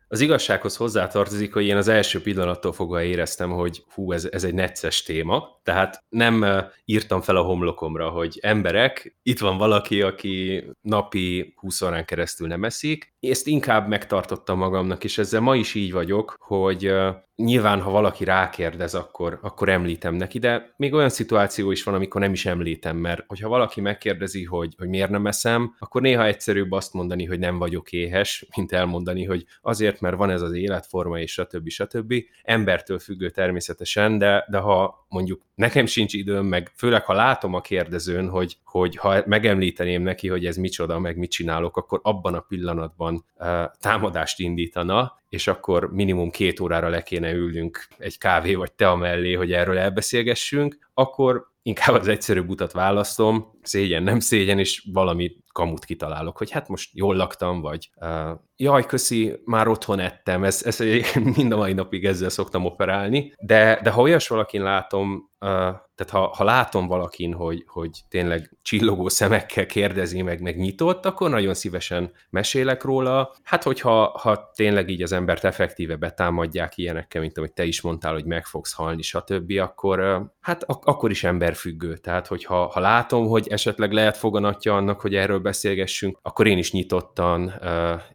Az 0.08 0.20
igazsághoz 0.20 0.76
hozzátartozik, 0.76 1.54
hogy 1.54 1.66
én 1.66 1.78
az 1.78 1.88
első 1.88 2.22
pillanattól 2.22 2.74
fogva 2.74 3.04
éreztem, 3.04 3.52
hogy 3.52 3.84
hú, 3.94 4.12
ez, 4.12 4.26
ez 4.32 4.44
egy 4.44 4.54
necces 4.54 5.04
téma, 5.04 5.57
Tehát 5.68 6.04
nem 6.10 6.46
írtam 6.86 7.22
fel 7.22 7.36
a 7.36 7.42
homlokomra, 7.42 8.10
hogy 8.10 8.40
emberek, 8.42 9.18
itt 9.24 9.40
van 9.40 9.58
valaki, 9.58 10.02
aki 10.02 10.64
napi 10.82 11.54
20 11.56 11.82
órán 11.82 12.06
keresztül 12.06 12.48
nem 12.48 12.64
eszik. 12.64 13.14
Ezt 13.20 13.48
inkább 13.48 13.88
megtartottam 13.88 14.58
magamnak, 14.58 15.04
és 15.04 15.18
ezzel 15.18 15.42
ma 15.42 15.56
is 15.56 15.76
így 15.76 15.92
vagyok, 15.92 16.36
hogy 16.40 16.94
nyilván, 17.38 17.82
ha 17.82 17.90
valaki 17.92 18.24
rákérdez, 18.24 18.96
akkor, 18.96 19.40
akkor 19.42 19.70
említem 19.70 20.16
neki, 20.16 20.40
de 20.40 20.74
még 20.78 20.94
olyan 20.94 21.10
szituáció 21.10 21.72
is 21.72 21.84
van, 21.84 21.94
amikor 21.94 22.22
nem 22.22 22.32
is 22.32 22.46
említem, 22.46 22.98
mert 22.98 23.24
hogyha 23.28 23.50
valaki 23.50 23.82
megkérdezi, 23.82 24.44
hogy, 24.44 24.74
hogy 24.78 24.88
miért 24.88 25.10
nem 25.10 25.28
eszem, 25.28 25.76
akkor 25.80 26.02
néha 26.02 26.26
egyszerűbb 26.26 26.72
azt 26.72 26.94
mondani, 26.94 27.26
hogy 27.26 27.40
nem 27.40 27.58
vagyok 27.58 27.92
éhes, 27.92 28.48
mint 28.56 28.72
elmondani, 28.72 29.24
hogy 29.24 29.46
azért, 29.62 30.00
mert 30.02 30.16
van 30.16 30.30
ez 30.30 30.42
az 30.42 30.54
életforma, 30.54 31.20
és 31.20 31.32
stb. 31.32 31.70
stb. 31.70 32.14
Embertől 32.44 33.00
függő 33.00 33.30
természetesen, 33.30 34.18
de, 34.18 34.46
de 34.50 34.58
ha 34.58 35.06
mondjuk 35.10 35.42
nekem 35.58 35.86
sincs 35.86 36.14
időm, 36.14 36.46
meg 36.46 36.72
főleg 36.76 37.06
ha 37.06 37.14
látom 37.14 37.54
a 37.54 37.62
kérdezőn, 37.62 38.30
hogy, 38.30 38.58
hogy 38.64 38.96
ha 38.96 39.24
megemlíteném 39.26 40.02
neki, 40.02 40.28
hogy 40.28 40.46
ez 40.46 40.58
micsoda, 40.58 41.00
meg 41.00 41.18
mit 41.18 41.32
csinálok, 41.32 41.78
akkor 41.78 42.00
abban 42.04 42.34
a 42.34 42.40
pillanatban 42.40 43.26
uh, 43.36 43.64
támadást 43.80 44.40
indítana, 44.40 45.22
és 45.30 45.48
akkor 45.48 45.92
minimum 45.92 46.30
két 46.30 46.60
órára 46.60 46.90
le 46.90 47.04
kéne 47.04 47.32
ülnünk 47.32 47.88
egy 47.98 48.18
kávé 48.18 48.56
vagy 48.56 48.72
tea 48.72 48.96
mellé, 48.96 49.34
hogy 49.34 49.52
erről 49.52 49.78
elbeszélgessünk, 49.78 50.90
akkor 50.94 51.52
inkább 51.62 51.96
az 51.96 52.08
egyszerűbb 52.08 52.50
utat 52.50 52.72
választom, 52.72 53.52
szégyen, 53.62 54.04
nem 54.04 54.20
szégyen, 54.20 54.60
és 54.60 54.88
valami 54.94 55.36
kamut 55.52 55.86
kitalálok, 55.86 56.38
hogy 56.38 56.52
hát 56.52 56.68
most 56.68 56.90
jól 56.94 57.16
laktam, 57.16 57.62
vagy 57.62 57.90
uh, 57.96 58.30
jaj, 58.58 58.86
köszi, 58.86 59.42
már 59.46 59.68
otthon 59.68 60.00
ettem, 60.00 60.44
ez, 60.44 60.64
ez 60.66 60.80
mind 61.36 61.52
a 61.52 61.58
mai 61.58 61.74
napig 61.74 62.06
ezzel 62.06 62.30
szoktam 62.30 62.66
operálni, 62.66 63.34
de, 63.40 63.80
de 63.84 63.90
ha 63.90 64.02
olyas 64.02 64.28
valakin 64.28 64.64
látom, 64.64 65.30
uh, 65.40 65.76
tehát 65.98 66.12
ha, 66.12 66.34
ha 66.36 66.44
látom 66.44 66.88
valakin, 66.88 67.34
hogy, 67.34 67.64
hogy 67.68 68.00
tényleg 68.10 68.58
csillogó 68.62 69.10
szemekkel 69.10 69.66
kérdezi 69.66 70.22
meg, 70.22 70.42
meg 70.42 70.58
nyitott, 70.58 71.06
akkor 71.06 71.30
nagyon 71.30 71.54
szívesen 71.54 72.12
mesélek 72.30 72.84
róla. 72.84 73.36
Hát, 73.44 73.64
hogyha 73.64 74.20
ha 74.22 74.52
tényleg 74.56 74.90
így 74.90 75.02
az 75.02 75.12
embert 75.12 75.44
effektíve 75.44 75.96
betámadják 75.96 76.78
ilyenekkel, 76.78 77.22
mint 77.22 77.38
amit 77.38 77.54
te 77.54 77.64
is 77.64 77.82
mondtál, 77.82 78.14
hogy 78.14 78.26
meg 78.26 78.46
fogsz 78.46 78.74
halni, 78.74 79.02
stb., 79.02 79.52
akkor 79.60 80.30
hát 80.42 80.64
ak- 80.64 80.86
akkor 80.86 81.12
is 81.12 81.24
emberfüggő. 81.24 81.98
Tehát, 81.98 82.28
hogyha 82.28 82.66
ha 82.66 82.80
látom, 82.80 83.28
hogy 83.28 83.48
esetleg 83.48 83.92
lehet 83.92 84.18
foganatja 84.18 84.76
annak, 84.76 85.02
hogy 85.02 85.16
erről 85.16 85.40
beszélgessünk, 85.40 86.18
akkor 86.22 86.48
én 86.48 86.58
is 86.58 86.72
nyitottan 86.72 87.54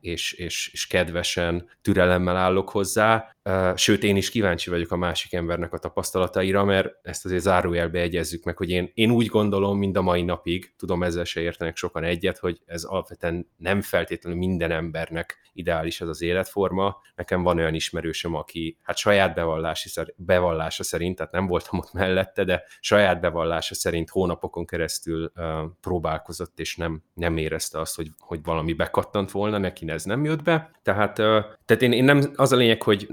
és, 0.01 0.32
és, 0.33 0.71
és 0.73 0.87
kedvesen, 0.87 1.69
türelemmel 1.83 2.37
állok 2.37 2.71
hozzá, 2.71 3.32
sőt, 3.75 4.03
én 4.03 4.17
is 4.17 4.31
kíváncsi 4.31 4.71
vagyok 4.71 4.91
a 4.91 4.97
másik 4.97 5.33
embernek 5.33 5.73
a 5.73 5.79
tapasztalataira, 5.79 6.65
mert 6.65 6.89
ezt 7.03 7.25
azért 7.25 7.43
zárójelbe 7.43 8.01
egyezzük 8.01 8.45
meg, 8.45 8.57
hogy 8.57 8.71
én, 8.71 8.91
én 8.95 9.11
úgy 9.11 9.27
gondolom 9.27 9.79
mind 9.79 9.97
a 9.97 10.03
mai 10.03 10.23
napig, 10.23 10.75
tudom 10.77 11.03
ezzel 11.03 11.25
se 11.25 11.41
értenek 11.41 11.77
sokan 11.77 12.05
egyet, 12.05 12.39
hogy 12.39 12.61
ez 12.67 12.85
alapvetően 12.85 13.49
nem 13.57 13.81
feltétlenül 13.81 14.39
minden 14.39 14.71
embernek 14.71 15.43
ideális 15.53 16.01
ez 16.01 16.09
az 16.09 16.23
életforma. 16.23 16.97
Nekem 17.15 17.43
van 17.43 17.59
olyan 17.59 17.75
ismerősöm, 17.75 18.35
aki 18.35 18.79
hát 18.83 18.97
saját 18.97 19.35
bevallási, 19.35 20.01
bevallása 20.17 20.83
szerint, 20.83 21.17
tehát 21.17 21.33
nem 21.33 21.47
voltam 21.47 21.79
ott 21.79 21.93
mellette, 21.93 22.45
de 22.45 22.63
saját 22.81 23.21
bevallása 23.21 23.75
szerint 23.75 24.11
hónapokon 24.11 24.67
keresztül 24.67 25.33
uh, 25.37 25.45
próbálkozott, 25.81 26.61
és 26.61 26.77
nem, 26.77 27.03
nem 27.15 27.37
érezte 27.37 27.81
azt, 27.81 27.97
hogy, 27.97 28.09
hogy 28.19 28.41
valami 28.43 28.73
bekattant 28.73 29.31
volna, 29.31 29.59
neki 29.59 29.91
ez 29.91 30.05
nem 30.05 30.25
jött 30.25 30.43
be. 30.43 30.71
Tehát, 30.83 31.19
uh, 31.19 31.45
tehát 31.65 31.83
én, 31.83 31.93
én 31.93 32.05
nem, 32.05 32.33
az 32.35 32.53
a 32.53 32.57
lényeg, 32.57 32.83
hogy 32.83 33.09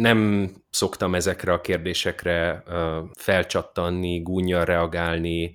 nem 0.00 0.50
szoktam 0.78 1.14
ezekre 1.14 1.52
a 1.52 1.60
kérdésekre 1.60 2.62
felcsattanni, 3.14 4.22
gúnyjal 4.22 4.64
reagálni, 4.64 5.54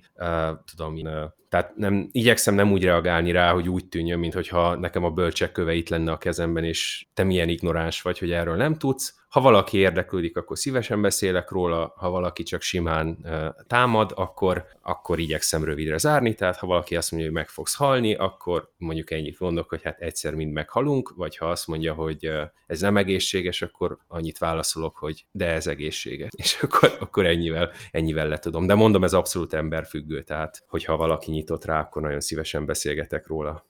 tudom, 0.64 0.94
uh, 0.94 1.24
tehát 1.48 1.76
nem, 1.76 2.08
igyekszem 2.12 2.54
nem 2.54 2.72
úgy 2.72 2.84
reagálni 2.84 3.30
rá, 3.30 3.52
hogy 3.52 3.68
úgy 3.68 3.88
tűnjön, 3.88 4.18
mintha 4.18 4.74
nekem 4.74 5.04
a 5.04 5.10
bölcsek 5.10 5.52
köve 5.52 5.74
itt 5.74 5.88
lenne 5.88 6.12
a 6.12 6.18
kezemben, 6.18 6.64
és 6.64 7.06
te 7.14 7.24
milyen 7.24 7.48
ignoráns 7.48 8.02
vagy, 8.02 8.18
hogy 8.18 8.32
erről 8.32 8.56
nem 8.56 8.74
tudsz, 8.74 9.14
ha 9.34 9.40
valaki 9.40 9.78
érdeklődik, 9.78 10.36
akkor 10.36 10.58
szívesen 10.58 11.02
beszélek 11.02 11.50
róla, 11.50 11.94
ha 11.96 12.10
valaki 12.10 12.42
csak 12.42 12.62
simán 12.62 13.26
támad, 13.66 14.12
akkor, 14.14 14.66
akkor 14.82 15.18
igyekszem 15.18 15.64
rövidre 15.64 15.98
zárni, 15.98 16.34
tehát 16.34 16.56
ha 16.56 16.66
valaki 16.66 16.96
azt 16.96 17.10
mondja, 17.10 17.30
hogy 17.30 17.38
meg 17.38 17.48
fogsz 17.48 17.74
halni, 17.74 18.14
akkor 18.14 18.70
mondjuk 18.76 19.10
ennyit 19.10 19.40
mondok, 19.40 19.68
hogy 19.68 19.82
hát 19.82 20.00
egyszer 20.00 20.34
mind 20.34 20.52
meghalunk, 20.52 21.12
vagy 21.16 21.36
ha 21.36 21.46
azt 21.46 21.66
mondja, 21.66 21.94
hogy 21.94 22.30
ez 22.66 22.80
nem 22.80 22.96
egészséges, 22.96 23.62
akkor 23.62 23.98
annyit 24.08 24.38
válaszolok, 24.38 24.96
hogy 24.96 25.13
de 25.30 25.46
ez 25.46 25.66
egészséges, 25.66 26.30
és 26.42 26.58
akkor, 26.62 26.96
akkor 27.00 27.26
ennyivel, 27.26 27.70
ennyivel 27.90 28.28
le 28.28 28.38
tudom. 28.38 28.66
De 28.66 28.74
mondom, 28.74 29.04
ez 29.04 29.12
abszolút 29.12 29.52
emberfüggő, 29.52 30.22
tehát 30.22 30.64
hogyha 30.68 30.96
valaki 30.96 31.30
nyitott 31.30 31.64
rá, 31.64 31.80
akkor 31.80 32.02
nagyon 32.02 32.20
szívesen 32.20 32.66
beszélgetek 32.66 33.26
róla. 33.26 33.66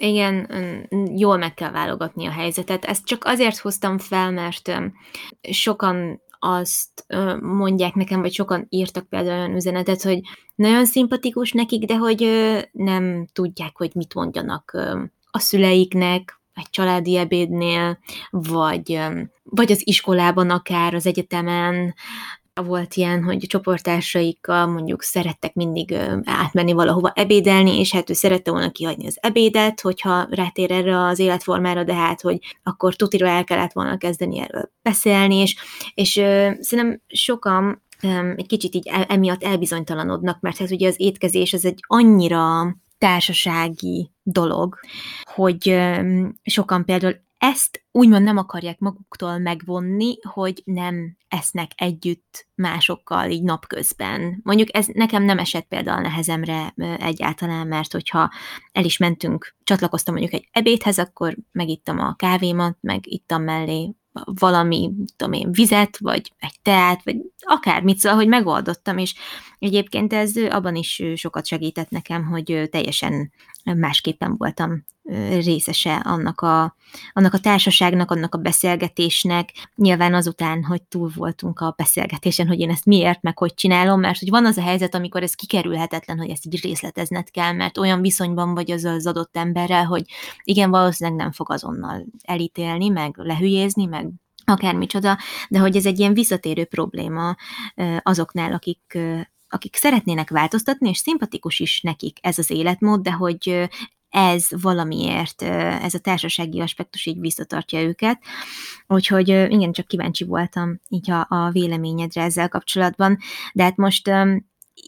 Igen, 0.00 0.50
jól 1.14 1.36
meg 1.36 1.54
kell 1.54 1.70
válogatni 1.70 2.26
a 2.26 2.30
helyzetet. 2.30 2.84
Ezt 2.84 3.04
csak 3.04 3.24
azért 3.24 3.58
hoztam 3.58 3.98
fel, 3.98 4.30
mert 4.30 4.72
sokan 5.50 6.20
azt 6.38 7.06
mondják 7.40 7.94
nekem, 7.94 8.20
vagy 8.20 8.32
sokan 8.32 8.66
írtak 8.68 9.08
például 9.08 9.38
olyan 9.38 9.56
üzenetet, 9.56 10.02
hogy 10.02 10.20
nagyon 10.54 10.84
szimpatikus 10.86 11.52
nekik, 11.52 11.84
de 11.84 11.96
hogy 11.96 12.30
nem 12.72 13.26
tudják, 13.32 13.76
hogy 13.76 13.90
mit 13.94 14.14
mondjanak 14.14 14.76
a 15.30 15.38
szüleiknek, 15.38 16.37
egy 16.58 16.70
családi 16.70 17.16
ebédnél, 17.16 17.98
vagy, 18.30 19.00
vagy 19.42 19.72
az 19.72 19.80
iskolában 19.84 20.50
akár, 20.50 20.94
az 20.94 21.06
egyetemen, 21.06 21.94
volt 22.62 22.94
ilyen, 22.94 23.22
hogy 23.22 23.38
csoportársaikkal 23.38 24.66
mondjuk 24.66 25.02
szerettek 25.02 25.54
mindig 25.54 25.94
átmenni 26.24 26.72
valahova 26.72 27.12
ebédelni, 27.14 27.78
és 27.78 27.92
hát 27.92 28.10
ő 28.10 28.12
szerette 28.12 28.50
volna 28.50 28.70
kihagyni 28.70 29.06
az 29.06 29.18
ebédet, 29.20 29.80
hogyha 29.80 30.26
rátér 30.30 30.70
erre 30.70 31.00
az 31.04 31.18
életformára, 31.18 31.84
de 31.84 31.94
hát, 31.94 32.20
hogy 32.20 32.38
akkor 32.62 32.94
tutira 32.94 33.28
el 33.28 33.44
kellett 33.44 33.72
volna 33.72 33.96
kezdeni 33.96 34.38
erről 34.38 34.70
beszélni, 34.82 35.36
és, 35.36 35.56
és 35.94 36.12
szerintem 36.60 37.00
sokan 37.06 37.82
egy 38.36 38.46
kicsit 38.46 38.74
így 38.74 38.90
emiatt 39.08 39.44
elbizonytalanodnak, 39.44 40.40
mert 40.40 40.58
hát 40.58 40.70
ugye 40.70 40.88
az 40.88 41.00
étkezés 41.00 41.52
ez 41.52 41.64
egy 41.64 41.80
annyira 41.86 42.76
társasági 42.98 44.10
dolog, 44.22 44.78
hogy 45.24 45.78
sokan 46.42 46.84
például 46.84 47.26
ezt 47.38 47.84
úgymond 47.92 48.22
nem 48.22 48.36
akarják 48.36 48.78
maguktól 48.78 49.38
megvonni, 49.38 50.18
hogy 50.22 50.62
nem 50.64 51.16
esznek 51.28 51.70
együtt 51.76 52.46
másokkal 52.54 53.30
így 53.30 53.42
napközben. 53.42 54.40
Mondjuk 54.42 54.76
ez 54.76 54.86
nekem 54.86 55.22
nem 55.22 55.38
esett 55.38 55.66
például 55.68 56.00
nehezemre 56.00 56.74
egyáltalán, 56.98 57.66
mert 57.66 57.92
hogyha 57.92 58.30
el 58.72 58.84
is 58.84 58.96
mentünk, 58.96 59.56
csatlakoztam 59.64 60.14
mondjuk 60.14 60.34
egy 60.34 60.48
ebédhez, 60.52 60.98
akkor 60.98 61.36
megittam 61.52 61.98
a 61.98 62.14
kávémat, 62.14 62.76
meg 62.80 63.00
ittam 63.06 63.42
mellé 63.42 63.94
valami, 64.24 64.90
tudom 65.16 65.32
én, 65.32 65.52
vizet, 65.52 65.98
vagy 65.98 66.32
egy 66.38 66.60
teát, 66.62 67.04
vagy 67.04 67.16
akármit, 67.38 67.98
szóval, 67.98 68.18
hogy 68.18 68.28
megoldottam, 68.28 68.98
és 68.98 69.14
egyébként 69.58 70.12
ez 70.12 70.36
abban 70.36 70.74
is 70.74 71.02
sokat 71.14 71.46
segített 71.46 71.90
nekem, 71.90 72.24
hogy 72.24 72.68
teljesen 72.70 73.32
másképpen 73.64 74.36
voltam 74.36 74.84
részese 75.30 75.94
annak 75.94 76.40
a, 76.40 76.76
annak 77.12 77.34
a 77.34 77.38
társaságnak, 77.38 78.10
annak 78.10 78.34
a 78.34 78.38
beszélgetésnek. 78.38 79.52
Nyilván 79.74 80.14
azután, 80.14 80.64
hogy 80.64 80.82
túl 80.82 81.10
voltunk 81.14 81.60
a 81.60 81.74
beszélgetésen, 81.76 82.46
hogy 82.46 82.60
én 82.60 82.70
ezt 82.70 82.84
miért, 82.84 83.22
meg 83.22 83.38
hogy 83.38 83.54
csinálom, 83.54 84.00
mert 84.00 84.18
hogy 84.18 84.30
van 84.30 84.46
az 84.46 84.56
a 84.56 84.62
helyzet, 84.62 84.94
amikor 84.94 85.22
ez 85.22 85.34
kikerülhetetlen, 85.34 86.18
hogy 86.18 86.30
ezt 86.30 86.46
így 86.46 86.62
részletezned 86.62 87.30
kell, 87.30 87.52
mert 87.52 87.78
olyan 87.78 88.00
viszonyban 88.00 88.54
vagy 88.54 88.70
az 88.70 88.84
az 88.84 89.06
adott 89.06 89.36
emberrel, 89.36 89.84
hogy 89.84 90.02
igen, 90.42 90.70
valószínűleg 90.70 91.18
nem 91.18 91.32
fog 91.32 91.50
azonnal 91.50 92.06
elítélni, 92.22 92.88
meg 92.88 93.16
lehülyézni, 93.16 93.84
meg 93.84 94.08
akármicsoda, 94.44 95.18
de 95.48 95.58
hogy 95.58 95.76
ez 95.76 95.86
egy 95.86 95.98
ilyen 95.98 96.14
visszatérő 96.14 96.64
probléma 96.64 97.36
azoknál, 98.02 98.52
akik 98.52 98.98
akik 99.48 99.76
szeretnének 99.76 100.30
változtatni, 100.30 100.88
és 100.88 100.98
szimpatikus 100.98 101.58
is 101.58 101.80
nekik 101.80 102.18
ez 102.20 102.38
az 102.38 102.50
életmód, 102.50 103.00
de 103.00 103.12
hogy 103.12 103.68
ez 104.08 104.46
valamiért, 104.50 105.42
ez 105.82 105.94
a 105.94 105.98
társasági 105.98 106.60
aspektus 106.60 107.06
így 107.06 107.20
visszatartja 107.20 107.80
őket. 107.80 108.18
Úgyhogy 108.86 109.28
igen, 109.28 109.72
csak 109.72 109.86
kíváncsi 109.86 110.24
voltam 110.24 110.80
így 110.88 111.10
a, 111.10 111.26
a 111.28 111.50
véleményedre 111.50 112.22
ezzel 112.22 112.48
kapcsolatban. 112.48 113.18
De 113.52 113.62
hát 113.62 113.76
most 113.76 114.10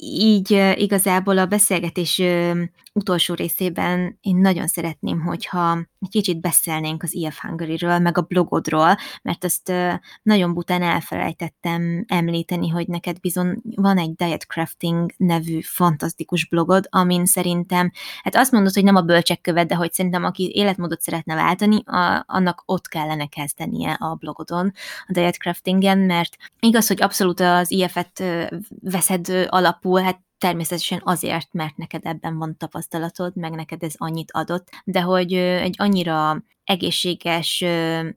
így 0.03 0.51
igazából 0.77 1.39
a 1.39 1.47
beszélgetés 1.47 2.23
utolsó 3.01 3.35
részében 3.35 4.19
én 4.21 4.37
nagyon 4.37 4.67
szeretném, 4.67 5.21
hogyha 5.21 5.79
egy 6.01 6.09
kicsit 6.11 6.41
beszélnénk 6.41 7.03
az 7.03 7.15
EF 7.25 7.39
Hungary-ről, 7.39 7.99
meg 7.99 8.19
a 8.19 8.23
blogodról, 8.23 8.97
mert 9.23 9.45
azt 9.45 9.73
nagyon 10.23 10.55
bután 10.55 10.83
elfelejtettem 10.83 12.05
említeni, 12.09 12.69
hogy 12.69 12.89
neked 12.89 13.21
bizony 13.21 13.61
van 13.63 13.99
egy 13.99 14.15
Diet 14.15 14.47
Crafting 14.47 15.13
nevű 15.17 15.61
fantasztikus 15.61 16.49
blogod, 16.49 16.87
amin 16.91 17.27
szerintem, 17.27 17.91
hát 18.23 18.37
azt 18.37 18.53
mondod, 18.53 18.75
hogy 18.75 18.85
nem 18.85 18.97
a 18.97 19.03
bölcsek 19.03 19.41
követ, 19.41 19.69
de 19.69 19.75
hogy 19.75 19.93
szerintem 19.93 20.25
aki 20.25 20.51
életmódot 20.55 21.01
szeretne 21.01 21.35
váltani, 21.35 21.83
a, 21.85 22.25
annak 22.27 22.63
ott 22.67 22.89
kellene 22.89 23.27
kezdenie 23.27 23.93
a 23.93 24.15
blogodon, 24.15 24.73
a 25.07 25.13
Diet 25.13 25.39
Craftingen, 25.39 25.99
mert 25.99 26.37
igaz, 26.61 26.87
hogy 26.87 27.03
abszolút 27.03 27.41
az 27.41 27.71
IF-et 27.71 28.23
veszed 28.81 29.47
alapul, 29.49 30.01
hát 30.01 30.21
természetesen 30.41 31.01
azért, 31.05 31.53
mert 31.53 31.77
neked 31.77 32.07
ebben 32.07 32.39
van 32.39 32.57
tapasztalatod, 32.57 33.37
meg 33.37 33.55
neked 33.55 33.83
ez 33.83 33.95
annyit 33.97 34.31
adott, 34.33 34.69
de 34.85 35.01
hogy 35.01 35.35
egy 35.35 35.75
annyira 35.79 36.43
egészséges 36.65 37.65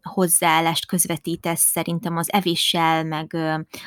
hozzáállást 0.02 0.86
közvetítesz 0.86 1.62
szerintem 1.62 2.18
az 2.18 2.34
evéssel, 2.34 3.04
meg 3.04 3.38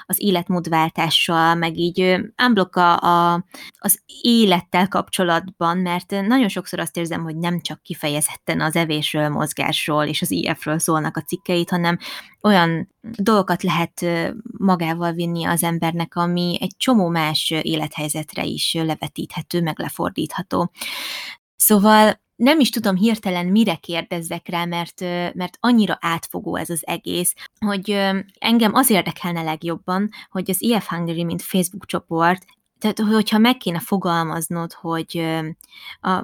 az 0.07 0.23
életmódváltással, 0.23 1.55
meg 1.55 1.77
így 1.77 2.21
unblock 2.47 2.77
a, 2.77 3.01
a, 3.01 3.45
az 3.79 4.01
élettel 4.23 4.89
kapcsolatban, 4.89 5.79
mert 5.79 6.11
nagyon 6.11 6.49
sokszor 6.49 6.79
azt 6.79 6.97
érzem, 6.97 7.23
hogy 7.23 7.37
nem 7.37 7.61
csak 7.61 7.83
kifejezetten 7.83 8.61
az 8.61 8.77
evésről, 8.77 9.29
mozgásról 9.29 10.05
és 10.05 10.23
az 10.23 10.31
IF-ről 10.31 10.79
szólnak 10.79 11.17
a 11.17 11.23
cikkeit, 11.23 11.71
hanem 11.71 11.99
olyan 12.43 12.95
dolgokat 13.01 13.63
lehet 13.63 14.07
magával 14.59 15.13
vinni 15.13 15.45
az 15.45 15.63
embernek, 15.63 16.17
ami 16.17 16.59
egy 16.61 16.75
csomó 16.77 17.09
más 17.09 17.51
élethelyzetre 17.63 18.45
is 18.45 18.75
levetíthető, 18.75 19.63
meg 19.63 19.79
lefordítható. 19.79 20.71
Szóval 21.57 22.25
nem 22.37 22.61
is 22.61 22.71
tudom 22.71 22.97
hirtelen 22.97 23.47
mire 23.47 23.75
kérdezzek 23.75 24.49
rá, 24.49 24.65
mert, 24.65 25.01
mert 25.35 25.57
annyira 25.61 25.99
átfogó 26.01 26.57
ez 26.57 26.71
az 26.71 26.87
egész, 26.87 27.35
hogy 27.67 27.91
engem 28.39 28.75
az 28.75 28.91
érdekelne 28.91 29.43
legjobban, 29.43 30.09
hogy 30.31 30.51
az 30.51 30.63
EF 30.63 30.89
Hungary, 30.89 31.25
mint 31.25 31.43
Facebook 31.43 31.87
csoport, 31.87 32.45
tehát 32.79 32.99
hogyha 32.99 33.39
meg 33.39 33.57
kéne 33.57 33.79
fogalmaznod, 33.79 34.73
hogy 34.73 35.41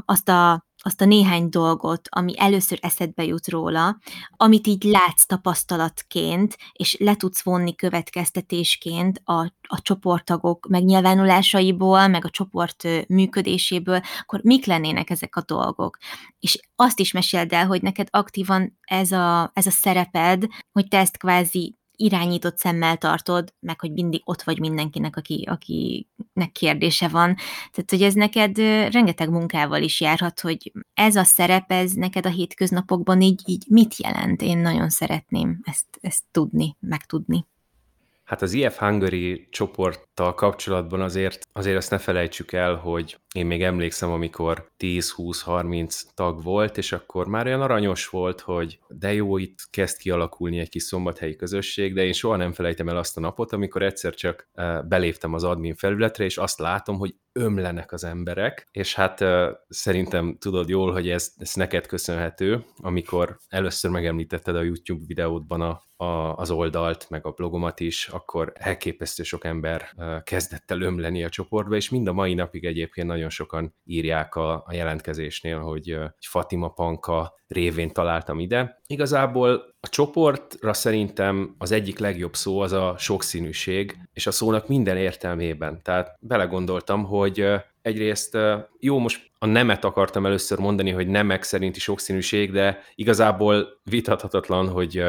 azt 0.04 0.28
a 0.28 0.66
azt 0.84 1.00
a 1.00 1.04
néhány 1.04 1.48
dolgot, 1.48 2.08
ami 2.10 2.38
először 2.38 2.78
eszedbe 2.82 3.24
jut 3.24 3.48
róla, 3.48 3.98
amit 4.36 4.66
így 4.66 4.82
látsz 4.84 5.24
tapasztalatként, 5.26 6.56
és 6.72 6.96
le 6.98 7.14
tudsz 7.14 7.42
vonni 7.42 7.74
következtetésként 7.74 9.20
a, 9.24 9.40
a 9.62 9.82
csoporttagok 9.82 10.66
megnyilvánulásaiból, 10.68 12.08
meg 12.08 12.24
a 12.24 12.30
csoport 12.30 12.88
működéséből, 13.08 14.00
akkor 14.20 14.40
mik 14.42 14.66
lennének 14.66 15.10
ezek 15.10 15.36
a 15.36 15.42
dolgok? 15.46 15.98
És 16.38 16.60
azt 16.76 16.98
is 16.98 17.12
meséld 17.12 17.52
el, 17.52 17.66
hogy 17.66 17.82
neked 17.82 18.08
aktívan 18.10 18.78
ez 18.80 19.12
a, 19.12 19.50
ez 19.54 19.66
a 19.66 19.70
szereped, 19.70 20.46
hogy 20.72 20.88
te 20.88 20.98
ezt 20.98 21.16
kvázi 21.16 21.76
irányított 22.02 22.58
szemmel 22.58 22.96
tartod, 22.96 23.54
meg 23.60 23.80
hogy 23.80 23.92
mindig 23.92 24.20
ott 24.24 24.42
vagy 24.42 24.58
mindenkinek, 24.58 25.16
aki, 25.16 25.48
akinek 25.50 26.52
kérdése 26.52 27.08
van. 27.08 27.36
Tehát, 27.72 27.90
hogy 27.90 28.02
ez 28.02 28.14
neked 28.14 28.56
rengeteg 28.92 29.30
munkával 29.30 29.82
is 29.82 30.00
járhat, 30.00 30.40
hogy 30.40 30.72
ez 30.94 31.16
a 31.16 31.24
szerep, 31.24 31.72
ez 31.72 31.92
neked 31.92 32.26
a 32.26 32.30
hétköznapokban 32.30 33.20
így, 33.20 33.42
így 33.44 33.64
mit 33.68 33.96
jelent? 33.96 34.42
Én 34.42 34.58
nagyon 34.58 34.88
szeretném 34.88 35.60
ezt, 35.62 35.86
ezt 36.00 36.22
tudni, 36.30 36.76
megtudni. 36.80 37.46
Hát 38.24 38.42
az 38.42 38.52
IF 38.52 38.76
Hungary 38.76 39.46
csoporttal 39.50 40.34
kapcsolatban 40.34 41.00
azért, 41.00 41.48
azért 41.52 41.76
azt 41.76 41.90
ne 41.90 41.98
felejtsük 41.98 42.52
el, 42.52 42.74
hogy 42.74 43.18
én 43.34 43.46
még 43.46 43.62
emlékszem, 43.62 44.10
amikor 44.10 44.70
10-20-30 44.78 46.02
tag 46.14 46.42
volt, 46.42 46.78
és 46.78 46.92
akkor 46.92 47.26
már 47.26 47.46
olyan 47.46 47.62
aranyos 47.62 48.08
volt, 48.08 48.40
hogy 48.40 48.78
de 48.88 49.12
jó, 49.12 49.36
itt 49.38 49.58
kezd 49.70 49.98
kialakulni 49.98 50.58
egy 50.58 50.68
kis 50.68 50.82
szombathelyi 50.82 51.36
közösség, 51.36 51.94
de 51.94 52.04
én 52.04 52.12
soha 52.12 52.36
nem 52.36 52.52
felejtem 52.52 52.88
el 52.88 52.96
azt 52.96 53.16
a 53.16 53.20
napot, 53.20 53.52
amikor 53.52 53.82
egyszer 53.82 54.14
csak 54.14 54.48
eh, 54.52 54.82
beléptem 54.82 55.34
az 55.34 55.44
admin 55.44 55.74
felületre, 55.74 56.24
és 56.24 56.38
azt 56.38 56.58
látom, 56.58 56.98
hogy 56.98 57.14
ömlenek 57.32 57.92
az 57.92 58.04
emberek, 58.04 58.68
és 58.70 58.94
hát 58.94 59.24
szerintem 59.68 60.36
tudod 60.38 60.68
jól, 60.68 60.92
hogy 60.92 61.10
ez, 61.10 61.32
ez 61.36 61.54
neked 61.54 61.86
köszönhető, 61.86 62.64
amikor 62.76 63.38
először 63.48 63.90
megemlítetted 63.90 64.56
a 64.56 64.62
YouTube 64.62 65.04
videódban 65.06 65.60
a, 65.60 65.82
a, 66.04 66.36
az 66.36 66.50
oldalt, 66.50 67.06
meg 67.10 67.26
a 67.26 67.30
blogomat 67.30 67.80
is, 67.80 68.08
akkor 68.08 68.52
elképesztő 68.54 69.22
sok 69.22 69.44
ember 69.44 69.94
kezdett 70.24 70.70
el 70.70 70.80
ömleni 70.80 71.24
a 71.24 71.28
csoportba, 71.28 71.76
és 71.76 71.90
mind 71.90 72.06
a 72.06 72.12
mai 72.12 72.34
napig 72.34 72.64
egyébként 72.64 73.06
nagyon 73.06 73.30
sokan 73.30 73.74
írják 73.84 74.34
a, 74.34 74.52
a 74.66 74.74
jelentkezésnél, 74.74 75.58
hogy, 75.58 75.98
Fatima 76.32 76.68
Panka 76.68 77.40
révén 77.52 77.92
találtam 77.92 78.38
ide. 78.38 78.80
Igazából 78.86 79.74
a 79.80 79.88
csoportra 79.88 80.72
szerintem 80.72 81.54
az 81.58 81.72
egyik 81.72 81.98
legjobb 81.98 82.34
szó 82.34 82.60
az 82.60 82.72
a 82.72 82.94
sokszínűség, 82.98 83.96
és 84.12 84.26
a 84.26 84.30
szónak 84.30 84.68
minden 84.68 84.96
értelmében. 84.96 85.80
Tehát 85.82 86.16
belegondoltam, 86.20 87.04
hogy 87.04 87.46
egyrészt 87.82 88.38
jó, 88.78 88.98
most 88.98 89.31
a 89.42 89.46
nemet 89.46 89.84
akartam 89.84 90.26
először 90.26 90.58
mondani, 90.58 90.90
hogy 90.90 91.06
nemek 91.06 91.42
szerinti 91.42 91.80
sokszínűség, 91.80 92.52
de 92.52 92.82
igazából 92.94 93.80
vitathatatlan, 93.82 94.68
hogy 94.68 95.02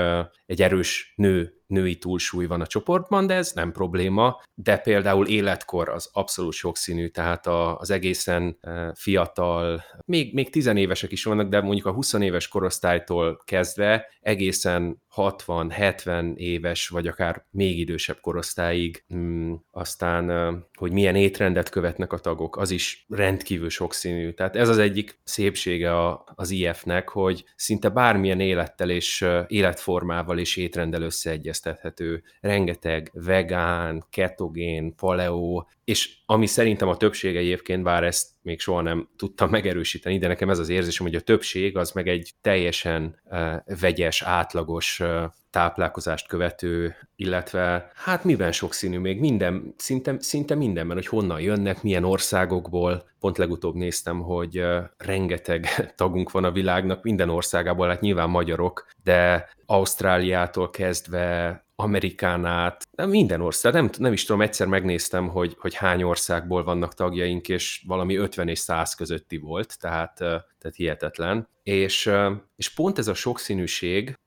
egy 0.45 0.61
erős 0.61 1.13
nő 1.15 1.63
női 1.73 1.97
túlsúly 1.97 2.45
van 2.45 2.61
a 2.61 2.67
csoportban, 2.67 3.27
de 3.27 3.33
ez 3.33 3.51
nem 3.51 3.71
probléma, 3.71 4.41
de 4.53 4.77
például 4.77 5.27
életkor 5.27 5.89
az 5.89 6.09
abszolút 6.13 6.53
sokszínű, 6.53 7.07
tehát 7.07 7.47
az 7.77 7.89
egészen 7.89 8.59
fiatal, 8.93 9.83
még, 10.05 10.33
még 10.33 10.49
tizenévesek 10.49 11.11
is 11.11 11.23
vannak, 11.23 11.49
de 11.49 11.61
mondjuk 11.61 11.85
a 11.85 11.91
20 11.91 12.13
éves 12.13 12.47
korosztálytól 12.47 13.41
kezdve 13.45 14.07
egészen 14.21 15.01
60-70 15.15 16.35
éves, 16.35 16.87
vagy 16.87 17.07
akár 17.07 17.45
még 17.51 17.79
idősebb 17.79 18.19
korosztályig, 18.21 19.03
mm, 19.13 19.53
aztán, 19.71 20.55
hogy 20.73 20.91
milyen 20.91 21.15
étrendet 21.15 21.69
követnek 21.69 22.13
a 22.13 22.17
tagok, 22.17 22.57
az 22.57 22.71
is 22.71 23.05
rendkívül 23.09 23.69
sokszínű. 23.69 24.22
Tehát 24.31 24.55
ez 24.55 24.69
az 24.69 24.77
egyik 24.77 25.19
szépsége 25.23 25.91
az 26.35 26.49
IF-nek, 26.49 27.09
hogy 27.09 27.43
szinte 27.55 27.89
bármilyen 27.89 28.39
élettel 28.39 28.89
és 28.89 29.25
életformával 29.47 30.39
és 30.39 30.57
étrenddel 30.57 31.01
összeegyeztethető. 31.01 32.23
Rengeteg 32.41 33.11
vegán, 33.13 34.03
ketogén, 34.09 34.95
paleo, 34.95 35.63
és 35.83 36.09
ami 36.25 36.45
szerintem 36.45 36.87
a 36.87 36.97
többség 36.97 37.35
egyébként, 37.35 37.83
bár 37.83 38.03
ezt 38.03 38.27
még 38.41 38.59
soha 38.59 38.81
nem 38.81 39.09
tudtam 39.17 39.49
megerősíteni, 39.49 40.17
de 40.17 40.27
nekem 40.27 40.49
ez 40.49 40.59
az 40.59 40.69
érzésem, 40.69 41.05
hogy 41.05 41.15
a 41.15 41.21
többség 41.21 41.77
az 41.77 41.91
meg 41.91 42.07
egy 42.07 42.31
teljesen 42.41 43.19
uh, 43.25 43.55
vegyes, 43.79 44.21
átlagos 44.21 44.99
uh, 44.99 45.23
táplálkozást 45.53 46.27
követő, 46.27 46.95
illetve 47.15 47.91
hát 47.95 48.23
miben 48.23 48.51
sokszínű 48.51 48.99
még 48.99 49.19
minden, 49.19 49.73
szinte, 49.77 50.15
szinte 50.19 50.55
mindenben, 50.55 50.95
hogy 50.95 51.07
honnan 51.07 51.41
jönnek, 51.41 51.83
milyen 51.83 52.03
országokból. 52.03 53.09
Pont 53.19 53.37
legutóbb 53.37 53.75
néztem, 53.75 54.21
hogy 54.21 54.65
rengeteg 54.97 55.67
tagunk 55.95 56.31
van 56.31 56.43
a 56.43 56.51
világnak, 56.51 57.03
minden 57.03 57.29
országából, 57.29 57.87
hát 57.87 58.01
nyilván 58.01 58.29
magyarok, 58.29 58.87
de 59.03 59.49
Ausztráliától 59.65 60.69
kezdve 60.69 61.61
Amerikán 61.75 62.45
át, 62.45 62.83
minden 63.05 63.41
ország, 63.41 63.73
nem, 63.73 63.89
nem 63.97 64.13
is 64.13 64.25
tudom, 64.25 64.41
egyszer 64.41 64.67
megnéztem, 64.67 65.27
hogy, 65.27 65.55
hogy 65.59 65.73
hány 65.73 66.03
országból 66.03 66.63
vannak 66.63 66.93
tagjaink, 66.93 67.49
és 67.49 67.83
valami 67.87 68.15
50 68.15 68.47
és 68.47 68.59
100 68.59 68.95
közötti 68.95 69.37
volt, 69.37 69.79
tehát, 69.79 70.13
tehát 70.17 70.75
hihetetlen. 70.75 71.47
És, 71.63 72.11
és 72.55 72.69
pont 72.69 72.97
ez 72.97 73.07
a 73.07 73.13
sokszínűség 73.13 74.17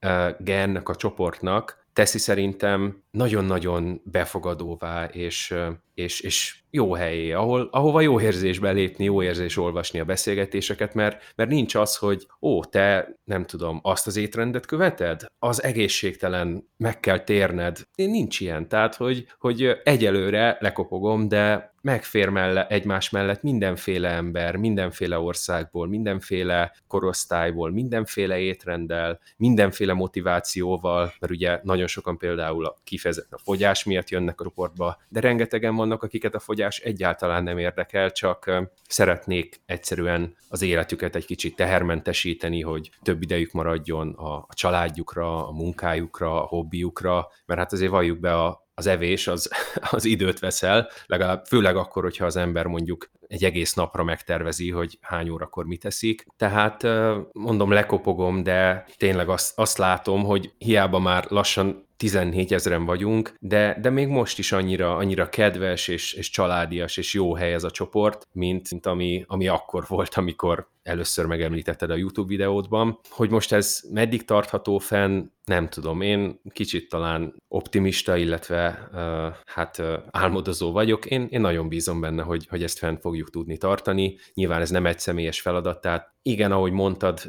ennek 0.45 0.89
a 0.89 0.95
csoportnak 0.95 1.85
teszi 1.97 2.17
szerintem 2.17 3.03
nagyon-nagyon 3.11 4.01
befogadóvá, 4.03 5.05
és, 5.05 5.53
és, 5.93 6.19
és 6.19 6.59
jó 6.69 6.93
helyé, 6.93 7.31
ahol, 7.31 7.67
ahova 7.71 8.01
jó 8.01 8.21
érzésbe 8.21 8.71
lépni, 8.71 9.03
jó 9.03 9.23
érzés 9.23 9.57
olvasni 9.57 9.99
a 9.99 10.05
beszélgetéseket, 10.05 10.93
mert, 10.93 11.33
mert 11.35 11.49
nincs 11.49 11.75
az, 11.75 11.95
hogy 11.95 12.27
ó, 12.41 12.63
te 12.63 13.15
nem 13.23 13.45
tudom, 13.45 13.79
azt 13.83 14.07
az 14.07 14.15
étrendet 14.15 14.65
követed? 14.65 15.25
Az 15.39 15.63
egészségtelen, 15.63 16.67
meg 16.77 16.99
kell 16.99 17.19
térned. 17.19 17.81
Nincs 17.95 18.39
ilyen, 18.39 18.67
tehát, 18.67 18.95
hogy, 18.95 19.25
hogy 19.39 19.79
egyelőre 19.83 20.57
lekopogom, 20.59 21.27
de 21.27 21.75
megfér 21.81 22.29
melle, 22.29 22.67
egymás 22.67 23.09
mellett 23.09 23.41
mindenféle 23.41 24.09
ember, 24.09 24.55
mindenféle 24.55 25.19
országból, 25.19 25.87
mindenféle 25.87 26.75
korosztályból, 26.87 27.71
mindenféle 27.71 28.37
étrenddel, 28.37 29.19
mindenféle 29.37 29.93
motivációval, 29.93 31.13
mert 31.19 31.31
ugye 31.31 31.59
nagyon 31.63 31.87
sokan 31.87 32.17
például 32.17 32.65
a 32.65 32.77
kifejezetten 32.83 33.39
a 33.41 33.43
fogyás 33.43 33.83
miatt 33.83 34.09
jönnek 34.09 34.41
a 34.41 34.43
csoportba, 34.43 34.97
de 35.09 35.19
rengetegen 35.19 35.75
vannak, 35.75 36.03
akiket 36.03 36.35
a 36.35 36.39
fogyás 36.39 36.56
egyáltalán 36.83 37.43
nem 37.43 37.57
érdekel, 37.57 38.11
csak 38.11 38.51
szeretnék 38.87 39.61
egyszerűen 39.65 40.35
az 40.49 40.61
életüket 40.61 41.15
egy 41.15 41.25
kicsit 41.25 41.55
tehermentesíteni, 41.55 42.61
hogy 42.61 42.89
több 43.01 43.21
idejük 43.21 43.51
maradjon 43.51 44.13
a, 44.13 44.35
a 44.35 44.53
családjukra, 44.53 45.47
a 45.47 45.51
munkájukra, 45.51 46.43
a 46.43 46.47
hobbiukra, 46.47 47.27
mert 47.45 47.59
hát 47.59 47.73
azért 47.73 47.91
valljuk 47.91 48.19
be 48.19 48.33
a 48.33 48.65
az 48.79 48.87
evés 48.87 49.27
az, 49.27 49.49
az 49.91 50.05
időt 50.05 50.39
veszel, 50.39 50.89
legalább 51.05 51.45
főleg 51.45 51.75
akkor, 51.75 52.03
hogyha 52.03 52.25
az 52.25 52.35
ember 52.35 52.65
mondjuk 52.65 53.09
egy 53.27 53.43
egész 53.43 53.73
napra 53.73 54.03
megtervezi, 54.03 54.71
hogy 54.71 54.97
hány 55.01 55.29
órakor 55.29 55.65
mit 55.65 55.81
teszik. 55.81 56.25
Tehát 56.37 56.87
mondom, 57.31 57.71
lekopogom, 57.71 58.43
de 58.43 58.85
tényleg 58.97 59.29
azt, 59.29 59.59
azt 59.59 59.77
látom, 59.77 60.23
hogy 60.23 60.53
hiába 60.57 60.99
már 60.99 61.25
lassan 61.29 61.87
14 61.97 62.53
ezeren 62.53 62.85
vagyunk, 62.85 63.33
de, 63.39 63.77
de 63.81 63.89
még 63.89 64.07
most 64.07 64.39
is 64.39 64.51
annyira, 64.51 64.95
annyira 64.95 65.29
kedves 65.29 65.87
és, 65.87 66.13
és 66.13 66.29
családias 66.29 66.97
és 66.97 67.13
jó 67.13 67.35
hely 67.35 67.53
ez 67.53 67.63
a 67.63 67.71
csoport, 67.71 68.27
mint, 68.31 68.71
mint 68.71 68.85
ami, 68.85 69.23
ami 69.27 69.47
akkor 69.47 69.85
volt, 69.87 70.13
amikor 70.13 70.67
először 70.83 71.25
megemlítetted 71.25 71.89
a 71.89 71.95
YouTube 71.95 72.27
videódban. 72.27 72.99
Hogy 73.09 73.29
most 73.29 73.51
ez 73.51 73.79
meddig 73.91 74.25
tartható 74.25 74.77
fenn, 74.77 75.25
nem 75.43 75.69
tudom, 75.69 76.01
én 76.01 76.39
kicsit 76.49 76.89
talán 76.89 77.33
optimista, 77.47 78.17
illetve 78.17 78.89
uh, 78.93 78.99
hát 79.45 79.77
uh, 79.77 79.93
álmodozó 80.11 80.71
vagyok. 80.71 81.05
Én, 81.05 81.27
én 81.29 81.41
nagyon 81.41 81.67
bízom 81.67 81.99
benne, 81.99 82.23
hogy, 82.23 82.47
hogy 82.49 82.63
ezt 82.63 82.77
fenn 82.77 82.95
fogjuk 82.95 83.16
tudni 83.25 83.57
tartani. 83.57 84.17
Nyilván 84.33 84.61
ez 84.61 84.69
nem 84.69 84.85
egy 84.85 84.99
személyes 84.99 85.41
feladat, 85.41 85.81
tehát 85.81 86.15
igen, 86.21 86.51
ahogy 86.51 86.71
mondtad, 86.71 87.19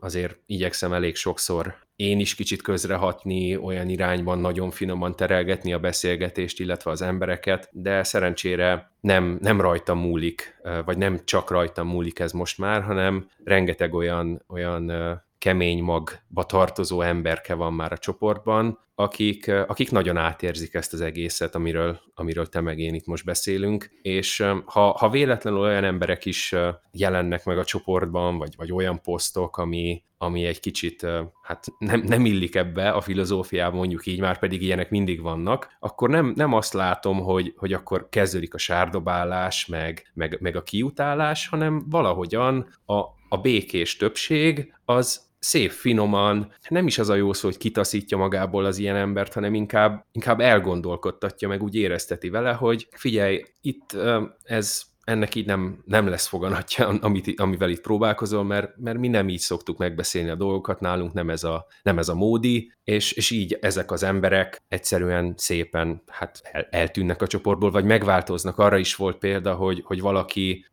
azért 0.00 0.38
igyekszem 0.46 0.92
elég 0.92 1.16
sokszor 1.16 1.74
én 1.96 2.20
is 2.20 2.34
kicsit 2.34 2.62
közrehatni, 2.62 3.56
olyan 3.56 3.88
irányban 3.88 4.38
nagyon 4.38 4.70
finoman 4.70 5.16
terelgetni 5.16 5.72
a 5.72 5.78
beszélgetést, 5.78 6.60
illetve 6.60 6.90
az 6.90 7.02
embereket, 7.02 7.68
de 7.72 8.02
szerencsére 8.02 8.92
nem, 9.00 9.38
nem 9.40 9.60
rajtam 9.60 9.98
múlik, 9.98 10.60
vagy 10.84 10.98
nem 10.98 11.20
csak 11.24 11.50
rajtam 11.50 11.88
múlik 11.88 12.18
ez 12.18 12.32
most 12.32 12.58
már, 12.58 12.82
hanem 12.82 13.30
rengeteg 13.44 13.94
olyan, 13.94 14.44
olyan 14.48 14.92
kemény 15.40 15.82
magba 15.82 16.44
tartozó 16.46 17.00
emberke 17.00 17.54
van 17.54 17.72
már 17.72 17.92
a 17.92 17.98
csoportban, 17.98 18.78
akik, 18.94 19.48
akik 19.48 19.90
nagyon 19.90 20.16
átérzik 20.16 20.74
ezt 20.74 20.92
az 20.92 21.00
egészet, 21.00 21.54
amiről, 21.54 22.00
amiről 22.14 22.46
te 22.46 22.60
meg 22.60 22.78
én 22.78 22.94
itt 22.94 23.06
most 23.06 23.24
beszélünk, 23.24 23.90
és 24.02 24.44
ha, 24.64 24.90
ha 24.90 25.10
véletlenül 25.10 25.60
olyan 25.60 25.84
emberek 25.84 26.24
is 26.24 26.54
jelennek 26.92 27.44
meg 27.44 27.58
a 27.58 27.64
csoportban, 27.64 28.38
vagy, 28.38 28.54
vagy 28.56 28.72
olyan 28.72 29.00
posztok, 29.02 29.56
ami, 29.56 30.02
ami 30.18 30.44
egy 30.44 30.60
kicsit 30.60 31.06
hát 31.42 31.66
nem, 31.78 32.00
nem 32.00 32.24
illik 32.24 32.54
ebbe 32.54 32.90
a 32.90 33.00
filozófiába, 33.00 33.76
mondjuk 33.76 34.06
így, 34.06 34.20
már 34.20 34.38
pedig 34.38 34.62
ilyenek 34.62 34.90
mindig 34.90 35.22
vannak, 35.22 35.76
akkor 35.78 36.08
nem, 36.08 36.32
nem 36.36 36.52
azt 36.52 36.72
látom, 36.72 37.18
hogy, 37.18 37.54
hogy 37.56 37.72
akkor 37.72 38.08
kezdődik 38.08 38.54
a 38.54 38.58
sárdobálás, 38.58 39.66
meg, 39.66 40.10
meg, 40.14 40.38
meg 40.40 40.56
a 40.56 40.62
kiutálás, 40.62 41.48
hanem 41.48 41.84
valahogyan 41.88 42.68
a, 42.86 42.94
a 43.28 43.36
békés 43.42 43.96
többség 43.96 44.74
az 44.84 45.29
szép, 45.40 45.70
finoman, 45.70 46.52
nem 46.68 46.86
is 46.86 46.98
az 46.98 47.08
a 47.08 47.14
jó 47.14 47.32
szó, 47.32 47.48
hogy 47.48 47.56
kitaszítja 47.56 48.16
magából 48.16 48.64
az 48.64 48.78
ilyen 48.78 48.96
embert, 48.96 49.32
hanem 49.32 49.54
inkább, 49.54 50.06
inkább 50.12 50.40
elgondolkodtatja, 50.40 51.48
meg 51.48 51.62
úgy 51.62 51.74
érezteti 51.74 52.28
vele, 52.28 52.52
hogy 52.52 52.88
figyelj, 52.90 53.44
itt 53.60 53.96
ez 54.42 54.88
ennek 55.04 55.34
így 55.34 55.46
nem, 55.46 55.82
nem 55.84 56.08
lesz 56.08 56.26
foganatja, 56.26 56.88
amit, 56.88 57.40
amivel 57.40 57.70
itt 57.70 57.80
próbálkozol, 57.80 58.44
mert, 58.44 58.76
mert 58.76 58.98
mi 58.98 59.08
nem 59.08 59.28
így 59.28 59.38
szoktuk 59.38 59.78
megbeszélni 59.78 60.30
a 60.30 60.34
dolgokat, 60.34 60.80
nálunk 60.80 61.12
nem 61.12 61.30
ez 61.30 61.44
a, 61.44 61.66
nem 61.82 61.98
ez 61.98 62.08
a 62.08 62.14
módi, 62.14 62.72
és, 62.84 63.12
és 63.12 63.30
így 63.30 63.58
ezek 63.60 63.90
az 63.90 64.02
emberek 64.02 64.62
egyszerűen 64.68 65.34
szépen 65.36 66.02
hát 66.06 66.40
el, 66.52 66.66
eltűnnek 66.70 67.22
a 67.22 67.26
csoportból, 67.26 67.70
vagy 67.70 67.84
megváltoznak. 67.84 68.58
Arra 68.58 68.76
is 68.76 68.96
volt 68.96 69.18
példa, 69.18 69.54
hogy, 69.54 69.82
hogy 69.84 70.00
valaki 70.00 70.66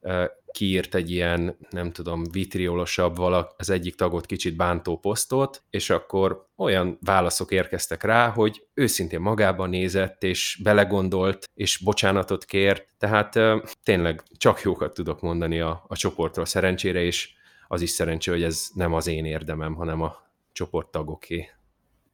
kiírt 0.57 0.95
egy 0.95 1.11
ilyen, 1.11 1.57
nem 1.69 1.91
tudom, 1.91 2.23
vitriolosabb 2.31 3.15
valak, 3.15 3.53
az 3.57 3.69
egyik 3.69 3.95
tagot 3.95 4.25
kicsit 4.25 4.55
bántó 4.55 4.97
posztot, 4.97 5.63
és 5.69 5.89
akkor 5.89 6.47
olyan 6.55 6.97
válaszok 7.01 7.51
érkeztek 7.51 8.03
rá, 8.03 8.29
hogy 8.29 8.63
őszintén 8.73 9.19
magában 9.19 9.69
nézett, 9.69 10.23
és 10.23 10.59
belegondolt, 10.63 11.49
és 11.53 11.77
bocsánatot 11.77 12.45
kért, 12.45 12.87
tehát 12.97 13.39
tényleg 13.83 14.23
csak 14.37 14.61
jókat 14.61 14.93
tudok 14.93 15.21
mondani 15.21 15.59
a, 15.59 15.85
a 15.87 15.95
csoportról 15.95 16.45
szerencsére, 16.45 17.01
és 17.01 17.29
az 17.67 17.81
is 17.81 17.89
szerencsé, 17.89 18.31
hogy 18.31 18.43
ez 18.43 18.67
nem 18.73 18.93
az 18.93 19.07
én 19.07 19.25
érdemem, 19.25 19.73
hanem 19.73 20.01
a 20.01 20.15
csoporttagoké. 20.51 21.49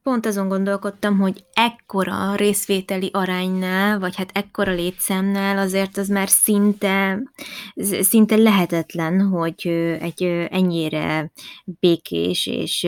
Pont 0.04 0.26
azon 0.26 0.48
gondolkodtam, 0.48 1.20
hogy 1.20 1.46
ekkora 1.54 2.36
részvételi 2.36 3.10
aránynál, 3.14 4.00
vagy 4.00 4.16
hát 4.16 4.30
ekkora 4.34 4.72
létszámnál 4.72 5.58
azért 5.58 5.98
az 5.98 6.08
már 6.08 6.30
szinte, 6.30 7.24
szinte 8.02 8.36
lehetetlen, 8.36 9.22
hogy 9.22 9.68
egy 10.00 10.24
ennyire 10.50 11.32
békés 11.66 12.48
és 12.48 12.88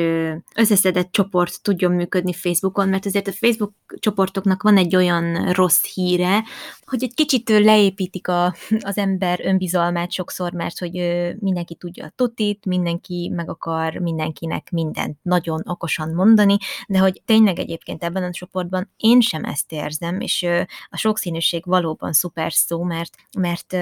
összeszedett 0.55 1.11
csoport 1.11 1.61
tudjon 1.61 1.91
működni 1.91 2.33
Facebookon, 2.33 2.89
mert 2.89 3.05
azért 3.05 3.27
a 3.27 3.31
Facebook 3.31 3.73
csoportoknak 3.99 4.63
van 4.63 4.77
egy 4.77 4.95
olyan 4.95 5.51
rossz 5.51 5.83
híre, 5.93 6.43
hogy 6.85 7.03
egy 7.03 7.13
kicsit 7.13 7.49
leépítik 7.49 8.27
a, 8.27 8.55
az 8.79 8.97
ember 8.97 9.39
önbizalmát 9.43 10.11
sokszor, 10.11 10.51
mert 10.51 10.79
hogy 10.79 10.91
mindenki 11.39 11.75
tudja 11.75 12.05
a 12.05 12.13
tutit, 12.15 12.65
mindenki 12.65 13.31
meg 13.35 13.49
akar 13.49 13.93
mindenkinek 13.93 14.71
mindent 14.71 15.17
nagyon 15.21 15.61
okosan 15.65 16.13
mondani, 16.13 16.57
de 16.87 17.03
hogy 17.05 17.21
tényleg 17.25 17.59
egyébként 17.59 18.03
ebben 18.03 18.23
a 18.23 18.31
csoportban 18.31 18.91
én 18.97 19.21
sem 19.21 19.43
ezt 19.43 19.71
érzem, 19.71 20.19
és 20.19 20.47
a 20.89 20.97
sokszínűség 20.97 21.65
valóban 21.65 22.13
szuper 22.13 22.53
szó, 22.53 22.83
mert, 22.83 23.15
mert 23.37 23.75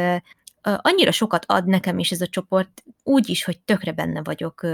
annyira 0.62 1.12
sokat 1.12 1.46
ad 1.48 1.66
nekem 1.66 2.00
is 2.00 2.12
ez 2.12 2.22
a 2.22 2.28
csoport, 2.28 2.84
úgy 3.04 3.30
is, 3.30 3.44
hogy 3.44 3.60
tökre 3.60 3.92
benne 3.92 4.22
vagyok 4.24 4.68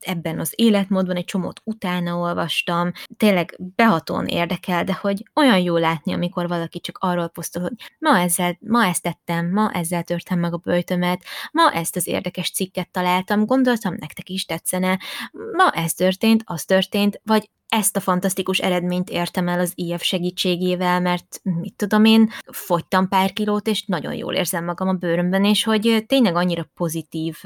ebben 0.00 0.40
az 0.40 0.52
életmódban, 0.54 1.16
egy 1.16 1.24
csomót 1.24 1.60
utána 1.64 2.16
olvastam, 2.16 2.92
tényleg 3.16 3.58
behatóan 3.76 4.26
érdekel, 4.26 4.84
de 4.84 4.94
hogy 4.94 5.30
olyan 5.34 5.58
jó 5.58 5.76
látni, 5.76 6.12
amikor 6.12 6.48
valaki 6.48 6.80
csak 6.80 6.98
arról 7.00 7.28
posztol, 7.28 7.62
hogy 7.62 7.72
ma, 7.98 8.18
ezzel, 8.18 8.58
ma 8.60 8.86
ezt 8.86 9.02
tettem, 9.02 9.50
ma 9.52 9.70
ezzel 9.72 10.02
törtem 10.02 10.38
meg 10.38 10.52
a 10.52 10.56
böjtömet, 10.56 11.22
ma 11.52 11.72
ezt 11.72 11.96
az 11.96 12.06
érdekes 12.06 12.50
cikket 12.50 12.90
találtam, 12.90 13.44
gondoltam, 13.44 13.94
nektek 13.98 14.28
is 14.28 14.44
tetszene, 14.44 14.98
ma 15.52 15.70
ez 15.70 15.94
történt, 15.94 16.42
az 16.46 16.64
történt, 16.64 17.20
vagy 17.24 17.50
ezt 17.68 17.96
a 17.96 18.00
fantasztikus 18.00 18.58
eredményt 18.58 19.10
értem 19.10 19.48
el 19.48 19.60
az 19.60 19.72
IF 19.74 20.02
segítségével, 20.02 21.00
mert 21.00 21.40
mit 21.42 21.74
tudom 21.74 22.04
én, 22.04 22.30
fogytam 22.52 23.08
pár 23.08 23.32
kilót, 23.32 23.66
és 23.66 23.84
nagyon 23.84 24.14
jól 24.14 24.34
érzem 24.34 24.64
magam 24.64 24.88
a 24.88 24.92
bőrömben, 24.92 25.44
és 25.44 25.64
hogy 25.64 26.04
tényleg 26.06 26.34
annyira 26.34 26.70
pozitív 26.74 27.36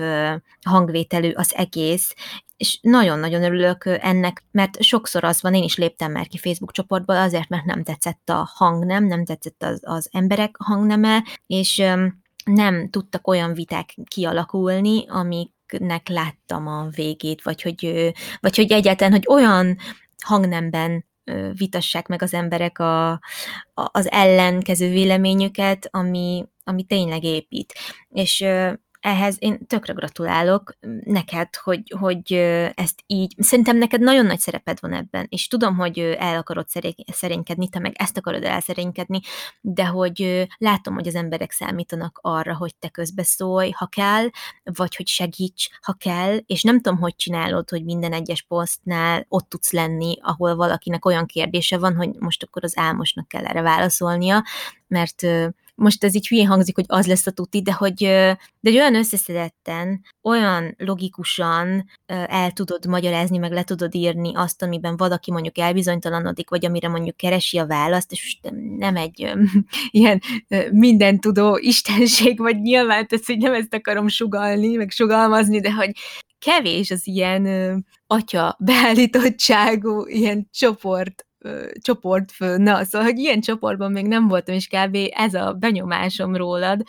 hangvételű 0.67 1.31
az 1.31 1.55
egész, 1.55 2.15
és 2.57 2.79
nagyon-nagyon 2.83 3.43
örülök 3.43 3.85
ennek, 3.85 4.45
mert 4.51 4.83
sokszor 4.83 5.25
az 5.25 5.43
van, 5.43 5.55
én 5.55 5.63
is 5.63 5.77
léptem 5.77 6.13
már 6.13 6.27
ki 6.27 6.39
Facebook 6.39 6.73
csoportból 6.73 7.17
azért, 7.17 7.49
mert 7.49 7.65
nem 7.65 7.83
tetszett 7.83 8.29
a 8.29 8.51
hangnem, 8.55 9.05
nem 9.07 9.25
tetszett 9.25 9.63
az, 9.63 9.81
az 9.85 10.09
emberek 10.13 10.57
hangneme, 10.59 11.25
és 11.47 11.83
nem 12.45 12.91
tudtak 12.91 13.27
olyan 13.27 13.55
viták 13.55 13.95
kialakulni, 14.05 15.05
amik 15.09 15.53
nek 15.79 16.09
láttam 16.09 16.67
a 16.67 16.89
végét, 16.95 17.43
vagy 17.43 17.63
hogy, 17.63 18.13
vagy 18.41 18.57
hogy 18.57 18.73
egyáltalán, 18.73 19.13
hogy 19.13 19.27
olyan 19.29 19.77
hangnemben 20.25 21.05
vitassák 21.53 22.07
meg 22.07 22.23
az 22.23 22.35
emberek 22.35 22.79
a, 22.79 23.11
a, 23.11 23.19
az 23.75 24.11
ellenkező 24.11 24.91
véleményüket, 24.91 25.89
ami, 25.91 26.45
ami 26.65 26.85
tényleg 26.85 27.25
épít. 27.25 27.75
És 28.09 28.45
ehhez 29.01 29.37
én 29.39 29.67
tökre 29.67 29.93
gratulálok 29.93 30.77
neked, 31.05 31.57
hogy, 31.57 31.95
hogy 31.99 32.33
ezt 32.75 33.03
így, 33.07 33.35
szerintem 33.39 33.77
neked 33.77 34.01
nagyon 34.01 34.27
nagy 34.27 34.39
szereped 34.39 34.79
van 34.81 34.93
ebben, 34.93 35.27
és 35.29 35.49
tudom, 35.49 35.77
hogy 35.77 35.99
el 35.99 36.39
akarod 36.39 36.67
szerénykedni, 37.13 37.69
te 37.69 37.79
meg 37.79 37.93
ezt 37.99 38.17
akarod 38.17 38.45
elszerénykedni, 38.45 39.21
de 39.61 39.87
hogy 39.87 40.49
látom, 40.59 40.95
hogy 40.95 41.07
az 41.07 41.15
emberek 41.15 41.51
számítanak 41.51 42.19
arra, 42.23 42.57
hogy 42.57 42.75
te 42.77 42.89
közbeszólj, 42.89 43.71
ha 43.71 43.87
kell, 43.87 44.29
vagy 44.65 44.97
hogy 44.97 45.07
segíts, 45.07 45.69
ha 45.83 45.93
kell, 45.93 46.37
és 46.47 46.63
nem 46.63 46.81
tudom, 46.81 46.99
hogy 46.99 47.17
csinálod, 47.17 47.71
hogy 47.71 47.85
minden 47.85 48.13
egyes 48.13 48.43
posztnál 48.43 49.27
ott 49.29 49.49
tudsz 49.49 49.73
lenni, 49.73 50.19
ahol 50.23 50.57
valakinek 50.57 51.05
olyan 51.05 51.27
kérdése 51.27 51.79
van, 51.79 51.97
hogy 51.97 52.11
most 52.19 52.43
akkor 52.43 52.65
az 52.65 52.79
álmosnak 52.79 53.29
kell 53.29 53.45
erre 53.45 53.63
válaszolnia, 53.63 54.45
mert 54.87 55.27
most 55.81 56.05
ez 56.05 56.15
így 56.15 56.29
hülyén 56.29 56.47
hangzik, 56.47 56.75
hogy 56.75 56.85
az 56.89 57.07
lesz 57.07 57.27
a 57.27 57.31
tuti, 57.31 57.63
de 57.63 57.73
hogy, 57.73 57.95
de 57.95 58.39
hogy 58.61 58.77
olyan 58.77 58.95
összeszedetten, 58.95 60.05
olyan 60.23 60.75
logikusan 60.79 61.91
el 62.07 62.51
tudod 62.53 62.87
magyarázni, 62.87 63.39
meg 63.39 63.53
le 63.53 63.63
tudod 63.63 63.95
írni 63.95 64.33
azt, 64.35 64.63
amiben 64.63 64.97
valaki 64.97 65.31
mondjuk 65.31 65.59
elbizonytalanodik, 65.59 66.51
vagy 66.51 66.65
amire 66.65 66.89
mondjuk 66.89 67.17
keresi 67.17 67.59
a 67.59 67.67
választ, 67.67 68.13
és 68.13 68.39
nem 68.77 68.97
egy 68.97 69.33
ilyen 69.91 70.21
minden 70.71 71.21
tudó 71.21 71.57
istenség, 71.57 72.39
vagy 72.39 72.61
nyilván, 72.61 73.07
tehát, 73.07 73.25
hogy 73.25 73.39
nem 73.39 73.55
ezt 73.55 73.75
akarom 73.75 74.09
sugalni, 74.09 74.77
meg 74.77 74.91
sugalmazni, 74.91 75.61
de 75.61 75.73
hogy 75.73 75.93
kevés 76.39 76.91
az 76.91 77.07
ilyen 77.07 77.45
atya 78.07 78.57
beállítottságú 78.59 80.07
ilyen 80.07 80.49
csoport 80.53 81.25
csoportfő, 81.81 82.57
na, 82.57 82.85
szóval, 82.85 83.07
hogy 83.07 83.19
ilyen 83.19 83.41
csoportban 83.41 83.93
még 83.93 84.07
nem 84.07 84.29
voltam, 84.29 84.55
és 84.55 84.67
kb. 84.67 84.97
ez 85.11 85.35
a 85.35 85.53
benyomásom 85.53 86.37
rólad, 86.37 86.83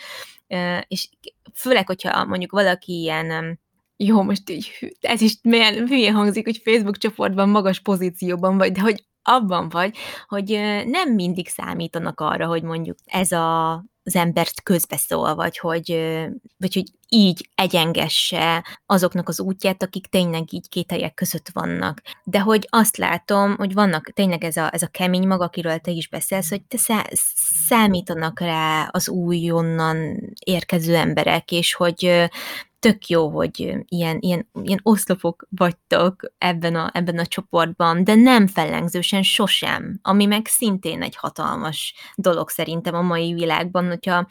és 0.88 1.10
főleg, 1.54 1.88
hogyha 1.88 2.26
mondjuk 2.26 2.52
valaki 2.52 3.00
ilyen 3.00 3.60
jó, 3.98 4.22
most 4.22 4.50
így, 4.50 4.96
ez 5.02 5.22
is 5.22 5.38
milyen 5.42 5.88
hülyén 5.88 6.14
hangzik, 6.14 6.46
hogy 6.46 6.62
Facebook 6.64 6.98
csoportban 6.98 7.50
magas 7.50 7.80
pozícióban 7.80 8.58
vagy, 8.58 8.72
de 8.72 8.82
hogy 8.82 9.06
abban 9.24 9.70
vagy, 9.70 9.98
hogy 10.28 10.50
nem 10.86 11.14
mindig 11.14 11.48
számítanak 11.48 12.20
arra, 12.20 12.48
hogy 12.48 12.64
mondjuk 12.64 12.98
ez 13.06 13.32
a 13.32 13.84
az 14.04 14.16
embert 14.16 14.64
közbeszól, 14.64 15.36
vagy 15.36 15.58
hogy, 15.58 15.92
vagy 16.58 16.74
hogy 16.74 16.92
így 17.10 17.50
egyengesse 17.56 18.66
azoknak 18.86 19.28
az 19.28 19.40
útját, 19.40 19.84
akik 19.84 20.08
tényleg 20.08 20.54
így 20.54 20.70
két 20.70 20.92
helyek 20.92 21.14
között 21.14 21.50
vannak. 21.54 22.02
De 22.24 22.40
hogy 22.40 22.68
azt 22.70 22.98
látom, 22.98 23.56
hogy 23.56 23.74
vannak 23.74 24.12
tényleg 24.14 24.44
ez 24.44 24.58
a, 24.58 24.74
ez 24.74 24.82
a 24.82 24.88
kemény 24.88 25.28
maga, 25.28 25.44
akiről 25.44 25.78
te 25.78 25.92
is 25.92 26.10
beszélsz, 26.10 26.50
hogy 26.50 26.62
te 26.62 26.78
szá- 26.78 27.12
számítanak 27.68 28.40
rá 28.40 28.90
az 28.92 29.10
újonnan 29.10 30.20
érkező 30.46 30.96
emberek, 30.96 31.52
és 31.52 31.74
hogy 31.74 32.30
tök 32.82 33.08
jó, 33.08 33.30
hogy 33.30 33.60
ilyen, 33.88 34.18
ilyen, 34.20 34.50
ilyen 34.64 34.80
oszlopok 34.84 35.48
vagytok 35.50 36.34
ebben 36.38 36.76
a, 36.76 36.90
ebben 36.94 37.20
a 37.20 37.26
csoportban, 37.26 38.04
de 38.04 38.16
nem 38.16 38.48
fellengzősen 38.48 39.24
sosem, 39.24 40.00
ami 40.02 40.26
meg 40.26 40.48
szintén 40.48 41.02
egy 41.02 41.16
hatalmas 41.16 41.94
dolog 42.16 42.50
szerintem 42.50 42.96
a 42.96 43.02
mai 43.02 43.34
világban, 43.34 43.88
hogyha 43.88 44.28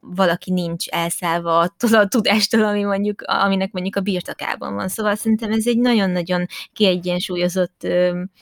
valaki 0.00 0.52
nincs 0.52 0.88
elszállva 0.88 1.58
attól 1.58 1.94
a 1.94 2.08
tudástól, 2.08 2.64
ami 2.64 2.82
mondjuk, 2.82 3.22
aminek 3.22 3.72
mondjuk 3.72 3.96
a 3.96 4.00
birtokában 4.00 4.74
van. 4.74 4.88
Szóval 4.88 5.14
szerintem 5.14 5.50
ez 5.52 5.66
egy 5.66 5.78
nagyon-nagyon 5.78 6.46
kiegyensúlyozott 6.72 7.86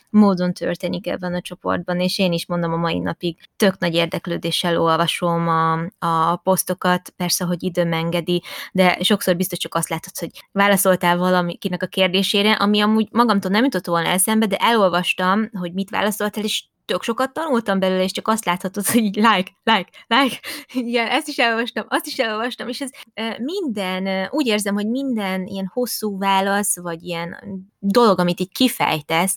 módon 0.09 0.53
történik 0.53 1.07
ebben 1.07 1.33
a 1.33 1.41
csoportban, 1.41 1.99
és 1.99 2.19
én 2.19 2.33
is 2.33 2.45
mondom 2.45 2.73
a 2.73 2.77
mai 2.77 2.99
napig 2.99 3.37
tök 3.55 3.77
nagy 3.77 3.95
érdeklődéssel 3.95 4.81
olvasom 4.81 5.47
a, 5.47 5.79
a 5.99 6.35
posztokat, 6.35 7.09
persze, 7.09 7.45
hogy 7.45 7.63
időm 7.63 7.93
engedi, 7.93 8.41
de 8.71 8.97
sokszor 9.01 9.35
biztos 9.35 9.57
csak 9.57 9.75
azt 9.75 9.89
látod, 9.89 10.17
hogy 10.17 10.29
válaszoltál 10.51 11.17
valamikinek 11.17 11.83
a 11.83 11.87
kérdésére, 11.87 12.51
ami 12.51 12.81
amúgy 12.81 13.07
magamtól 13.11 13.51
nem 13.51 13.63
jutott 13.63 13.85
volna 13.85 14.07
eszembe, 14.07 14.45
de 14.45 14.57
elolvastam, 14.57 15.49
hogy 15.53 15.73
mit 15.73 15.89
válaszoltál, 15.89 16.43
és 16.43 16.63
tök 16.89 17.03
sokat 17.03 17.33
tanultam 17.33 17.79
belőle, 17.79 18.03
és 18.03 18.11
csak 18.11 18.27
azt 18.27 18.45
láthatod, 18.45 18.85
hogy 18.85 19.03
így 19.03 19.15
like, 19.15 19.51
like, 19.63 19.89
like, 20.07 20.39
igen, 20.87 21.07
ezt 21.07 21.27
is 21.27 21.37
elolvastam, 21.37 21.85
azt 21.89 22.05
is 22.05 22.17
elolvastam, 22.17 22.67
és 22.67 22.81
ez 22.81 22.89
minden, 23.37 24.27
úgy 24.31 24.47
érzem, 24.47 24.73
hogy 24.73 24.87
minden 24.87 25.45
ilyen 25.45 25.71
hosszú 25.73 26.17
válasz, 26.17 26.79
vagy 26.79 27.03
ilyen 27.03 27.37
dolog, 27.79 28.19
amit 28.19 28.39
így 28.39 28.51
kifejtesz, 28.51 29.35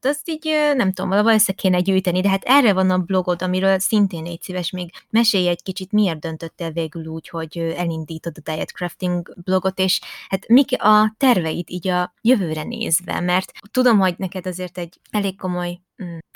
azt 0.00 0.28
így 0.28 0.44
nem 0.76 0.92
tudom, 0.92 1.10
valahol 1.10 1.32
össze 1.32 1.52
kéne 1.52 1.80
gyűjteni, 1.80 2.20
de 2.20 2.28
hát 2.28 2.44
erre 2.44 2.72
van 2.72 2.90
a 2.90 2.98
blogod, 2.98 3.42
amiről 3.42 3.78
szintén 3.78 4.22
légy 4.22 4.42
szíves, 4.42 4.70
még 4.70 4.90
mesélj 5.10 5.48
egy 5.48 5.62
kicsit, 5.62 5.92
miért 5.92 6.20
döntöttél 6.20 6.70
végül 6.70 7.06
úgy, 7.06 7.28
hogy 7.28 7.58
elindítod 7.58 8.32
a 8.36 8.50
Diet 8.50 8.72
Crafting 8.72 9.34
blogot, 9.44 9.78
és 9.78 10.00
hát 10.28 10.48
mik 10.48 10.82
a 10.82 11.14
terveid 11.18 11.70
így 11.70 11.88
a 11.88 12.14
jövőre 12.20 12.62
nézve, 12.62 13.20
mert 13.20 13.52
tudom, 13.70 13.98
hogy 13.98 14.14
neked 14.18 14.46
azért 14.46 14.78
egy 14.78 15.00
elég 15.10 15.36
komoly 15.36 15.80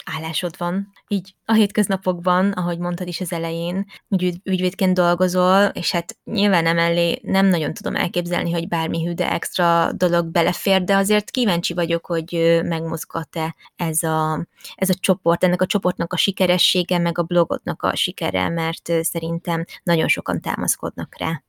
állásod 0.04 0.54
van, 0.58 0.92
így 1.08 1.34
a 1.44 1.52
hétköznapokban, 1.52 2.50
ahogy 2.50 2.78
mondtad 2.78 3.08
is 3.08 3.20
az 3.20 3.32
elején, 3.32 3.84
ügy, 4.08 4.40
ügyvédként 4.44 4.94
dolgozol, 4.94 5.64
és 5.64 5.90
hát 5.90 6.16
nyilván 6.24 6.62
nem 6.62 6.78
elé, 6.78 7.20
nem 7.22 7.46
nagyon 7.46 7.74
tudom 7.74 7.96
elképzelni, 7.96 8.52
hogy 8.52 8.68
bármi 8.68 9.04
hűde 9.04 9.32
extra 9.32 9.92
dolog 9.92 10.26
belefér, 10.26 10.84
de 10.84 10.96
azért 10.96 11.30
kíváncsi 11.30 11.74
vagyok, 11.74 12.06
hogy 12.06 12.60
megmozgat-e 12.64 13.56
ez 13.76 14.02
a, 14.02 14.46
ez 14.74 14.88
a 14.88 14.94
csoport, 15.00 15.44
ennek 15.44 15.62
a 15.62 15.66
csoportnak 15.66 16.12
a 16.12 16.16
sikeressége, 16.16 16.98
meg 16.98 17.18
a 17.18 17.22
blogodnak 17.22 17.82
a 17.82 17.96
sikere, 17.96 18.48
mert 18.48 18.92
szerintem 19.00 19.64
nagyon 19.82 20.08
sokan 20.08 20.40
támaszkodnak 20.40 21.16
rá. 21.18 21.42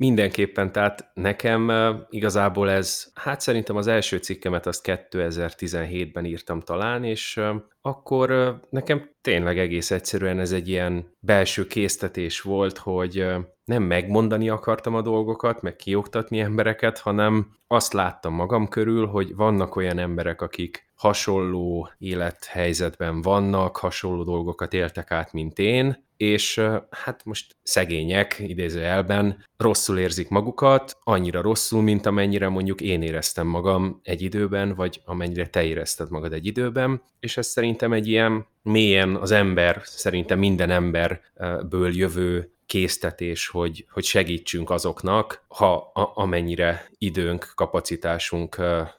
Mindenképpen, 0.00 0.72
tehát 0.72 1.10
nekem 1.14 1.72
igazából 2.10 2.70
ez, 2.70 3.10
hát 3.14 3.40
szerintem 3.40 3.76
az 3.76 3.86
első 3.86 4.16
cikkemet 4.16 4.66
azt 4.66 4.84
2017-ben 5.10 6.24
írtam 6.24 6.60
talán, 6.60 7.04
és 7.04 7.40
akkor 7.80 8.58
nekem 8.70 9.10
tényleg 9.20 9.58
egész 9.58 9.90
egyszerűen 9.90 10.38
ez 10.38 10.52
egy 10.52 10.68
ilyen 10.68 11.14
belső 11.20 11.66
késztetés 11.66 12.40
volt, 12.40 12.78
hogy 12.78 13.26
nem 13.64 13.82
megmondani 13.82 14.48
akartam 14.48 14.94
a 14.94 15.02
dolgokat, 15.02 15.62
meg 15.62 15.76
kioktatni 15.76 16.40
embereket, 16.40 16.98
hanem 16.98 17.56
azt 17.66 17.92
láttam 17.92 18.34
magam 18.34 18.68
körül, 18.68 19.06
hogy 19.06 19.34
vannak 19.34 19.76
olyan 19.76 19.98
emberek, 19.98 20.42
akik 20.42 20.90
hasonló 20.94 21.90
élethelyzetben 21.98 23.22
vannak, 23.22 23.76
hasonló 23.76 24.22
dolgokat 24.22 24.72
éltek 24.72 25.10
át, 25.10 25.32
mint 25.32 25.58
én, 25.58 26.06
és 26.18 26.60
hát 26.90 27.24
most 27.24 27.56
szegények, 27.62 28.36
idézőjelben, 28.46 29.44
rosszul 29.56 29.98
érzik 29.98 30.28
magukat, 30.28 30.96
annyira 31.02 31.40
rosszul, 31.40 31.82
mint 31.82 32.06
amennyire 32.06 32.48
mondjuk 32.48 32.80
én 32.80 33.02
éreztem 33.02 33.46
magam 33.46 34.00
egy 34.02 34.22
időben, 34.22 34.74
vagy 34.74 35.00
amennyire 35.04 35.46
te 35.46 35.64
érezted 35.64 36.10
magad 36.10 36.32
egy 36.32 36.46
időben, 36.46 37.02
és 37.20 37.36
ez 37.36 37.46
szerintem 37.46 37.92
egy 37.92 38.08
ilyen 38.08 38.46
mélyen 38.62 39.16
az 39.16 39.30
ember, 39.30 39.80
szerintem 39.84 40.38
minden 40.38 40.70
emberből 40.70 41.96
jövő 41.96 42.52
késztetés, 42.66 43.48
hogy, 43.48 43.86
hogy 43.90 44.04
segítsünk 44.04 44.70
azoknak, 44.70 45.44
ha 45.48 45.74
a, 45.94 46.12
amennyire 46.14 46.90
időnk, 46.98 47.52
kapacitásunk, 47.54 48.56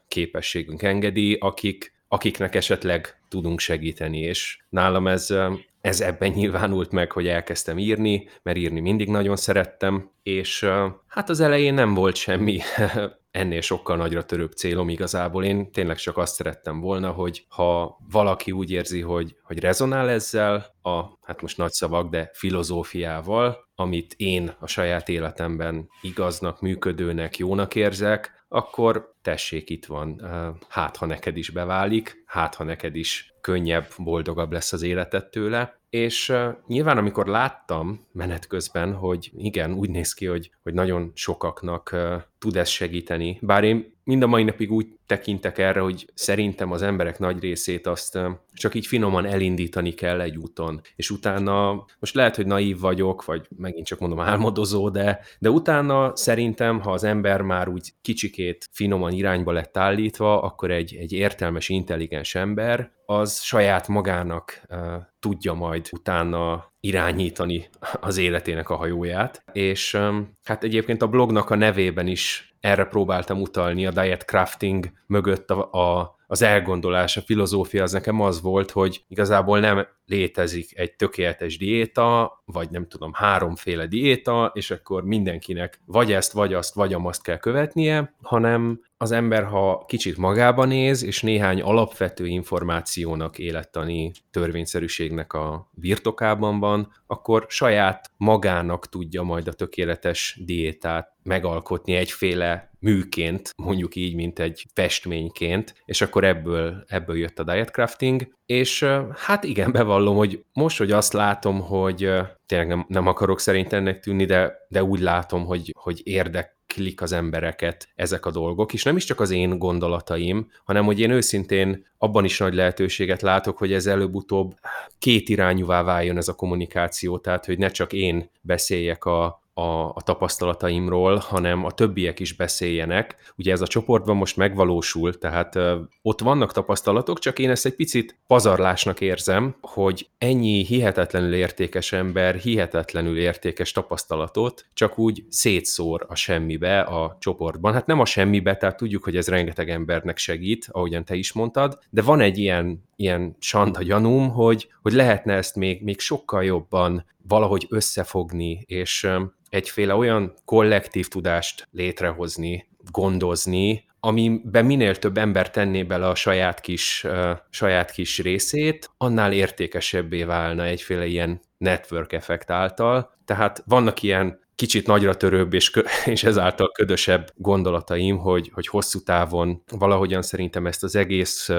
képességünk 0.08 0.82
engedi, 0.82 1.34
akik, 1.34 1.94
akiknek 2.08 2.56
esetleg 2.56 3.22
tudunk 3.28 3.60
segíteni, 3.60 4.20
és 4.20 4.60
nálam 4.70 5.08
ez, 5.08 5.34
ez 5.82 6.02
ebben 6.02 6.32
nyilvánult 6.32 6.92
meg, 6.92 7.12
hogy 7.12 7.28
elkezdtem 7.28 7.78
írni, 7.78 8.28
mert 8.44 8.58
írni 8.58 8.80
mindig 8.80 9.10
nagyon 9.10 9.36
szerettem, 9.36 10.12
és 10.24 10.66
hát 11.08 11.30
az 11.30 11.40
elején 11.40 11.74
nem 11.74 11.94
volt 11.94 12.16
semmi 12.16 12.60
ennél 13.32 13.62
sokkal 13.62 13.98
nagyra 13.98 14.26
törőbb 14.26 14.52
célom 14.52 14.90
igazából. 14.90 15.44
Én 15.44 15.72
tényleg 15.72 15.98
csak 15.98 16.18
azt 16.18 16.36
szerettem 16.36 16.80
volna, 16.80 17.12
hogy 17.12 17.46
ha 17.48 18.00
valaki 18.12 18.52
úgy 18.52 18.72
érzi, 18.72 19.02
hogy, 19.02 19.36
hogy 19.44 19.60
rezonál 19.60 20.10
ezzel, 20.10 20.76
a, 20.82 21.02
hát 21.22 21.42
most 21.42 21.58
nagy 21.58 21.72
szavak, 21.72 22.10
de 22.10 22.30
filozófiával, 22.34 23.70
amit 23.76 24.14
én 24.18 24.56
a 24.60 24.68
saját 24.68 25.10
életemben 25.10 25.90
igaznak, 26.02 26.62
működőnek, 26.62 27.38
jónak 27.38 27.76
érzek, 27.76 28.39
akkor 28.50 29.14
tessék, 29.22 29.70
itt 29.70 29.86
van, 29.86 30.22
hát 30.70 30.98
ha 30.98 31.06
neked 31.06 31.38
is 31.38 31.50
beválik, 31.50 32.24
hát 32.26 32.56
ha 32.56 32.64
neked 32.64 32.96
is 32.96 33.34
könnyebb, 33.42 33.88
boldogabb 33.98 34.52
lesz 34.52 34.74
az 34.74 34.82
életed 34.82 35.30
tőle, 35.30 35.80
és 35.90 36.34
nyilván 36.68 36.98
amikor 36.98 37.28
láttam 37.28 38.08
menet 38.12 38.48
közben, 38.48 38.94
hogy 38.94 39.32
igen, 39.38 39.74
úgy 39.74 39.90
néz 39.90 40.14
ki, 40.14 40.26
hogy, 40.26 40.52
hogy 40.64 40.74
nagyon 40.74 41.12
sokaknak 41.14 41.96
tud 42.40 42.56
ez 42.56 42.68
segíteni, 42.68 43.40
bár 43.42 43.64
én 43.64 43.98
mind 44.10 44.24
a 44.24 44.28
mai 44.28 44.44
napig 44.44 44.72
úgy 44.72 44.88
tekintek 45.06 45.58
erre, 45.58 45.80
hogy 45.80 46.06
szerintem 46.14 46.72
az 46.72 46.82
emberek 46.82 47.20
nagy 47.20 47.40
részét 47.40 47.88
azt 47.88 48.20
csak 48.54 48.76
így 48.76 48.86
finoman 48.86 49.26
elindítani 49.26 49.92
kell 49.92 50.22
egy 50.22 50.38
úton, 50.38 50.82
és 50.96 51.10
utána, 51.10 51.86
most 52.00 52.16
lehet, 52.16 52.36
hogy 52.36 52.46
naív 52.46 52.80
vagyok, 52.80 53.26
vagy 53.26 53.48
megint 53.58 53.86
csak 53.86 54.00
mondom 54.00 54.20
álmodozó, 54.20 54.90
de, 54.90 55.20
de 55.40 55.50
utána 55.50 56.16
szerintem, 56.16 56.80
ha 56.80 56.92
az 56.92 57.04
ember 57.04 57.42
már 57.42 57.68
úgy 57.68 57.94
kicsikét 58.02 58.70
finoman 58.72 59.12
irányba 59.12 59.52
lett 59.52 59.78
állítva, 59.78 60.42
akkor 60.42 60.72
egy, 60.72 60.96
egy 60.96 61.12
értelmes, 61.12 61.70
intelligens 61.70 62.36
ember, 62.36 62.92
az 63.06 63.42
saját 63.42 63.88
magának 63.88 64.62
uh, 64.70 64.78
tudja 65.20 65.54
majd 65.54 65.88
utána 65.92 66.72
irányítani 66.80 67.70
az 68.00 68.18
életének 68.18 68.70
a 68.70 68.76
hajóját, 68.76 69.44
és 69.52 69.94
um, 69.94 70.38
hát 70.44 70.64
egyébként 70.64 71.02
a 71.02 71.08
blognak 71.08 71.50
a 71.50 71.56
nevében 71.56 72.08
is 72.08 72.49
erre 72.60 72.86
próbáltam 72.86 73.42
utalni, 73.42 73.86
a 73.86 73.92
diet 73.92 74.26
crafting 74.26 74.92
mögött 75.06 75.52
a, 75.52 75.72
a 75.72 76.19
az 76.32 76.42
elgondolás, 76.42 77.18
a 77.18 77.22
filozófia 77.22 77.84
az 77.84 77.92
nekem 77.92 78.22
az 78.22 78.42
volt, 78.42 78.72
hogy 78.72 79.04
igazából 79.08 79.60
nem 79.60 79.88
létezik 80.06 80.80
egy 80.80 80.96
tökéletes 80.96 81.58
diéta, 81.58 82.42
vagy 82.46 82.70
nem 82.70 82.88
tudom, 82.88 83.14
háromféle 83.14 83.88
diéta, 83.88 84.52
és 84.54 84.72
akkor 84.72 85.04
mindenkinek 85.04 85.82
vagy 85.86 86.12
ezt, 86.12 86.32
vagy 86.32 86.54
azt, 86.54 86.74
vagy 86.74 86.94
azt 86.94 87.22
kell 87.22 87.38
követnie, 87.38 88.16
hanem 88.22 88.82
az 88.98 89.12
ember, 89.12 89.44
ha 89.44 89.86
kicsit 89.88 90.18
magába 90.18 90.66
néz, 90.66 91.04
és 91.04 91.22
néhány 91.22 91.62
alapvető 91.62 92.28
információnak, 92.28 93.38
élettani 93.38 94.12
törvényszerűségnek 94.32 95.34
a 95.34 95.70
birtokában 95.72 96.60
van, 96.60 96.94
akkor 97.08 97.46
saját 97.48 98.12
magának 98.18 98.90
tudja 98.90 99.24
majd 99.24 99.48
a 99.48 99.54
tökéletes 99.54 100.40
diétát 100.46 101.14
megalkotni 101.24 101.96
egyféle 101.96 102.69
műként, 102.80 103.54
mondjuk 103.58 103.96
így, 103.96 104.16
mint 104.16 104.40
egy 104.40 104.66
festményként, 104.74 105.74
és 105.86 106.02
akkor 106.02 106.24
ebből, 106.24 106.84
ebből 106.88 107.18
jött 107.18 107.40
a 107.40 107.44
diet 107.44 107.72
crafting, 107.72 108.34
és 108.46 108.86
hát 109.16 109.44
igen, 109.44 109.72
bevallom, 109.80 110.16
hogy 110.16 110.44
most, 110.54 110.78
hogy 110.78 110.92
azt 110.92 111.14
látom, 111.14 111.60
hogy 111.60 112.12
tényleg 112.46 112.68
nem, 112.68 112.86
nem 112.88 113.08
akarok 113.08 113.40
szerint 113.40 113.74
ennek 113.74 114.00
tűnni, 114.00 114.26
de, 114.26 114.54
de 114.68 114.84
úgy 114.84 115.00
látom, 115.00 115.46
hogy, 115.46 115.74
hogy 115.78 116.02
érdek 116.04 116.58
klik 116.74 117.02
az 117.02 117.12
embereket 117.12 117.90
ezek 117.96 118.26
a 118.26 118.32
dolgok, 118.32 118.74
és 118.74 118.84
nem 118.84 118.96
is 118.96 119.06
csak 119.06 119.20
az 119.20 119.30
én 119.30 119.58
gondolataim, 119.58 120.52
hanem 120.64 120.86
hogy 120.86 121.00
én 121.00 121.12
őszintén 121.12 121.86
abban 121.98 122.26
is 122.26 122.38
nagy 122.38 122.54
lehetőséget 122.54 123.22
látok, 123.22 123.58
hogy 123.58 123.74
ez 123.74 123.86
előbb-utóbb 123.86 124.54
két 125.00 125.30
irányúvá 125.30 125.84
váljon 125.84 126.18
ez 126.18 126.28
a 126.28 126.36
kommunikáció, 126.36 127.18
tehát 127.18 127.46
hogy 127.46 127.58
ne 127.58 127.68
csak 127.68 127.94
én 127.94 128.30
beszéljek 128.42 129.06
a, 129.06 129.39
a, 129.60 129.92
a 129.96 130.02
tapasztalataimról, 130.02 131.16
hanem 131.16 131.66
a 131.66 131.72
többiek 131.72 132.20
is 132.20 132.34
beszéljenek. 132.34 133.16
Ugye 133.38 133.52
ez 133.52 133.62
a 133.62 133.68
csoportban 133.68 134.16
most 134.16 134.38
megvalósul, 134.38 135.18
tehát 135.18 135.60
ott 136.02 136.22
vannak 136.22 136.52
tapasztalatok, 136.52 137.20
csak 137.20 137.40
én 137.40 137.50
ezt 137.50 137.66
egy 137.66 137.76
picit 137.76 138.20
pazarlásnak 138.28 139.02
érzem, 139.02 139.56
hogy 139.62 140.10
ennyi 140.18 140.66
hihetetlenül 140.66 141.34
értékes 141.34 141.92
ember, 141.92 142.36
hihetetlenül 142.36 143.18
értékes 143.18 143.72
tapasztalatot 143.72 144.66
csak 144.74 145.00
úgy 145.00 145.26
szétszór 145.30 146.06
a 146.08 146.16
semmibe 146.16 146.82
a 146.82 147.18
csoportban. 147.20 147.74
Hát 147.74 147.86
nem 147.86 148.00
a 148.00 148.06
semmibe, 148.06 148.58
tehát 148.58 148.78
tudjuk, 148.78 149.04
hogy 149.04 149.18
ez 149.18 149.28
rengeteg 149.28 149.70
embernek 149.70 150.18
segít, 150.18 150.68
ahogyan 150.72 151.06
te 151.06 151.16
is 151.16 151.34
mondtad, 151.34 151.80
de 151.90 152.02
van 152.02 152.20
egy 152.20 152.38
ilyen, 152.38 152.84
ilyen 152.96 153.36
sanda 153.40 153.84
gyanúm, 153.84 154.30
hogy, 154.30 154.68
hogy 154.82 154.94
lehetne 154.94 155.34
ezt 155.34 155.56
még, 155.56 155.84
még 155.84 156.00
sokkal 156.00 156.44
jobban 156.44 157.06
valahogy 157.30 157.68
összefogni, 157.70 158.64
és 158.66 159.08
egyféle 159.50 159.96
olyan 159.96 160.34
kollektív 160.46 161.08
tudást 161.08 161.68
létrehozni, 161.72 162.68
gondozni, 162.92 163.88
amiben 164.00 164.66
minél 164.66 164.96
több 164.96 165.18
ember 165.18 165.50
tenné 165.50 165.84
bele 165.84 166.08
a 166.08 166.16
saját 166.16 166.60
kis, 166.60 167.04
uh, 167.04 167.38
saját 167.50 167.92
kis 167.92 168.20
részét, 168.20 168.90
annál 168.98 169.34
értékesebbé 169.34 170.24
válna 170.24 170.66
egyféle 170.66 171.06
ilyen 171.06 171.42
network 171.58 172.14
effekt 172.14 172.50
által. 172.50 173.18
Tehát 173.26 173.64
vannak 173.66 174.02
ilyen 174.02 174.40
kicsit 174.60 174.88
nagyra 174.88 175.16
törőbb 175.16 175.54
és, 175.54 175.72
és 176.06 176.24
ezáltal 176.24 176.72
ködösebb 176.72 177.32
gondolataim, 177.36 178.18
hogy, 178.18 178.52
hogy 178.54 178.68
hosszú 178.68 179.00
távon 179.00 179.64
valahogyan 179.78 180.22
szerintem 180.22 180.68
ezt 180.68 180.84
az 180.84 180.96
egész 180.96 181.50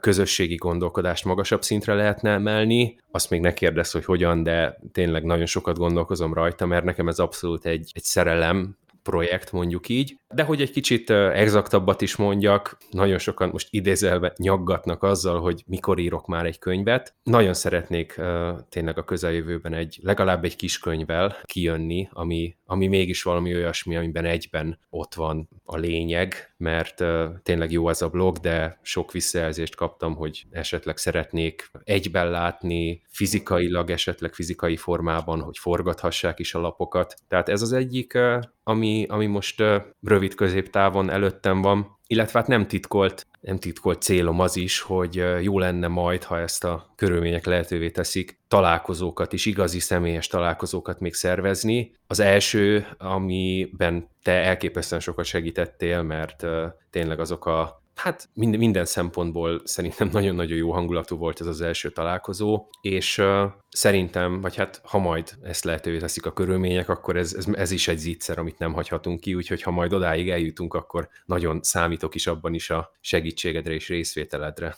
közösségi 0.00 0.54
gondolkodást 0.54 1.24
magasabb 1.24 1.62
szintre 1.62 1.94
lehetne 1.94 2.30
emelni. 2.30 2.98
Azt 3.10 3.30
még 3.30 3.40
ne 3.40 3.52
kérdez, 3.54 3.90
hogy 3.90 4.04
hogyan, 4.04 4.42
de 4.42 4.78
tényleg 4.92 5.24
nagyon 5.24 5.46
sokat 5.46 5.78
gondolkozom 5.78 6.34
rajta, 6.34 6.66
mert 6.66 6.84
nekem 6.84 7.08
ez 7.08 7.18
abszolút 7.18 7.66
egy, 7.66 7.90
egy 7.94 8.02
szerelem, 8.02 8.76
projekt, 9.02 9.52
mondjuk 9.52 9.88
így. 9.88 10.16
De 10.34 10.42
hogy 10.42 10.60
egy 10.60 10.70
kicsit 10.70 11.10
exaktabbat 11.10 12.00
is 12.00 12.16
mondjak, 12.16 12.76
nagyon 12.90 13.18
sokan 13.18 13.48
most 13.48 13.68
idézelve 13.70 14.32
nyaggatnak 14.36 15.02
azzal, 15.02 15.40
hogy 15.40 15.62
mikor 15.66 15.98
írok 15.98 16.26
már 16.26 16.46
egy 16.46 16.58
könyvet. 16.58 17.14
Nagyon 17.22 17.54
szeretnék 17.54 18.20
tényleg 18.68 18.98
a 18.98 19.04
közeljövőben 19.04 19.74
egy, 19.74 19.98
legalább 20.02 20.44
egy 20.44 20.56
kis 20.56 20.78
könyvvel 20.78 21.36
kijönni, 21.42 22.08
ami, 22.12 22.56
ami 22.64 22.86
mégis 22.86 23.22
valami 23.22 23.54
olyasmi, 23.54 23.96
amiben 23.96 24.24
egyben 24.24 24.78
ott 24.90 25.14
van 25.14 25.48
a 25.64 25.76
lényeg, 25.76 26.51
mert 26.62 27.04
tényleg 27.42 27.70
jó 27.70 27.88
ez 27.88 28.02
a 28.02 28.08
blog, 28.08 28.38
de 28.38 28.78
sok 28.82 29.12
visszajelzést 29.12 29.74
kaptam, 29.74 30.14
hogy 30.14 30.44
esetleg 30.50 30.96
szeretnék 30.96 31.70
egyben 31.84 32.30
látni, 32.30 33.02
fizikailag, 33.08 33.90
esetleg 33.90 34.34
fizikai 34.34 34.76
formában, 34.76 35.40
hogy 35.40 35.58
forgathassák 35.58 36.38
is 36.38 36.54
a 36.54 36.60
lapokat. 36.60 37.14
Tehát 37.28 37.48
ez 37.48 37.62
az 37.62 37.72
egyik, 37.72 38.18
ami, 38.62 39.06
ami 39.08 39.26
most 39.26 39.62
rövid 40.02 40.34
középtávon 40.34 41.10
előttem 41.10 41.62
van, 41.62 41.98
illetve 42.06 42.38
hát 42.38 42.48
nem 42.48 42.66
titkolt, 42.66 43.26
nem 43.42 43.58
titkolt 43.58 44.02
célom 44.02 44.40
az 44.40 44.56
is, 44.56 44.80
hogy 44.80 45.24
jó 45.40 45.58
lenne 45.58 45.88
majd, 45.88 46.22
ha 46.22 46.38
ezt 46.38 46.64
a 46.64 46.92
körülmények 46.96 47.46
lehetővé 47.46 47.90
teszik, 47.90 48.40
találkozókat 48.48 49.32
is, 49.32 49.46
igazi 49.46 49.78
személyes 49.78 50.26
találkozókat 50.26 51.00
még 51.00 51.14
szervezni. 51.14 51.94
Az 52.06 52.20
első, 52.20 52.86
amiben 52.98 54.08
te 54.22 54.32
elképesztően 54.32 55.00
sokat 55.00 55.24
segítettél, 55.24 56.02
mert 56.02 56.46
tényleg 56.90 57.20
azok 57.20 57.46
a 57.46 57.81
hát 57.94 58.28
minden, 58.34 58.58
minden 58.58 58.84
szempontból 58.84 59.60
szerintem 59.64 60.08
nagyon-nagyon 60.12 60.56
jó 60.56 60.72
hangulatú 60.72 61.16
volt 61.16 61.40
ez 61.40 61.46
az 61.46 61.60
első 61.60 61.90
találkozó, 61.90 62.66
és 62.80 63.18
uh, 63.18 63.42
szerintem, 63.68 64.40
vagy 64.40 64.56
hát 64.56 64.80
ha 64.84 64.98
majd 64.98 65.30
ezt 65.42 65.64
lehetővé 65.64 65.98
teszik 65.98 66.26
a 66.26 66.32
körülmények, 66.32 66.88
akkor 66.88 67.16
ez, 67.16 67.34
ez, 67.34 67.46
ez 67.52 67.70
is 67.70 67.88
egy 67.88 67.98
zicser, 67.98 68.38
amit 68.38 68.58
nem 68.58 68.72
hagyhatunk 68.72 69.20
ki, 69.20 69.34
úgyhogy 69.34 69.62
ha 69.62 69.70
majd 69.70 69.92
odáig 69.92 70.30
eljutunk, 70.30 70.74
akkor 70.74 71.08
nagyon 71.26 71.62
számítok 71.62 72.14
is 72.14 72.26
abban 72.26 72.54
is 72.54 72.70
a 72.70 72.92
segítségedre 73.00 73.72
és 73.72 73.88
részvételedre. 73.88 74.76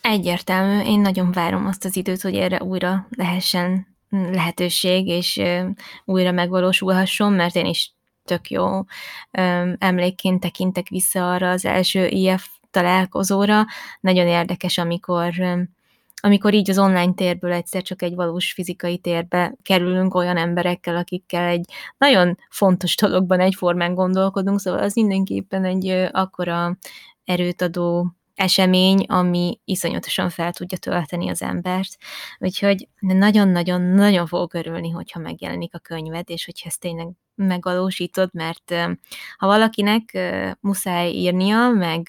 Egyértelmű, 0.00 0.84
én 0.84 1.00
nagyon 1.00 1.32
várom 1.32 1.66
azt 1.66 1.84
az 1.84 1.96
időt, 1.96 2.20
hogy 2.20 2.34
erre 2.34 2.62
újra 2.62 3.06
lehessen 3.10 3.86
lehetőség, 4.10 5.06
és 5.06 5.40
újra 6.04 6.32
megvalósulhasson, 6.32 7.32
mert 7.32 7.56
én 7.56 7.66
is 7.66 7.92
tök 8.24 8.50
jó 8.50 8.80
emlékként 9.78 10.40
tekintek 10.40 10.88
vissza 10.88 11.32
arra 11.32 11.50
az 11.50 11.64
első 11.64 12.06
IF 12.06 12.46
találkozóra. 12.70 13.64
Nagyon 14.00 14.26
érdekes, 14.26 14.78
amikor 14.78 15.32
amikor 16.24 16.54
így 16.54 16.70
az 16.70 16.78
online 16.78 17.12
térből 17.12 17.52
egyszer 17.52 17.82
csak 17.82 18.02
egy 18.02 18.14
valós 18.14 18.52
fizikai 18.52 18.98
térbe 18.98 19.54
kerülünk 19.62 20.14
olyan 20.14 20.36
emberekkel, 20.36 20.96
akikkel 20.96 21.44
egy 21.44 21.64
nagyon 21.98 22.38
fontos 22.50 22.96
dologban 22.96 23.40
egyformán 23.40 23.94
gondolkodunk, 23.94 24.60
szóval 24.60 24.80
az 24.82 24.94
mindenképpen 24.94 25.64
egy 25.64 25.88
akkora 26.10 26.76
erőt 27.24 27.62
adó 27.62 28.14
esemény, 28.34 29.04
ami 29.04 29.60
iszonyatosan 29.64 30.30
fel 30.30 30.52
tudja 30.52 30.78
tölteni 30.78 31.28
az 31.28 31.42
embert. 31.42 31.96
Úgyhogy 32.38 32.88
nagyon-nagyon-nagyon 32.98 34.26
fogok 34.26 34.54
örülni, 34.54 34.90
hogyha 34.90 35.20
megjelenik 35.20 35.74
a 35.74 35.78
könyved, 35.78 36.30
és 36.30 36.44
hogyha 36.44 36.68
ezt 36.68 36.80
tényleg 36.80 37.08
megvalósítod, 37.34 38.28
mert 38.32 38.74
ha 39.36 39.46
valakinek 39.46 40.18
muszáj 40.60 41.10
írnia, 41.10 41.68
meg, 41.68 42.08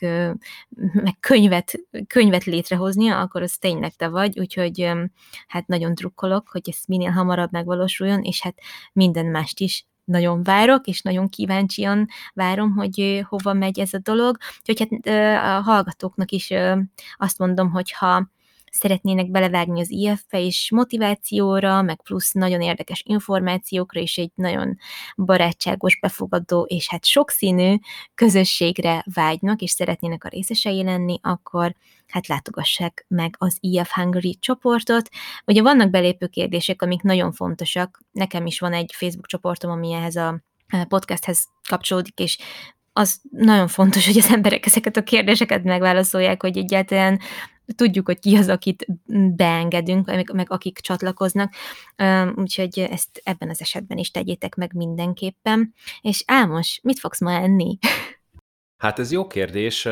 meg 0.93 1.17
könyvet, 1.19 1.73
könyvet 2.07 2.43
létrehoznia, 2.43 3.19
akkor 3.19 3.41
az 3.41 3.57
tényleg 3.57 3.95
te 3.95 4.07
vagy, 4.07 4.39
úgyhogy 4.39 4.91
hát 5.47 5.67
nagyon 5.67 5.93
drukkolok, 5.93 6.49
hogy 6.49 6.61
ez 6.65 6.77
minél 6.87 7.11
hamarabb 7.11 7.51
megvalósuljon, 7.51 8.21
és 8.21 8.41
hát 8.41 8.55
minden 8.93 9.25
mást 9.25 9.59
is 9.59 9.85
nagyon 10.03 10.43
várok, 10.43 10.87
és 10.87 11.01
nagyon 11.01 11.29
kíváncsian 11.29 12.07
várom, 12.33 12.75
hogy 12.75 13.23
hova 13.27 13.53
megy 13.53 13.79
ez 13.79 13.93
a 13.93 13.99
dolog. 13.99 14.37
Úgyhogy 14.59 14.87
hát 15.03 15.59
a 15.59 15.61
hallgatóknak 15.61 16.31
is 16.31 16.53
azt 17.15 17.37
mondom, 17.37 17.71
hogy 17.71 17.91
ha 17.91 18.31
szeretnének 18.73 19.31
belevágni 19.31 19.79
az 19.79 19.91
IF-be, 19.91 20.39
és 20.39 20.71
motivációra, 20.71 21.81
meg 21.81 22.01
plusz 22.01 22.31
nagyon 22.31 22.61
érdekes 22.61 23.03
információkra, 23.05 23.99
és 23.99 24.17
egy 24.17 24.31
nagyon 24.35 24.77
barátságos, 25.15 25.99
befogadó, 25.99 26.65
és 26.69 26.89
hát 26.89 27.05
sokszínű 27.05 27.75
közösségre 28.15 29.05
vágynak, 29.13 29.61
és 29.61 29.71
szeretnének 29.71 30.23
a 30.23 30.27
részesei 30.27 30.83
lenni, 30.83 31.19
akkor 31.21 31.75
hát 32.07 32.27
látogassák 32.27 33.05
meg 33.07 33.35
az 33.37 33.57
IF 33.59 33.91
Hungary 33.91 34.37
csoportot. 34.39 35.09
Ugye 35.45 35.61
vannak 35.61 35.89
belépő 35.89 36.27
kérdések, 36.27 36.81
amik 36.81 37.01
nagyon 37.01 37.31
fontosak. 37.31 37.99
Nekem 38.11 38.45
is 38.45 38.59
van 38.59 38.73
egy 38.73 38.91
Facebook 38.95 39.27
csoportom, 39.27 39.71
ami 39.71 39.93
ehhez 39.93 40.15
a 40.15 40.43
podcasthez 40.87 41.47
kapcsolódik, 41.69 42.19
és 42.19 42.37
az 42.93 43.21
nagyon 43.29 43.67
fontos, 43.67 44.05
hogy 44.05 44.17
az 44.17 44.31
emberek 44.31 44.65
ezeket 44.65 44.97
a 44.97 45.03
kérdéseket 45.03 45.63
megválaszolják, 45.63 46.41
hogy 46.41 46.57
egyáltalán 46.57 47.19
tudjuk, 47.75 48.05
hogy 48.05 48.19
ki 48.19 48.35
az, 48.35 48.49
akit 48.49 48.85
beengedünk, 49.35 50.05
meg, 50.05 50.31
meg 50.33 50.51
akik 50.51 50.79
csatlakoznak, 50.79 51.53
úgyhogy 52.35 52.79
ezt 52.79 53.21
ebben 53.23 53.49
az 53.49 53.61
esetben 53.61 53.97
is 53.97 54.11
tegyétek 54.11 54.55
meg 54.55 54.73
mindenképpen. 54.73 55.73
És 56.01 56.23
Álmos, 56.27 56.79
mit 56.83 56.99
fogsz 56.99 57.21
ma 57.21 57.31
enni? 57.31 57.77
Hát 58.77 58.99
ez 58.99 59.11
jó 59.11 59.27
kérdés. 59.27 59.85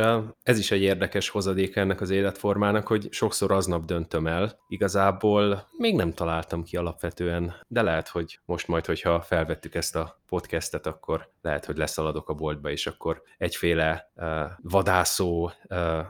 Ez 0.43 0.59
is 0.59 0.71
egy 0.71 0.81
érdekes 0.81 1.29
hozadék 1.29 1.75
ennek 1.75 2.01
az 2.01 2.09
életformának, 2.09 2.87
hogy 2.87 3.07
sokszor 3.11 3.51
aznap 3.51 3.85
döntöm 3.85 4.27
el. 4.27 4.59
Igazából 4.67 5.67
még 5.77 5.95
nem 5.95 6.13
találtam 6.13 6.63
ki 6.63 6.77
alapvetően, 6.77 7.53
de 7.67 7.81
lehet, 7.81 8.07
hogy 8.07 8.39
most 8.45 8.67
majd, 8.67 8.85
hogyha 8.85 9.21
felvettük 9.21 9.75
ezt 9.75 9.95
a 9.95 10.20
podcastet, 10.31 10.85
akkor 10.85 11.29
lehet, 11.41 11.65
hogy 11.65 11.77
leszaladok 11.77 12.29
a 12.29 12.33
boltba, 12.33 12.71
és 12.71 12.87
akkor 12.87 13.21
egyféle 13.37 14.11
uh, 14.15 14.25
vadászó, 14.61 15.43
uh, 15.43 15.51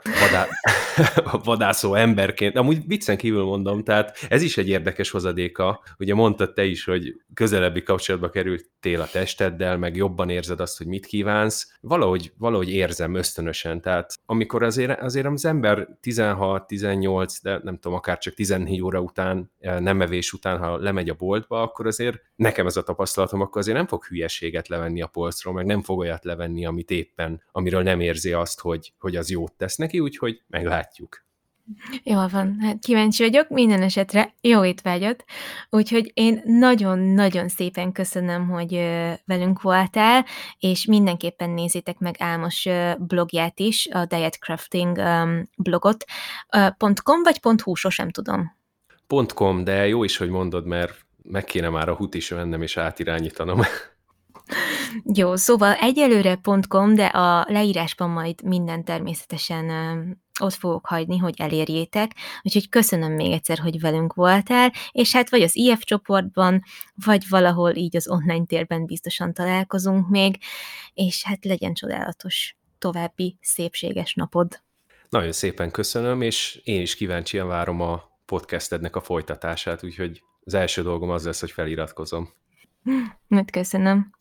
vadá, 0.03 0.47
vadászó 1.43 1.93
emberként, 1.93 2.57
amúgy 2.57 2.87
viccen 2.87 3.17
kívül 3.17 3.43
mondom, 3.43 3.83
tehát 3.83 4.17
ez 4.29 4.41
is 4.41 4.57
egy 4.57 4.69
érdekes 4.69 5.09
hozadéka. 5.09 5.83
Ugye 5.99 6.13
mondtad 6.13 6.53
te 6.53 6.63
is, 6.63 6.83
hogy 6.85 7.15
közelebbi 7.33 7.83
kapcsolatba 7.83 8.29
kerültél 8.29 9.01
a 9.01 9.07
testeddel, 9.11 9.77
meg 9.77 9.95
jobban 9.95 10.29
érzed 10.29 10.59
azt, 10.59 10.77
hogy 10.77 10.87
mit 10.87 11.05
kívánsz. 11.05 11.77
Valahogy, 11.79 12.31
valahogy 12.37 12.69
érzem 12.69 13.15
ösztönösen, 13.15 13.81
tehát 13.81 14.13
amikor 14.25 14.63
azért, 14.63 15.01
azért 15.01 15.25
az 15.25 15.45
ember 15.45 15.87
16-18, 16.01 17.37
de 17.41 17.59
nem 17.63 17.77
tudom, 17.77 17.97
akár 17.97 18.17
csak 18.17 18.33
14 18.33 18.81
óra 18.81 18.99
után, 18.99 19.51
nem 19.59 20.01
evés 20.01 20.33
után, 20.33 20.57
ha 20.57 20.77
lemegy 20.77 21.09
a 21.09 21.13
boltba, 21.13 21.61
akkor 21.61 21.87
azért 21.87 22.21
nekem 22.35 22.65
ez 22.65 22.77
a 22.77 22.83
tapasztalatom, 22.83 23.41
akkor 23.41 23.61
azért 23.61 23.77
nem 23.77 23.87
fog 23.87 24.03
hülyeséget 24.11 24.67
levenni 24.67 25.01
a 25.01 25.07
polcról, 25.07 25.53
meg 25.53 25.65
nem 25.65 25.81
fog 25.81 25.99
olyat 25.99 26.23
levenni, 26.23 26.65
amit 26.65 26.91
éppen, 26.91 27.41
amiről 27.51 27.83
nem 27.83 27.99
érzi 27.99 28.33
azt, 28.33 28.59
hogy, 28.59 28.93
hogy 28.99 29.15
az 29.15 29.29
jót 29.29 29.53
tesz 29.53 29.75
neki, 29.75 29.99
úgyhogy 29.99 30.41
meglátjuk. 30.47 31.23
Jól 32.03 32.27
van, 32.27 32.57
hát 32.59 32.79
kíváncsi 32.79 33.23
vagyok, 33.23 33.49
minden 33.49 33.81
esetre 33.81 34.33
jó 34.41 34.65
étvágyat, 34.65 35.23
úgyhogy 35.69 36.11
én 36.13 36.41
nagyon-nagyon 36.45 37.47
szépen 37.47 37.91
köszönöm, 37.91 38.49
hogy 38.49 38.71
velünk 39.25 39.61
voltál, 39.61 40.25
és 40.59 40.85
mindenképpen 40.85 41.49
nézzétek 41.49 41.99
meg 41.99 42.15
Álmos 42.19 42.67
blogját 42.97 43.59
is, 43.59 43.87
a 43.91 44.05
Diet 44.05 44.39
Crafting 44.39 44.99
blogot. 45.57 46.05
.com 47.03 47.23
vagy 47.23 47.39
.hu, 47.63 47.75
sosem 47.75 48.09
tudom. 48.09 48.57
.com, 49.33 49.63
de 49.63 49.87
jó 49.87 50.03
is, 50.03 50.17
hogy 50.17 50.29
mondod, 50.29 50.65
mert 50.65 51.05
meg 51.23 51.43
kéne 51.43 51.69
már 51.69 51.89
a 51.89 51.95
hut 51.95 52.15
is 52.15 52.29
mennem 52.29 52.61
és 52.61 52.77
átirányítanom. 52.77 53.61
Jó, 55.13 55.35
szóval 55.35 55.73
egyelőre.com, 55.73 56.95
de 56.95 57.05
a 57.05 57.45
leírásban 57.49 58.09
majd 58.09 58.43
minden 58.43 58.83
természetesen 58.83 59.69
ott 60.39 60.53
fogok 60.53 60.85
hagyni, 60.85 61.17
hogy 61.17 61.33
elérjétek, 61.37 62.11
úgyhogy 62.41 62.69
köszönöm 62.69 63.11
még 63.11 63.31
egyszer, 63.31 63.59
hogy 63.59 63.79
velünk 63.79 64.13
voltál, 64.13 64.71
és 64.91 65.13
hát 65.13 65.29
vagy 65.29 65.41
az 65.41 65.55
IF 65.55 65.83
csoportban, 65.83 66.63
vagy 67.05 67.29
valahol 67.29 67.75
így 67.75 67.95
az 67.95 68.09
online 68.09 68.45
térben 68.45 68.85
biztosan 68.85 69.33
találkozunk 69.33 70.09
még, 70.09 70.37
és 70.93 71.23
hát 71.23 71.45
legyen 71.45 71.73
csodálatos 71.73 72.55
további 72.77 73.37
szépséges 73.41 74.13
napod. 74.13 74.61
Nagyon 75.09 75.31
szépen 75.31 75.71
köszönöm, 75.71 76.21
és 76.21 76.61
én 76.63 76.81
is 76.81 76.95
kíváncsian 76.95 77.47
várom 77.47 77.81
a 77.81 78.11
podcastednek 78.25 78.95
a 78.95 79.01
folytatását, 79.01 79.83
úgyhogy 79.83 80.23
az 80.43 80.53
első 80.53 80.81
dolgom 80.81 81.09
az 81.09 81.25
lesz, 81.25 81.39
hogy 81.39 81.51
feliratkozom. 81.51 82.29
Mert 83.27 83.51
köszönöm. 83.51 84.11